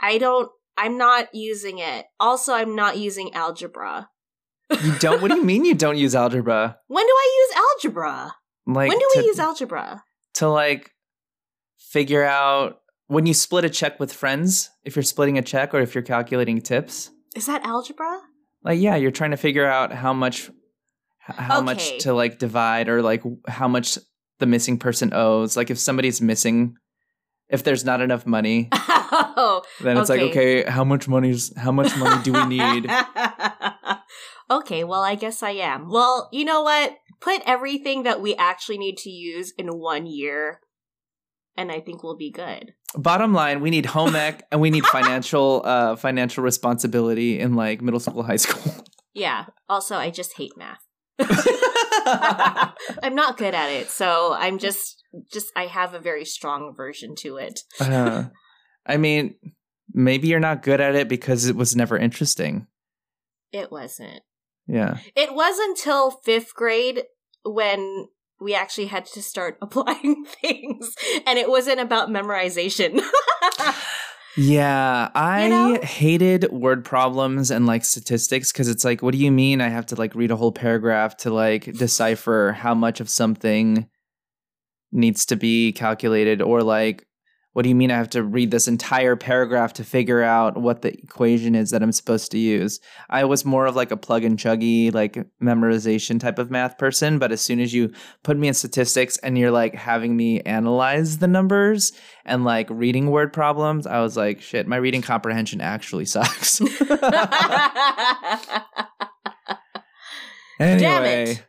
I 0.00 0.18
don't 0.18 0.50
I'm 0.78 0.96
not 0.96 1.34
using 1.34 1.78
it. 1.78 2.06
Also, 2.20 2.52
I'm 2.54 2.74
not 2.76 2.96
using 2.96 3.34
algebra. 3.34 4.08
you 4.82 4.92
don't 4.98 5.20
what 5.22 5.30
do 5.30 5.36
you 5.36 5.44
mean 5.44 5.64
you 5.64 5.74
don't 5.74 5.96
use 5.96 6.14
algebra 6.14 6.78
When 6.88 7.04
do 7.06 7.12
I 7.12 7.46
use 7.48 7.56
algebra? 7.66 8.34
like 8.66 8.88
when 8.90 8.98
do 8.98 9.08
we 9.16 9.22
use 9.24 9.38
algebra? 9.38 10.02
to 10.34 10.48
like 10.48 10.90
figure 11.78 12.22
out 12.24 12.80
when 13.06 13.24
you 13.26 13.32
split 13.34 13.64
a 13.64 13.70
check 13.70 13.98
with 13.98 14.12
friends 14.12 14.70
if 14.84 14.94
you're 14.94 15.02
splitting 15.02 15.38
a 15.38 15.42
check 15.42 15.72
or 15.74 15.80
if 15.80 15.94
you're 15.94 16.02
calculating 16.02 16.60
tips 16.60 17.10
Is 17.34 17.46
that 17.46 17.64
algebra? 17.64 18.20
like 18.62 18.78
yeah 18.80 18.96
you're 18.96 19.10
trying 19.10 19.30
to 19.30 19.36
figure 19.38 19.66
out 19.66 19.92
how 19.92 20.12
much 20.12 20.50
how 21.18 21.58
Okay. 21.58 21.64
much 21.64 21.98
to 22.04 22.12
like 22.12 22.38
divide 22.38 22.88
or 22.88 23.00
like 23.02 23.22
how 23.48 23.68
much 23.68 23.98
the 24.38 24.46
missing 24.46 24.78
person 24.78 25.12
owes 25.14 25.56
like 25.56 25.70
if 25.70 25.78
somebody's 25.78 26.20
missing 26.20 26.74
if 27.48 27.62
there's 27.64 27.84
not 27.84 28.00
enough 28.00 28.26
money 28.26 28.68
oh, 28.72 29.62
then 29.80 29.96
it's 29.96 30.08
like 30.10 30.20
Okay. 30.20 30.62
okay 30.62 30.70
how 30.70 30.84
much 30.84 31.08
money's 31.08 31.56
how 31.56 31.72
much 31.72 31.96
money 31.96 32.22
do 32.22 32.32
we 32.32 32.44
need 32.46 32.90
okay, 34.50 34.82
well, 34.84 35.02
I 35.02 35.14
guess 35.14 35.42
I 35.42 35.50
am. 35.50 35.88
Well, 35.90 36.28
you 36.32 36.44
know 36.44 36.62
what? 36.62 36.96
Put 37.20 37.42
everything 37.46 38.04
that 38.04 38.20
we 38.20 38.34
actually 38.36 38.78
need 38.78 38.96
to 38.98 39.10
use 39.10 39.52
in 39.58 39.66
one 39.68 40.06
year, 40.06 40.60
and 41.56 41.70
I 41.70 41.80
think 41.80 42.02
we'll 42.02 42.16
be 42.16 42.30
good. 42.30 42.72
bottom 42.94 43.34
line 43.34 43.60
we 43.60 43.70
need 43.70 43.86
home 43.96 44.14
ec 44.16 44.42
and 44.50 44.60
we 44.60 44.70
need 44.70 44.86
financial 44.86 45.62
uh 45.64 45.96
financial 45.96 46.42
responsibility 46.44 47.38
in 47.40 47.54
like 47.54 47.82
middle 47.82 48.00
school 48.00 48.22
high 48.22 48.36
school 48.36 48.72
Yeah. 49.14 49.46
Also, 49.68 49.96
I 49.96 50.10
just 50.10 50.36
hate 50.36 50.52
math. 50.56 50.80
I'm 53.02 53.14
not 53.14 53.36
good 53.36 53.54
at 53.54 53.70
it, 53.70 53.88
so 53.90 54.34
I'm 54.38 54.58
just 54.58 54.97
just 55.32 55.50
I 55.56 55.66
have 55.66 55.94
a 55.94 55.98
very 55.98 56.24
strong 56.24 56.68
aversion 56.68 57.14
to 57.20 57.36
it. 57.36 57.60
Uh, 57.80 58.24
I 58.86 58.96
mean, 58.96 59.34
maybe 59.92 60.28
you're 60.28 60.40
not 60.40 60.62
good 60.62 60.80
at 60.80 60.94
it 60.94 61.08
because 61.08 61.46
it 61.46 61.56
was 61.56 61.76
never 61.76 61.96
interesting. 61.96 62.66
It 63.52 63.70
wasn't. 63.70 64.20
Yeah. 64.66 64.98
It 65.16 65.34
was 65.34 65.58
until 65.58 66.10
fifth 66.10 66.54
grade 66.54 67.04
when 67.44 68.08
we 68.40 68.54
actually 68.54 68.86
had 68.86 69.06
to 69.06 69.22
start 69.22 69.58
applying 69.62 70.24
things, 70.24 70.90
and 71.26 71.38
it 71.38 71.48
wasn't 71.48 71.80
about 71.80 72.10
memorization. 72.10 73.00
Yeah, 74.40 75.10
I 75.16 75.48
know? 75.48 75.80
hated 75.82 76.52
word 76.52 76.84
problems 76.84 77.50
and 77.50 77.66
like 77.66 77.84
statistics 77.84 78.52
because 78.52 78.68
it's 78.68 78.84
like, 78.84 79.02
what 79.02 79.10
do 79.10 79.18
you 79.18 79.32
mean 79.32 79.60
I 79.60 79.68
have 79.68 79.86
to 79.86 79.96
like 79.96 80.14
read 80.14 80.30
a 80.30 80.36
whole 80.36 80.52
paragraph 80.52 81.16
to 81.18 81.30
like 81.30 81.64
decipher 81.72 82.52
how 82.56 82.72
much 82.72 83.00
of 83.00 83.10
something 83.10 83.88
needs 84.92 85.24
to 85.26 85.36
be 85.36 85.72
calculated? 85.72 86.42
Or 86.42 86.62
like, 86.62 87.08
what 87.58 87.64
do 87.64 87.70
you 87.70 87.74
mean 87.74 87.90
I 87.90 87.96
have 87.96 88.10
to 88.10 88.22
read 88.22 88.52
this 88.52 88.68
entire 88.68 89.16
paragraph 89.16 89.72
to 89.74 89.82
figure 89.82 90.22
out 90.22 90.56
what 90.56 90.82
the 90.82 90.96
equation 90.96 91.56
is 91.56 91.70
that 91.70 91.82
I'm 91.82 91.90
supposed 91.90 92.30
to 92.30 92.38
use? 92.38 92.78
I 93.10 93.24
was 93.24 93.44
more 93.44 93.66
of 93.66 93.74
like 93.74 93.90
a 93.90 93.96
plug 93.96 94.22
and 94.22 94.38
chuggy, 94.38 94.94
like 94.94 95.26
memorization 95.42 96.20
type 96.20 96.38
of 96.38 96.52
math 96.52 96.78
person. 96.78 97.18
But 97.18 97.32
as 97.32 97.40
soon 97.40 97.58
as 97.58 97.74
you 97.74 97.92
put 98.22 98.36
me 98.36 98.46
in 98.46 98.54
statistics 98.54 99.18
and 99.18 99.36
you're 99.36 99.50
like 99.50 99.74
having 99.74 100.16
me 100.16 100.40
analyze 100.42 101.18
the 101.18 101.26
numbers 101.26 101.92
and 102.24 102.44
like 102.44 102.70
reading 102.70 103.10
word 103.10 103.32
problems, 103.32 103.88
I 103.88 104.02
was 104.02 104.16
like, 104.16 104.40
shit, 104.40 104.68
my 104.68 104.76
reading 104.76 105.02
comprehension 105.02 105.60
actually 105.60 106.04
sucks. 106.04 106.60
anyway, 110.60 111.40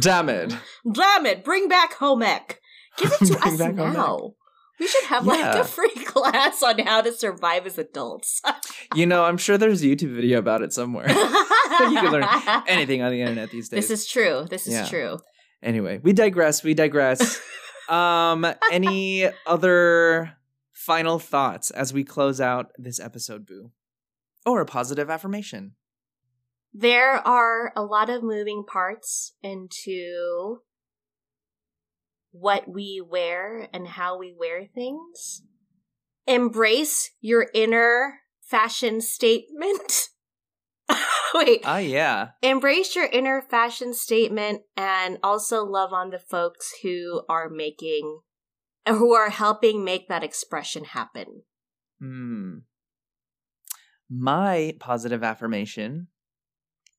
damn 0.00 0.30
it. 0.30 0.56
Damn 0.92 1.26
it! 1.26 1.44
Bring 1.44 1.68
back 1.68 1.92
home 1.92 2.22
ec. 2.22 2.62
Give 2.98 3.12
it 3.12 3.26
to 3.26 3.38
us 3.46 3.56
back 3.58 3.76
home 3.76 3.88
ec. 3.90 3.94
now. 3.96 4.34
We 4.80 4.86
should 4.86 5.04
have 5.06 5.26
like 5.26 5.54
a 5.56 5.64
free 5.76 5.90
class 5.90 6.62
on 6.62 6.78
how 6.78 7.00
to 7.00 7.12
survive 7.12 7.66
as 7.66 7.78
adults. 7.78 8.40
You 8.94 9.04
know, 9.04 9.24
I'm 9.24 9.36
sure 9.36 9.58
there's 9.58 9.82
a 9.82 9.86
YouTube 9.86 10.14
video 10.14 10.38
about 10.38 10.62
it 10.62 10.72
somewhere. 10.72 11.06
you 11.10 11.14
can 11.14 12.10
learn 12.10 12.24
anything 12.66 13.02
on 13.02 13.10
the 13.12 13.20
internet 13.20 13.50
these 13.50 13.68
days. 13.68 13.86
This 13.86 14.00
is 14.00 14.06
true. 14.06 14.46
This 14.48 14.66
is 14.66 14.72
Yeah. 14.74 14.86
true. 14.86 15.18
anyway, 15.62 16.00
we 16.02 16.14
digress. 16.14 16.62
We 16.62 16.72
digress. 16.72 17.38
um, 17.90 18.46
any 18.72 19.28
other 19.46 20.32
final 20.72 21.18
thoughts 21.18 21.70
as 21.70 21.92
we 21.92 22.02
close 22.02 22.40
out 22.40 22.70
this 22.78 22.98
episode, 22.98 23.44
Boo? 23.46 23.72
Or 24.46 24.62
a 24.62 24.66
positive 24.66 25.10
affirmation? 25.10 25.72
There 26.72 27.14
are 27.26 27.72
a 27.76 27.82
lot 27.82 28.08
of 28.08 28.22
moving 28.22 28.64
parts 28.66 29.34
into 29.42 30.60
what 32.38 32.68
we 32.68 33.02
wear 33.06 33.68
and 33.72 33.86
how 33.86 34.18
we 34.18 34.34
wear 34.38 34.64
things. 34.66 35.42
Embrace 36.26 37.10
your 37.20 37.48
inner 37.54 38.20
fashion 38.42 39.00
statement. 39.00 40.08
Wait, 41.34 41.60
Ah, 41.64 41.78
yeah. 41.78 42.28
embrace 42.42 42.96
your 42.96 43.06
inner 43.06 43.42
fashion 43.42 43.92
statement 43.92 44.62
and 44.76 45.18
also 45.22 45.64
love 45.64 45.92
on 45.92 46.10
the 46.10 46.18
folks 46.18 46.72
who 46.82 47.22
are 47.28 47.48
making 47.50 48.20
who 48.86 49.12
are 49.14 49.28
helping 49.28 49.84
make 49.84 50.08
that 50.08 50.24
expression 50.24 50.84
happen. 50.84 51.42
Hmm. 52.00 52.58
My 54.08 54.74
positive 54.80 55.22
affirmation 55.22 56.08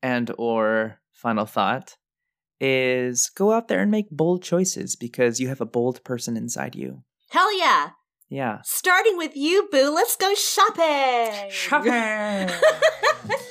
and 0.04 0.32
or 0.38 1.00
final 1.12 1.46
thought 1.46 1.98
is 2.60 3.30
go 3.36 3.52
out 3.52 3.68
there 3.68 3.82
and 3.82 3.92
make 3.92 4.10
bold 4.10 4.44
choices 4.44 4.96
because 4.96 5.40
you 5.40 5.48
have 5.48 5.62
a 5.62 5.66
bold 5.66 6.04
person 6.04 6.36
inside 6.38 6.76
you. 6.76 7.04
Hell 7.30 7.58
yeah. 7.58 7.92
Yeah. 8.30 8.60
Starting 8.64 9.18
with 9.18 9.36
you, 9.36 9.68
Boo. 9.72 9.94
Let's 9.94 10.16
go 10.16 10.34
shopping. 10.36 11.50
Shopping. 11.50 12.50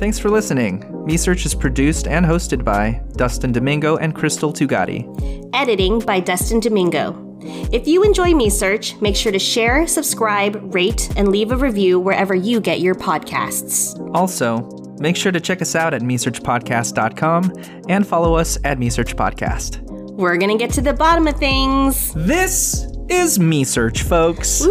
Thanks 0.00 0.18
for 0.18 0.30
listening. 0.30 1.04
Me 1.04 1.18
Search 1.18 1.44
is 1.44 1.54
produced 1.54 2.08
and 2.08 2.24
hosted 2.24 2.64
by 2.64 3.02
Dustin 3.16 3.52
Domingo 3.52 3.98
and 3.98 4.14
Crystal 4.14 4.50
Tugati. 4.50 5.50
Editing 5.52 5.98
by 5.98 6.20
Dustin 6.20 6.58
Domingo. 6.58 7.36
If 7.70 7.86
you 7.86 8.02
enjoy 8.02 8.32
Me 8.32 8.48
Search, 8.48 8.98
make 9.02 9.14
sure 9.14 9.30
to 9.30 9.38
share, 9.38 9.86
subscribe, 9.86 10.74
rate, 10.74 11.10
and 11.18 11.28
leave 11.28 11.52
a 11.52 11.56
review 11.58 12.00
wherever 12.00 12.34
you 12.34 12.62
get 12.62 12.80
your 12.80 12.94
podcasts. 12.94 13.94
Also, 14.14 14.62
make 15.00 15.16
sure 15.16 15.32
to 15.32 15.40
check 15.40 15.60
us 15.60 15.74
out 15.74 15.92
at 15.92 16.00
mesearchpodcast.com 16.00 17.52
and 17.90 18.06
follow 18.06 18.34
us 18.36 18.56
at 18.64 18.78
mesearchpodcast. 18.78 19.82
We're 20.12 20.38
gonna 20.38 20.56
get 20.56 20.70
to 20.70 20.80
the 20.80 20.94
bottom 20.94 21.26
of 21.26 21.36
things. 21.36 22.14
This 22.14 22.86
is 23.10 23.38
Me 23.38 23.64
Search, 23.64 24.02
folks. 24.04 24.62
Woo! 24.62 24.70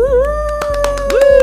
Woo! 1.12 1.39